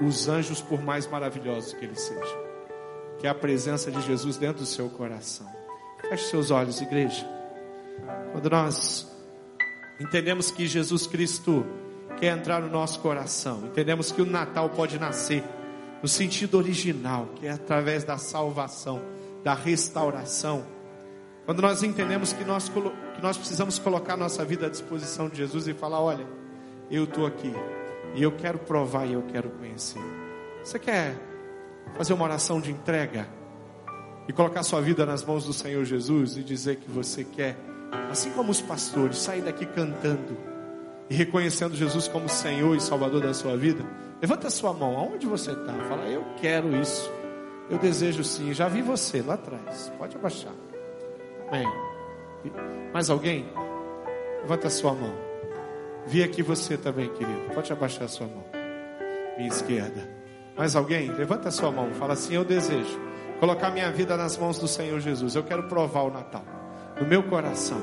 os 0.00 0.28
anjos, 0.28 0.60
por 0.60 0.82
mais 0.82 1.06
maravilhosos 1.06 1.72
que 1.72 1.84
eles 1.84 2.00
sejam. 2.00 2.44
Que 3.20 3.28
é 3.28 3.30
a 3.30 3.34
presença 3.34 3.88
de 3.88 4.02
Jesus 4.02 4.36
dentro 4.36 4.62
do 4.62 4.66
seu 4.66 4.88
coração. 4.88 5.46
Feche 6.00 6.24
seus 6.24 6.50
olhos, 6.50 6.80
igreja. 6.80 7.24
Quando 8.32 8.50
nós 8.50 9.08
entendemos 10.00 10.50
que 10.50 10.66
Jesus 10.66 11.06
Cristo 11.06 11.64
quer 12.18 12.36
entrar 12.36 12.60
no 12.60 12.68
nosso 12.68 12.98
coração, 12.98 13.66
entendemos 13.66 14.10
que 14.10 14.20
o 14.20 14.26
Natal 14.26 14.70
pode 14.70 14.98
nascer 14.98 15.44
no 16.02 16.08
sentido 16.08 16.58
original, 16.58 17.28
que 17.36 17.46
é 17.46 17.52
através 17.52 18.02
da 18.02 18.18
salvação, 18.18 19.00
da 19.44 19.54
restauração. 19.54 20.73
Quando 21.44 21.60
nós 21.60 21.82
entendemos 21.82 22.32
que 22.32 22.44
nós, 22.44 22.68
que 22.68 23.22
nós 23.22 23.36
precisamos 23.36 23.78
colocar 23.78 24.16
nossa 24.16 24.44
vida 24.44 24.66
à 24.66 24.70
disposição 24.70 25.28
de 25.28 25.36
Jesus 25.36 25.68
e 25.68 25.74
falar: 25.74 26.00
olha, 26.00 26.26
eu 26.90 27.04
estou 27.04 27.26
aqui, 27.26 27.52
e 28.14 28.22
eu 28.22 28.32
quero 28.32 28.58
provar 28.58 29.06
e 29.06 29.12
eu 29.12 29.22
quero 29.22 29.50
conhecer. 29.50 30.00
Você 30.62 30.78
quer 30.78 31.14
fazer 31.96 32.14
uma 32.14 32.24
oração 32.24 32.60
de 32.60 32.70
entrega? 32.70 33.28
E 34.26 34.32
colocar 34.32 34.62
sua 34.62 34.80
vida 34.80 35.04
nas 35.04 35.22
mãos 35.22 35.44
do 35.44 35.52
Senhor 35.52 35.84
Jesus 35.84 36.38
e 36.38 36.42
dizer 36.42 36.76
que 36.76 36.90
você 36.90 37.24
quer, 37.24 37.58
assim 38.10 38.30
como 38.30 38.50
os 38.50 38.62
pastores, 38.62 39.18
sair 39.18 39.42
daqui 39.42 39.66
cantando 39.66 40.34
e 41.10 41.14
reconhecendo 41.14 41.76
Jesus 41.76 42.08
como 42.08 42.26
Senhor 42.26 42.74
e 42.74 42.80
Salvador 42.80 43.20
da 43.20 43.34
sua 43.34 43.54
vida? 43.54 43.84
Levanta 44.22 44.46
a 44.46 44.50
sua 44.50 44.72
mão, 44.72 44.96
aonde 44.96 45.26
você 45.26 45.50
está? 45.50 45.74
Fala, 45.90 46.08
eu 46.08 46.24
quero 46.40 46.74
isso. 46.74 47.12
Eu 47.68 47.78
desejo 47.78 48.24
sim. 48.24 48.54
Já 48.54 48.66
vi 48.66 48.80
você 48.80 49.20
lá 49.20 49.34
atrás. 49.34 49.92
Pode 49.98 50.16
abaixar. 50.16 50.54
Amém. 51.48 51.66
Mais 52.92 53.10
alguém? 53.10 53.46
Levanta 54.42 54.66
a 54.66 54.70
sua 54.70 54.92
mão. 54.92 55.12
Vi 56.06 56.22
aqui 56.22 56.42
você 56.42 56.76
também, 56.76 57.08
querido. 57.08 57.54
Pode 57.54 57.72
abaixar 57.72 58.04
a 58.04 58.08
sua 58.08 58.26
mão. 58.26 58.44
Minha 59.36 59.48
esquerda. 59.48 60.08
Mais 60.56 60.76
alguém? 60.76 61.10
Levanta 61.10 61.48
a 61.48 61.52
sua 61.52 61.70
mão. 61.70 61.92
Fala 61.94 62.12
assim: 62.12 62.34
Eu 62.34 62.44
desejo 62.44 63.00
colocar 63.40 63.70
minha 63.70 63.90
vida 63.90 64.16
nas 64.16 64.36
mãos 64.36 64.58
do 64.58 64.68
Senhor 64.68 65.00
Jesus. 65.00 65.34
Eu 65.34 65.42
quero 65.42 65.64
provar 65.64 66.02
o 66.02 66.10
Natal 66.10 66.44
no 67.00 67.06
meu 67.06 67.22
coração. 67.22 67.80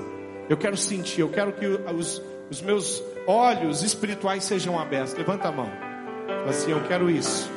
Eu 0.49 0.57
quero 0.57 0.77
sentir. 0.77 1.21
Eu 1.21 1.29
quero 1.29 1.53
que 1.53 1.65
os, 1.65 2.21
os 2.49 2.61
meus 2.61 3.03
olhos 3.27 3.83
espirituais 3.83 4.43
sejam 4.43 4.79
abertos. 4.79 5.13
Levanta 5.13 5.49
a 5.49 5.51
mão. 5.51 5.69
Fala 6.27 6.49
assim, 6.49 6.71
eu 6.71 6.81
quero 6.87 7.09
isso. 7.09 7.49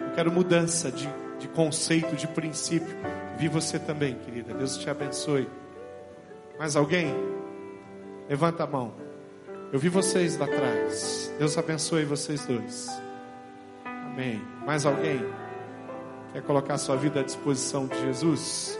Eu 0.00 0.10
quero 0.14 0.32
mudança 0.32 0.90
de, 0.90 1.08
de 1.38 1.48
conceito, 1.48 2.16
de 2.16 2.26
princípio. 2.26 2.96
Vi 3.38 3.48
você 3.48 3.78
também, 3.78 4.14
querida. 4.14 4.54
Deus 4.54 4.76
te 4.78 4.88
abençoe. 4.88 5.48
Mais 6.58 6.74
alguém? 6.76 7.14
Levanta 8.28 8.64
a 8.64 8.66
mão. 8.66 8.94
Eu 9.72 9.78
vi 9.78 9.88
vocês 9.88 10.38
lá 10.38 10.46
atrás. 10.46 11.32
Deus 11.38 11.58
abençoe 11.58 12.04
vocês 12.04 12.46
dois. 12.46 12.88
Amém. 13.84 14.40
Mais 14.64 14.86
alguém? 14.86 15.20
Quer 16.32 16.42
colocar 16.42 16.78
sua 16.78 16.96
vida 16.96 17.20
à 17.20 17.22
disposição 17.22 17.86
de 17.86 18.00
Jesus? 18.00 18.78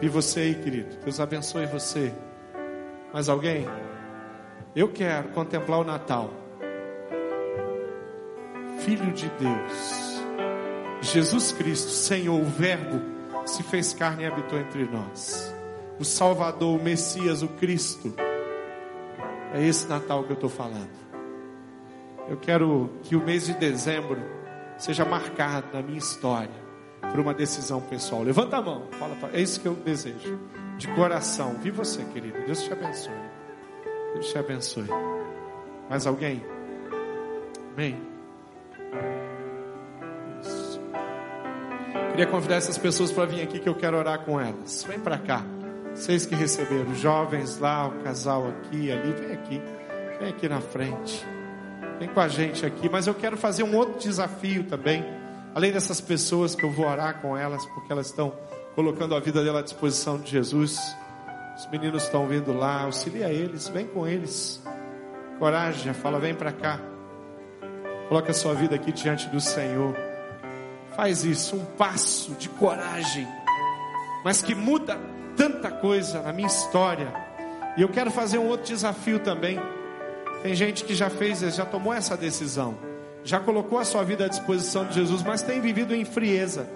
Vi 0.00 0.08
você 0.08 0.40
aí, 0.40 0.54
querido. 0.56 0.96
Deus 1.04 1.20
abençoe 1.20 1.66
você. 1.66 2.12
Mais 3.12 3.28
alguém? 3.28 3.66
Eu 4.74 4.88
quero 4.88 5.28
contemplar 5.28 5.80
o 5.80 5.84
Natal. 5.84 6.30
Filho 8.80 9.12
de 9.12 9.28
Deus, 9.38 10.22
Jesus 11.00 11.52
Cristo, 11.52 11.90
Senhor, 11.90 12.40
o 12.40 12.44
Verbo, 12.44 13.00
se 13.44 13.62
fez 13.62 13.92
carne 13.92 14.24
e 14.24 14.26
habitou 14.26 14.58
entre 14.58 14.84
nós. 14.84 15.52
O 15.98 16.04
Salvador, 16.04 16.78
o 16.78 16.82
Messias, 16.82 17.42
o 17.42 17.48
Cristo. 17.48 18.14
É 19.54 19.62
esse 19.64 19.86
Natal 19.86 20.24
que 20.24 20.30
eu 20.30 20.34
estou 20.34 20.50
falando. 20.50 20.90
Eu 22.28 22.36
quero 22.36 22.90
que 23.02 23.14
o 23.16 23.20
mês 23.22 23.46
de 23.46 23.54
dezembro 23.54 24.20
seja 24.78 25.04
marcado 25.04 25.66
na 25.72 25.82
minha 25.82 25.98
história 25.98 26.62
por 27.10 27.20
uma 27.20 27.34
decisão 27.34 27.80
pessoal. 27.80 28.22
Levanta 28.22 28.56
a 28.56 28.62
mão, 28.62 28.86
fala, 28.98 29.16
é 29.32 29.40
isso 29.40 29.60
que 29.60 29.68
eu 29.68 29.74
desejo, 29.74 30.38
de 30.78 30.88
coração. 30.88 31.56
Vi 31.60 31.70
você, 31.70 32.04
querido. 32.04 32.38
Deus 32.46 32.62
te 32.62 32.72
abençoe. 32.72 33.12
Deus 34.14 34.30
te 34.30 34.38
abençoe. 34.38 34.88
Mais 35.90 36.06
alguém? 36.06 36.42
Amém. 37.74 38.00
Queria 42.10 42.26
convidar 42.26 42.56
essas 42.56 42.76
pessoas 42.76 43.10
para 43.10 43.24
vir 43.26 43.42
aqui 43.42 43.58
que 43.58 43.68
eu 43.68 43.74
quero 43.74 43.96
orar 43.96 44.20
com 44.20 44.40
elas. 44.40 44.84
Vem 44.84 44.98
para 44.98 45.18
cá. 45.18 45.42
Vocês 45.94 46.26
que 46.26 46.34
receberam, 46.34 46.94
jovens 46.94 47.58
lá, 47.58 47.86
o 47.86 48.02
casal 48.02 48.48
aqui, 48.48 48.90
ali, 48.90 49.12
vem 49.12 49.32
aqui. 49.32 49.62
Vem 50.20 50.28
aqui 50.28 50.48
na 50.48 50.60
frente. 50.60 51.26
Vem 51.98 52.08
com 52.08 52.20
a 52.20 52.28
gente 52.28 52.64
aqui. 52.64 52.88
Mas 52.88 53.06
eu 53.06 53.14
quero 53.14 53.36
fazer 53.36 53.62
um 53.62 53.76
outro 53.76 53.98
desafio 53.98 54.64
também. 54.64 55.04
Além 55.54 55.72
dessas 55.72 56.00
pessoas 56.00 56.54
que 56.54 56.64
eu 56.64 56.70
vou 56.70 56.86
orar 56.86 57.20
com 57.20 57.36
elas, 57.36 57.64
porque 57.66 57.92
elas 57.92 58.06
estão 58.06 58.32
colocando 58.74 59.14
a 59.14 59.20
vida 59.20 59.42
dela 59.44 59.60
à 59.60 59.62
disposição 59.62 60.18
de 60.18 60.30
Jesus. 60.30 60.78
Os 61.56 61.66
meninos 61.70 62.04
estão 62.04 62.26
vindo 62.26 62.52
lá, 62.52 62.82
auxilia 62.82 63.28
eles, 63.28 63.68
vem 63.68 63.86
com 63.86 64.06
eles. 64.06 64.62
Coragem, 65.38 65.92
fala, 65.92 66.18
vem 66.18 66.34
para 66.34 66.52
cá. 66.52 66.80
Coloca 68.08 68.30
a 68.30 68.34
sua 68.34 68.54
vida 68.54 68.74
aqui 68.74 68.92
diante 68.92 69.28
do 69.28 69.40
Senhor. 69.40 70.11
Faz 70.96 71.24
isso, 71.24 71.56
um 71.56 71.64
passo 71.64 72.32
de 72.32 72.48
coragem, 72.50 73.26
mas 74.24 74.42
que 74.42 74.54
muda 74.54 74.98
tanta 75.36 75.70
coisa 75.70 76.20
na 76.20 76.32
minha 76.32 76.46
história. 76.46 77.12
E 77.76 77.82
eu 77.82 77.88
quero 77.88 78.10
fazer 78.10 78.38
um 78.38 78.46
outro 78.46 78.66
desafio 78.66 79.18
também. 79.18 79.58
Tem 80.42 80.54
gente 80.54 80.84
que 80.84 80.94
já 80.94 81.08
fez, 81.08 81.40
já 81.40 81.64
tomou 81.64 81.94
essa 81.94 82.16
decisão, 82.16 82.76
já 83.24 83.40
colocou 83.40 83.78
a 83.78 83.84
sua 83.84 84.04
vida 84.04 84.26
à 84.26 84.28
disposição 84.28 84.84
de 84.84 84.94
Jesus, 84.94 85.22
mas 85.22 85.40
tem 85.42 85.60
vivido 85.60 85.94
em 85.94 86.04
frieza. 86.04 86.68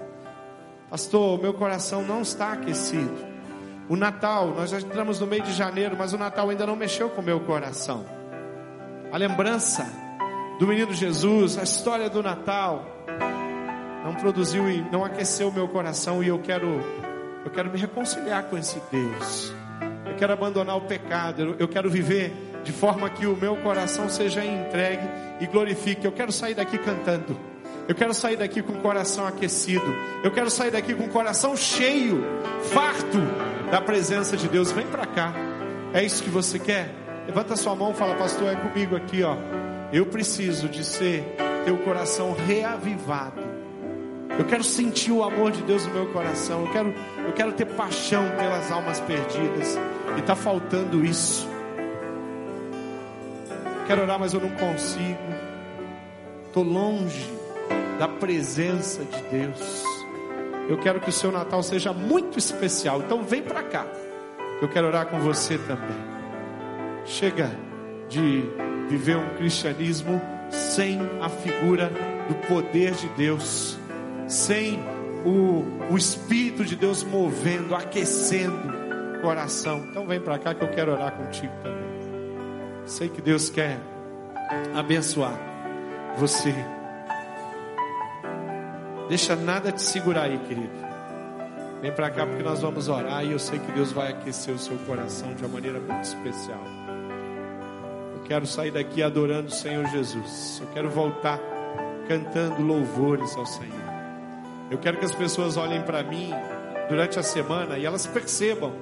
Pastor, 0.88 1.40
meu 1.40 1.52
coração 1.52 2.02
não 2.02 2.22
está 2.22 2.52
aquecido. 2.52 3.12
O 3.88 3.96
Natal, 3.96 4.48
nós 4.48 4.70
já 4.70 4.78
entramos 4.78 5.20
no 5.20 5.26
meio 5.26 5.42
de 5.42 5.52
janeiro, 5.52 5.94
mas 5.98 6.12
o 6.12 6.18
Natal 6.18 6.48
ainda 6.48 6.66
não 6.66 6.74
mexeu 6.74 7.10
com 7.10 7.20
o 7.20 7.24
meu 7.24 7.40
coração. 7.40 8.04
A 9.12 9.16
lembrança 9.16 9.86
do 10.58 10.66
menino 10.66 10.92
Jesus, 10.92 11.58
a 11.58 11.62
história 11.62 12.08
do 12.08 12.22
Natal, 12.22 12.95
não 14.06 14.14
produziu 14.14 14.70
e 14.70 14.80
não 14.92 15.04
aqueceu 15.04 15.48
o 15.48 15.52
meu 15.52 15.66
coração 15.66 16.22
e 16.22 16.28
eu 16.28 16.38
quero, 16.38 16.80
eu 17.44 17.50
quero 17.50 17.68
me 17.68 17.76
reconciliar 17.76 18.44
com 18.44 18.56
esse 18.56 18.80
Deus. 18.88 19.52
Eu 20.08 20.14
quero 20.14 20.32
abandonar 20.32 20.76
o 20.76 20.82
pecado, 20.82 21.56
eu 21.58 21.66
quero 21.66 21.90
viver 21.90 22.32
de 22.62 22.70
forma 22.70 23.10
que 23.10 23.26
o 23.26 23.36
meu 23.36 23.56
coração 23.56 24.08
seja 24.08 24.44
entregue 24.44 25.02
e 25.40 25.46
glorifique. 25.46 26.04
Eu 26.04 26.12
quero 26.12 26.30
sair 26.30 26.54
daqui 26.54 26.78
cantando. 26.78 27.36
Eu 27.88 27.96
quero 27.96 28.14
sair 28.14 28.36
daqui 28.36 28.62
com 28.62 28.74
o 28.74 28.80
coração 28.80 29.26
aquecido. 29.26 29.92
Eu 30.22 30.30
quero 30.30 30.50
sair 30.50 30.70
daqui 30.70 30.94
com 30.94 31.04
o 31.04 31.08
coração 31.08 31.56
cheio, 31.56 32.24
farto 32.62 33.18
da 33.72 33.80
presença 33.80 34.36
de 34.36 34.48
Deus. 34.48 34.70
Vem 34.70 34.86
para 34.86 35.06
cá. 35.06 35.32
É 35.92 36.04
isso 36.04 36.22
que 36.22 36.30
você 36.30 36.60
quer? 36.60 36.94
Levanta 37.26 37.56
sua 37.56 37.74
mão, 37.74 37.92
fala, 37.92 38.14
pastor, 38.14 38.52
é 38.52 38.54
comigo 38.54 38.94
aqui, 38.94 39.24
ó. 39.24 39.36
Eu 39.92 40.06
preciso 40.06 40.68
de 40.68 40.84
ser 40.84 41.24
teu 41.64 41.76
coração 41.78 42.32
reavivado. 42.46 43.45
Eu 44.38 44.44
quero 44.44 44.62
sentir 44.62 45.12
o 45.12 45.22
amor 45.22 45.52
de 45.52 45.62
Deus 45.62 45.86
no 45.86 45.94
meu 45.94 46.06
coração. 46.12 46.66
Eu 46.66 46.72
quero, 46.72 46.94
eu 47.26 47.32
quero 47.32 47.52
ter 47.52 47.66
paixão 47.66 48.24
pelas 48.36 48.70
almas 48.70 49.00
perdidas. 49.00 49.78
E 50.16 50.20
está 50.20 50.36
faltando 50.36 51.04
isso. 51.04 51.48
Quero 53.86 54.02
orar, 54.02 54.18
mas 54.18 54.34
eu 54.34 54.40
não 54.40 54.50
consigo. 54.50 55.18
Estou 56.46 56.64
longe 56.64 57.30
da 57.98 58.08
presença 58.08 59.04
de 59.04 59.22
Deus. 59.30 59.84
Eu 60.68 60.76
quero 60.78 61.00
que 61.00 61.08
o 61.08 61.12
seu 61.12 61.30
Natal 61.30 61.62
seja 61.62 61.92
muito 61.92 62.38
especial. 62.38 63.00
Então 63.00 63.22
vem 63.22 63.42
para 63.42 63.62
cá. 63.62 63.86
Eu 64.60 64.68
quero 64.68 64.86
orar 64.86 65.06
com 65.06 65.18
você 65.20 65.58
também. 65.58 65.96
Chega 67.04 67.50
de 68.08 68.42
viver 68.88 69.16
um 69.16 69.28
cristianismo 69.36 70.20
sem 70.50 70.98
a 71.20 71.28
figura 71.28 71.90
do 72.28 72.34
poder 72.46 72.92
de 72.92 73.08
Deus, 73.10 73.78
sem 74.26 74.78
o, 75.24 75.92
o 75.92 75.96
Espírito 75.96 76.64
de 76.64 76.76
Deus 76.76 77.02
movendo, 77.02 77.74
aquecendo 77.74 78.76
o 79.16 79.20
coração. 79.20 79.86
Então 79.90 80.06
vem 80.06 80.20
para 80.20 80.38
cá 80.38 80.54
que 80.54 80.62
eu 80.62 80.68
quero 80.68 80.92
orar 80.92 81.12
contigo 81.12 81.52
também. 81.62 81.86
Sei 82.86 83.08
que 83.08 83.20
Deus 83.20 83.50
quer 83.50 83.78
abençoar 84.74 85.36
você. 86.16 86.54
Deixa 89.08 89.36
nada 89.36 89.70
te 89.70 89.82
segurar 89.82 90.22
aí, 90.22 90.38
querido. 90.38 90.86
Vem 91.80 91.92
para 91.92 92.10
cá 92.10 92.26
porque 92.26 92.42
nós 92.42 92.62
vamos 92.62 92.88
orar 92.88 93.24
e 93.24 93.32
eu 93.32 93.38
sei 93.38 93.58
que 93.58 93.70
Deus 93.72 93.92
vai 93.92 94.10
aquecer 94.10 94.54
o 94.54 94.58
seu 94.58 94.76
coração 94.78 95.34
de 95.34 95.44
uma 95.44 95.54
maneira 95.54 95.78
muito 95.78 96.04
especial. 96.04 96.62
Eu 98.14 98.22
quero 98.24 98.46
sair 98.46 98.70
daqui 98.70 99.02
adorando 99.02 99.48
o 99.48 99.52
Senhor 99.52 99.86
Jesus. 99.86 100.60
Eu 100.60 100.68
quero 100.72 100.88
voltar 100.88 101.38
cantando 102.08 102.62
louvores 102.62 103.36
ao 103.36 103.46
Senhor. 103.46 103.85
Eu 104.70 104.78
quero 104.78 104.98
que 104.98 105.04
as 105.04 105.14
pessoas 105.14 105.56
olhem 105.56 105.82
para 105.82 106.02
mim 106.02 106.30
durante 106.88 107.18
a 107.18 107.22
semana 107.22 107.78
e 107.78 107.86
elas 107.86 108.06
percebam 108.06 108.72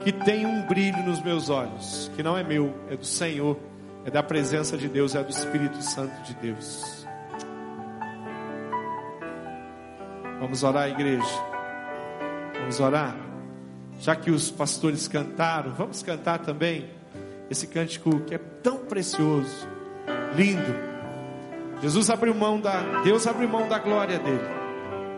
que 0.00 0.12
tem 0.12 0.46
um 0.46 0.66
brilho 0.66 1.02
nos 1.02 1.22
meus 1.22 1.48
olhos, 1.48 2.10
que 2.14 2.22
não 2.22 2.36
é 2.36 2.42
meu, 2.42 2.74
é 2.90 2.96
do 2.96 3.04
Senhor, 3.04 3.58
é 4.04 4.10
da 4.10 4.22
presença 4.22 4.76
de 4.76 4.88
Deus, 4.88 5.14
é 5.14 5.22
do 5.22 5.30
Espírito 5.30 5.82
Santo 5.82 6.22
de 6.22 6.34
Deus. 6.34 7.06
Vamos 10.40 10.62
orar, 10.62 10.88
igreja. 10.88 11.24
Vamos 12.58 12.80
orar. 12.80 13.14
Já 13.98 14.16
que 14.16 14.30
os 14.30 14.50
pastores 14.50 15.06
cantaram, 15.06 15.72
vamos 15.72 16.02
cantar 16.02 16.38
também 16.38 16.88
esse 17.50 17.66
cântico 17.66 18.20
que 18.20 18.34
é 18.34 18.38
tão 18.38 18.78
precioso, 18.78 19.68
lindo. 20.34 20.89
Jesus 21.82 22.10
abriu 22.10 22.34
mão 22.34 22.60
da, 22.60 23.02
Deus 23.02 23.26
abriu 23.26 23.48
mão 23.48 23.66
da 23.66 23.78
glória 23.78 24.18
dele 24.18 24.60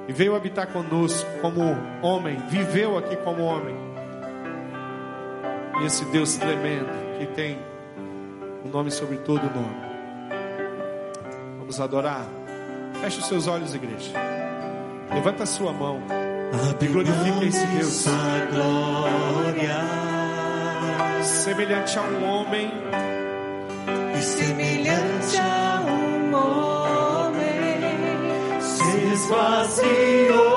e 0.09 0.13
veio 0.13 0.35
habitar 0.35 0.67
conosco 0.69 1.29
como 1.41 1.61
homem, 2.03 2.37
viveu 2.49 2.97
aqui 2.99 3.17
como 3.17 3.43
homem. 3.43 3.75
E 5.81 5.87
esse 5.87 6.05
Deus 6.07 6.37
tremendo 6.37 7.19
que 7.19 7.27
tem 7.27 7.59
o 8.65 8.69
um 8.69 8.71
nome 8.71 8.91
sobre 8.91 9.17
todo 9.19 9.43
nome. 9.43 9.93
Vamos 11.59 11.81
adorar. 11.81 12.25
Feche 13.01 13.19
os 13.19 13.27
seus 13.27 13.47
olhos, 13.47 13.75
igreja. 13.75 14.13
Levanta 15.13 15.43
a 15.43 15.47
sua 15.47 15.73
mão 15.73 16.01
e 16.81 16.87
glorifique 16.87 17.47
esse 17.47 17.67
Deus. 17.67 18.07
Semelhante 21.23 21.99
a 21.99 22.03
um 22.03 22.25
homem. 22.25 22.71
E 24.17 24.23
semelhante 24.23 25.39
a 25.39 25.59
um 25.59 25.62
homem. 26.43 27.81
Se 28.61 29.13
esvaziou. 29.15 30.52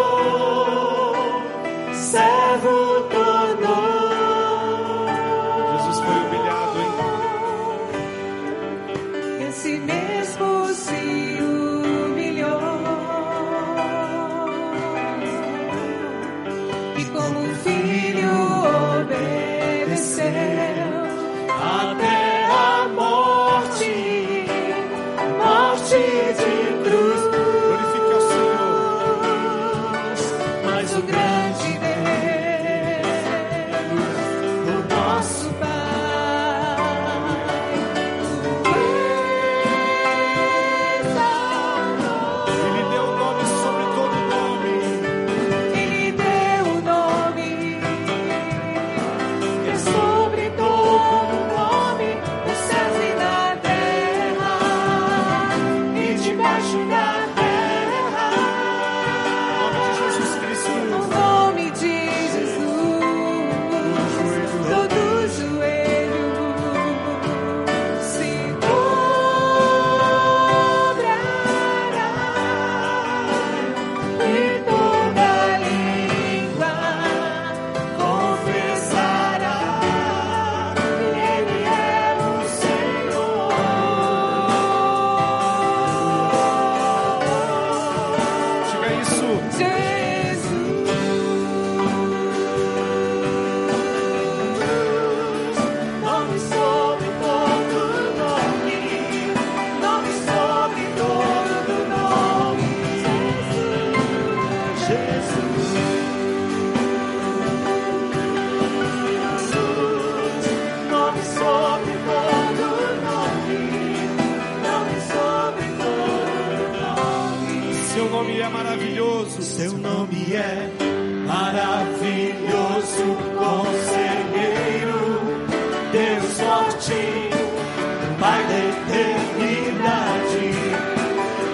Pai 128.19 128.43
da 128.47 128.57
eternidade 128.57 130.45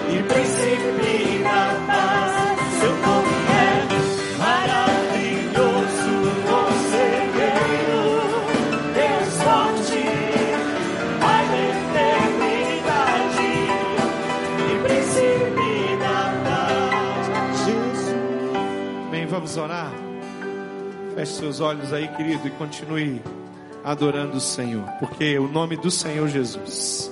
e 0.08 0.22
príncipe 0.22 1.42
da 1.42 1.62
paz. 1.86 2.32
Seu 2.78 2.94
nome 2.98 3.36
é 3.50 3.62
maravilhoso, 4.38 6.14
conselheiro, 6.48 8.04
Deus 8.94 9.32
forte, 9.42 10.02
Pai 11.20 11.44
da 11.48 11.60
eternidade 11.72 13.50
e 14.58 14.72
príncipe 14.86 15.70
da 15.98 16.18
paz. 16.44 17.24
Jesus. 17.66 18.02
Bem, 19.10 19.24
vamos 19.26 19.56
orar. 19.56 19.92
Feche 21.16 21.32
seus 21.34 21.60
olhos 21.60 21.92
aí, 21.92 22.08
querido, 22.08 22.46
e 22.46 22.50
continue 22.52 23.20
adorando 23.84 24.36
o 24.36 24.40
Senhor, 24.40 24.84
porque 24.98 25.38
o 25.38 25.48
nome 25.48 25.76
do 25.76 25.90
Senhor 25.90 26.28
Jesus 26.28 27.10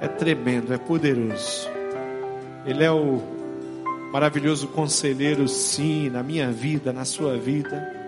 é 0.00 0.08
tremendo, 0.08 0.72
é 0.72 0.78
poderoso. 0.78 1.68
Ele 2.66 2.82
é 2.82 2.90
o 2.90 3.20
maravilhoso 4.12 4.68
conselheiro, 4.68 5.46
sim, 5.48 6.10
na 6.10 6.22
minha 6.22 6.50
vida, 6.50 6.92
na 6.92 7.04
sua 7.04 7.36
vida. 7.36 8.02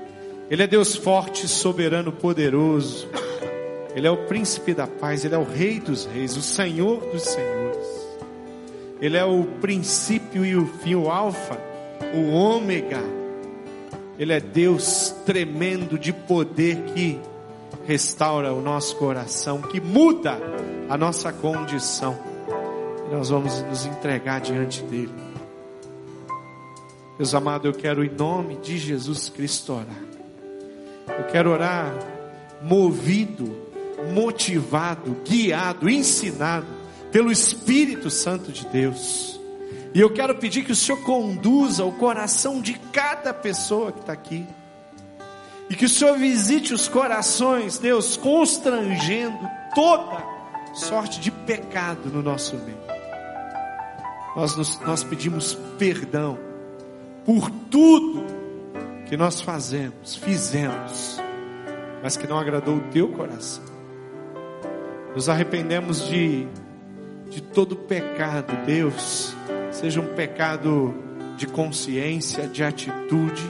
Ele 0.50 0.62
é 0.62 0.66
Deus 0.66 0.94
forte, 0.94 1.48
soberano, 1.48 2.12
poderoso. 2.12 3.08
Ele 3.94 4.06
é 4.06 4.10
o 4.10 4.26
príncipe 4.26 4.74
da 4.74 4.86
paz, 4.86 5.24
ele 5.24 5.34
é 5.34 5.38
o 5.38 5.44
rei 5.44 5.78
dos 5.78 6.04
reis, 6.04 6.36
o 6.36 6.42
Senhor 6.42 7.00
dos 7.12 7.22
senhores. 7.22 7.86
Ele 9.00 9.16
é 9.16 9.24
o 9.24 9.44
princípio 9.60 10.44
e 10.44 10.56
o 10.56 10.66
fim, 10.66 10.94
o 10.94 11.10
alfa, 11.10 11.58
o 12.14 12.32
ômega. 12.32 13.00
Ele 14.18 14.32
é 14.32 14.40
Deus 14.40 15.14
tremendo 15.24 15.98
de 15.98 16.12
poder 16.12 16.76
que 16.94 17.20
restaura 17.86 18.52
o 18.52 18.60
nosso 18.60 18.96
coração, 18.96 19.62
que 19.62 19.80
muda 19.80 20.38
a 20.88 20.96
nossa 20.96 21.32
condição. 21.32 22.18
E 23.08 23.14
nós 23.14 23.28
vamos 23.28 23.62
nos 23.62 23.86
entregar 23.86 24.40
diante 24.40 24.82
dele. 24.82 25.12
Deus 27.16 27.34
amado, 27.34 27.68
eu 27.68 27.72
quero 27.72 28.04
em 28.04 28.10
nome 28.10 28.56
de 28.56 28.76
Jesus 28.76 29.28
Cristo 29.28 29.72
orar. 29.72 30.04
Eu 31.06 31.24
quero 31.24 31.50
orar 31.50 31.94
movido, 32.62 33.54
motivado, 34.12 35.16
guiado, 35.24 35.88
ensinado 35.88 36.66
pelo 37.12 37.30
Espírito 37.30 38.10
Santo 38.10 38.50
de 38.50 38.66
Deus. 38.66 39.38
E 39.94 40.00
eu 40.00 40.12
quero 40.12 40.34
pedir 40.34 40.64
que 40.64 40.72
o 40.72 40.76
Senhor 40.76 41.00
conduza 41.02 41.84
o 41.84 41.92
coração 41.92 42.60
de 42.60 42.74
cada 42.92 43.32
pessoa 43.32 43.92
que 43.92 44.00
está 44.00 44.12
aqui. 44.12 44.44
E 45.68 45.74
que 45.74 45.86
o 45.86 45.88
Senhor 45.88 46.18
visite 46.18 46.74
os 46.74 46.88
corações, 46.88 47.78
Deus, 47.78 48.16
constrangendo 48.16 49.48
toda 49.74 50.22
sorte 50.74 51.20
de 51.20 51.30
pecado 51.30 52.10
no 52.10 52.22
nosso 52.22 52.56
meio. 52.56 52.84
Nós, 54.36 54.56
nos, 54.56 54.80
nós 54.80 55.04
pedimos 55.04 55.54
perdão 55.78 56.38
por 57.24 57.48
tudo 57.70 58.24
que 59.06 59.16
nós 59.16 59.40
fazemos, 59.40 60.16
fizemos, 60.16 61.20
mas 62.02 62.16
que 62.16 62.26
não 62.26 62.38
agradou 62.38 62.76
o 62.76 62.80
teu 62.90 63.08
coração. 63.08 63.64
Nos 65.14 65.28
arrependemos 65.28 66.08
de, 66.08 66.46
de 67.30 67.40
todo 67.40 67.76
pecado, 67.76 68.52
Deus, 68.66 69.34
seja 69.70 70.00
um 70.00 70.14
pecado 70.14 70.92
de 71.36 71.46
consciência, 71.46 72.48
de 72.48 72.64
atitude, 72.64 73.42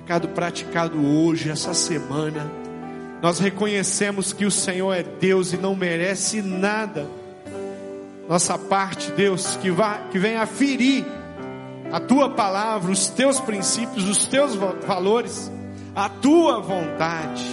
pecado 0.00 0.28
praticado 0.28 0.98
hoje, 0.98 1.50
essa 1.50 1.74
semana. 1.74 2.50
Nós 3.20 3.38
reconhecemos 3.38 4.32
que 4.32 4.46
o 4.46 4.50
Senhor 4.50 4.94
é 4.94 5.02
Deus 5.02 5.52
e 5.52 5.58
não 5.58 5.76
merece 5.76 6.40
nada. 6.40 7.06
Nossa 8.26 8.56
parte, 8.56 9.10
Deus, 9.12 9.56
que, 9.56 9.70
vá, 9.70 9.98
que 10.10 10.18
venha 10.18 10.46
ferir 10.46 11.04
a 11.92 12.00
tua 12.00 12.30
palavra, 12.30 12.90
os 12.90 13.08
teus 13.10 13.38
princípios, 13.40 14.08
os 14.08 14.24
teus 14.24 14.54
valores, 14.54 15.52
a 15.94 16.08
tua 16.08 16.60
vontade. 16.60 17.44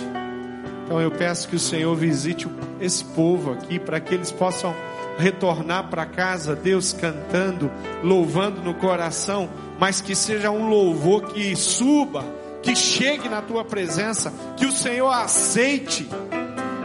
Então 0.86 1.02
eu 1.02 1.12
peço 1.12 1.50
que 1.50 1.56
o 1.58 1.60
Senhor 1.60 1.94
visite 1.96 2.48
esse 2.80 3.04
povo 3.04 3.52
aqui 3.52 3.78
para 3.78 4.00
que 4.00 4.14
eles 4.14 4.32
possam 4.32 4.74
retornar 5.18 5.90
para 5.90 6.06
casa, 6.06 6.56
Deus 6.56 6.94
cantando, 6.94 7.70
louvando 8.02 8.62
no 8.62 8.74
coração, 8.74 9.50
mas 9.78 10.00
que 10.00 10.16
seja 10.16 10.50
um 10.50 10.70
louvor 10.70 11.24
que 11.24 11.54
suba, 11.58 12.37
que 12.62 12.76
chegue 12.76 13.30
na 13.30 13.42
tua 13.42 13.64
presença, 13.64 14.34
que 14.56 14.66
o 14.66 14.72
Senhor 14.72 15.10
aceite, 15.10 16.08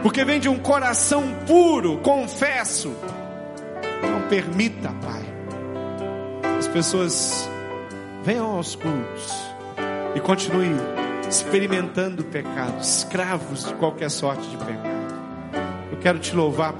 porque 0.01 0.23
vem 0.23 0.39
de 0.39 0.49
um 0.49 0.59
coração 0.59 1.23
puro, 1.45 1.97
confesso. 1.99 2.93
Não 4.01 4.27
permita, 4.27 4.89
Pai, 5.01 5.23
as 6.57 6.67
pessoas 6.67 7.49
venham 8.23 8.51
aos 8.51 8.75
cultos 8.75 9.33
e 10.15 10.19
continuem 10.19 10.75
experimentando 11.27 12.23
pecado, 12.23 12.79
escravos 12.81 13.65
de 13.65 13.73
qualquer 13.75 14.09
sorte 14.09 14.47
de 14.47 14.57
pecado. 14.57 14.93
Eu 15.91 15.97
quero 15.97 16.19
te 16.19 16.35
louvar 16.35 16.73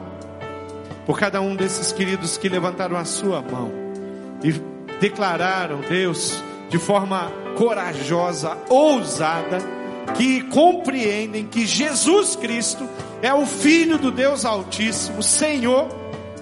por 1.05 1.19
cada 1.19 1.41
um 1.41 1.55
desses 1.55 1.91
queridos 1.91 2.37
que 2.37 2.47
levantaram 2.47 2.95
a 2.95 3.05
sua 3.05 3.41
mão 3.41 3.71
e 4.43 4.51
declararam, 4.99 5.81
Deus, 5.81 6.41
de 6.69 6.77
forma 6.77 7.31
corajosa, 7.55 8.57
ousada, 8.69 9.59
que 10.15 10.41
compreendem 10.43 11.45
que 11.45 11.65
Jesus 11.65 12.35
Cristo 12.35 12.87
é 13.21 13.33
o 13.33 13.45
Filho 13.45 13.97
do 13.97 14.11
Deus 14.11 14.45
Altíssimo, 14.45 15.23
Senhor, 15.23 15.87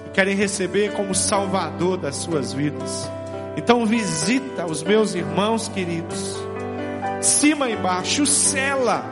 e 0.06 0.10
querem 0.10 0.34
receber 0.34 0.92
como 0.92 1.14
Salvador 1.14 1.96
das 1.96 2.16
suas 2.16 2.52
vidas. 2.52 3.10
Então 3.56 3.86
visita 3.86 4.66
os 4.66 4.82
meus 4.82 5.14
irmãos 5.14 5.68
queridos, 5.68 6.36
cima 7.20 7.70
e 7.70 7.76
baixo, 7.76 8.26
sela 8.26 9.04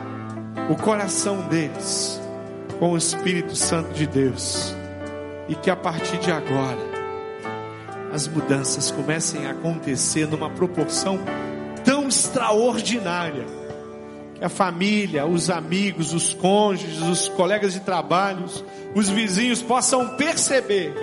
o 0.69 0.75
coração 0.75 1.41
deles 1.47 2.19
com 2.79 2.93
o 2.93 2.97
Espírito 2.97 3.55
Santo 3.55 3.93
de 3.93 4.07
Deus, 4.07 4.75
e 5.47 5.55
que 5.55 5.69
a 5.69 5.75
partir 5.75 6.17
de 6.17 6.31
agora 6.31 6.91
as 8.11 8.27
mudanças 8.27 8.91
comecem 8.91 9.45
a 9.45 9.51
acontecer 9.51 10.27
numa 10.27 10.49
proporção 10.49 11.19
tão 11.83 12.07
extraordinária 12.07 13.45
que 14.35 14.43
a 14.43 14.49
família, 14.49 15.25
os 15.25 15.49
amigos, 15.49 16.13
os 16.13 16.33
cônjuges, 16.33 17.01
os 17.01 17.27
colegas 17.29 17.73
de 17.73 17.79
trabalho, 17.79 18.45
os 18.95 19.09
vizinhos 19.09 19.61
possam 19.61 20.15
perceber 20.15 20.93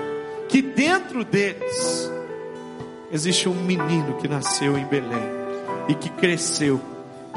que 0.49 0.61
dentro 0.63 1.25
deles 1.25 2.11
existe 3.13 3.49
um 3.49 3.55
menino 3.55 4.17
que 4.17 4.29
nasceu 4.29 4.77
em 4.77 4.85
Belém 4.85 5.39
e 5.89 5.95
que 5.95 6.11
cresceu 6.11 6.81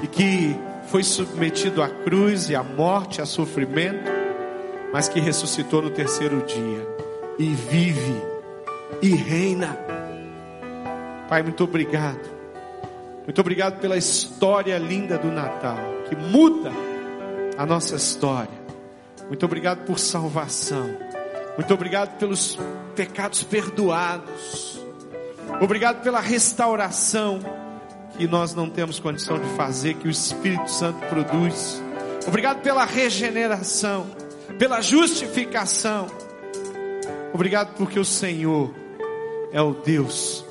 e 0.02 0.08
que 0.08 0.56
foi 0.88 1.04
submetido 1.04 1.82
à 1.82 1.88
cruz 1.88 2.50
e 2.50 2.56
à 2.56 2.64
morte, 2.64 3.22
a 3.22 3.26
sofrimento, 3.26 4.10
mas 4.92 5.08
que 5.08 5.20
ressuscitou 5.20 5.82
no 5.82 5.90
terceiro 5.90 6.44
dia 6.46 6.88
e 7.38 7.46
vive 7.54 8.22
e 9.02 9.10
reina. 9.16 9.78
Pai, 11.30 11.44
muito 11.44 11.64
obrigado. 11.64 12.41
Muito 13.24 13.40
obrigado 13.40 13.80
pela 13.80 13.98
história 13.98 14.78
linda 14.80 15.18
do 15.18 15.28
Natal, 15.32 15.78
que 16.10 16.16
muda 16.16 16.72
a 17.56 17.66
nossa 17.66 17.96
história. 17.96 18.62
Muito 19.28 19.46
obrigado 19.46 19.86
por 19.86 20.00
salvação. 20.00 20.90
Muito 21.56 21.72
obrigado 21.74 22.18
pelos 22.18 22.58
pecados 22.96 23.44
perdoados. 23.44 24.82
Obrigado 25.62 26.02
pela 26.02 26.20
restauração 26.20 27.40
que 28.18 28.28
nós 28.28 28.56
não 28.56 28.68
temos 28.68 29.00
condição 29.00 29.38
de 29.38 29.48
fazer, 29.50 29.94
que 29.94 30.08
o 30.08 30.12
Espírito 30.12 30.70
Santo 30.70 31.00
produz. 31.08 31.82
Obrigado 32.28 32.62
pela 32.62 32.86
regeneração, 32.86 34.08
pela 34.58 34.82
justificação. 34.82 36.08
Obrigado 37.34 37.76
porque 37.76 38.00
o 38.00 38.06
Senhor 38.06 38.74
é 39.54 39.62
o 39.62 39.74
Deus 39.74 40.44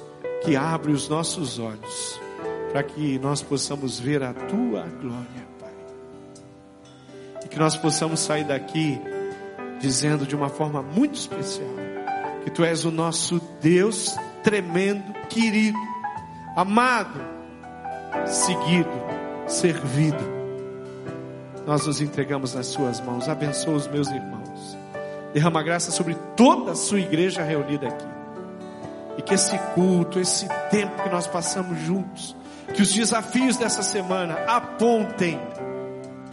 que 0.44 0.54
abre 0.56 0.92
os 0.92 1.08
nossos 1.08 1.58
olhos 1.58 2.29
para 2.70 2.82
que 2.82 3.18
nós 3.18 3.42
possamos 3.42 3.98
ver 3.98 4.22
a 4.22 4.32
tua 4.32 4.82
glória, 5.00 5.48
Pai. 5.58 5.72
E 7.44 7.48
que 7.48 7.58
nós 7.58 7.76
possamos 7.76 8.20
sair 8.20 8.44
daqui 8.44 9.00
dizendo 9.80 10.26
de 10.26 10.36
uma 10.36 10.48
forma 10.48 10.82
muito 10.82 11.14
especial 11.14 11.68
que 12.44 12.50
tu 12.50 12.64
és 12.64 12.84
o 12.84 12.90
nosso 12.90 13.40
Deus 13.60 14.16
tremendo, 14.42 15.12
querido, 15.28 15.78
amado, 16.56 17.20
seguido, 18.26 18.90
servido. 19.46 20.40
Nós 21.66 21.86
nos 21.86 22.00
entregamos 22.00 22.54
nas 22.54 22.68
suas 22.68 23.00
mãos. 23.00 23.28
Abençoa 23.28 23.74
os 23.74 23.86
meus 23.86 24.08
irmãos. 24.08 24.78
Derrama 25.32 25.62
graça 25.62 25.90
sobre 25.90 26.16
toda 26.36 26.72
a 26.72 26.74
sua 26.74 27.00
igreja 27.00 27.42
reunida 27.42 27.88
aqui. 27.88 28.08
E 29.18 29.22
que 29.22 29.34
esse 29.34 29.56
culto, 29.74 30.18
esse 30.18 30.48
tempo 30.70 31.02
que 31.02 31.08
nós 31.10 31.26
passamos 31.26 31.78
juntos, 31.80 32.34
que 32.74 32.82
os 32.82 32.92
desafios 32.92 33.56
dessa 33.56 33.82
semana 33.82 34.34
apontem 34.46 35.38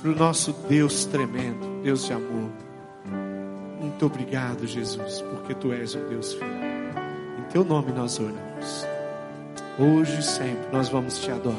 para 0.02 0.12
o 0.12 0.16
nosso 0.16 0.54
Deus 0.70 1.06
tremendo, 1.06 1.82
Deus 1.84 2.06
de 2.06 2.14
amor. 2.14 2.52
Muito 3.80 4.06
obrigado, 4.06 4.68
Jesus, 4.68 5.22
porque 5.22 5.56
tu 5.56 5.72
és 5.72 5.96
um 5.96 6.08
Deus 6.10 6.34
fiel. 6.34 6.48
Em 7.40 7.44
teu 7.52 7.64
nome 7.64 7.92
nós 7.92 8.20
oramos. 8.20 8.86
Hoje 9.80 10.20
e 10.20 10.24
sempre 10.24 10.68
nós 10.72 10.90
vamos 10.90 11.20
te 11.20 11.32
adorar. 11.32 11.58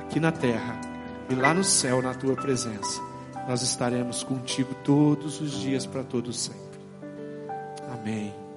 Aqui 0.00 0.18
na 0.18 0.32
terra 0.32 0.80
e 1.28 1.34
lá 1.34 1.52
no 1.52 1.62
céu, 1.62 2.00
na 2.00 2.14
tua 2.14 2.34
presença, 2.34 3.00
nós 3.46 3.62
estaremos 3.62 4.22
contigo 4.22 4.74
todos 4.84 5.40
os 5.40 5.52
dias 5.52 5.86
para 5.86 6.02
todos 6.02 6.38
sempre. 6.38 6.80
Amém. 7.92 8.47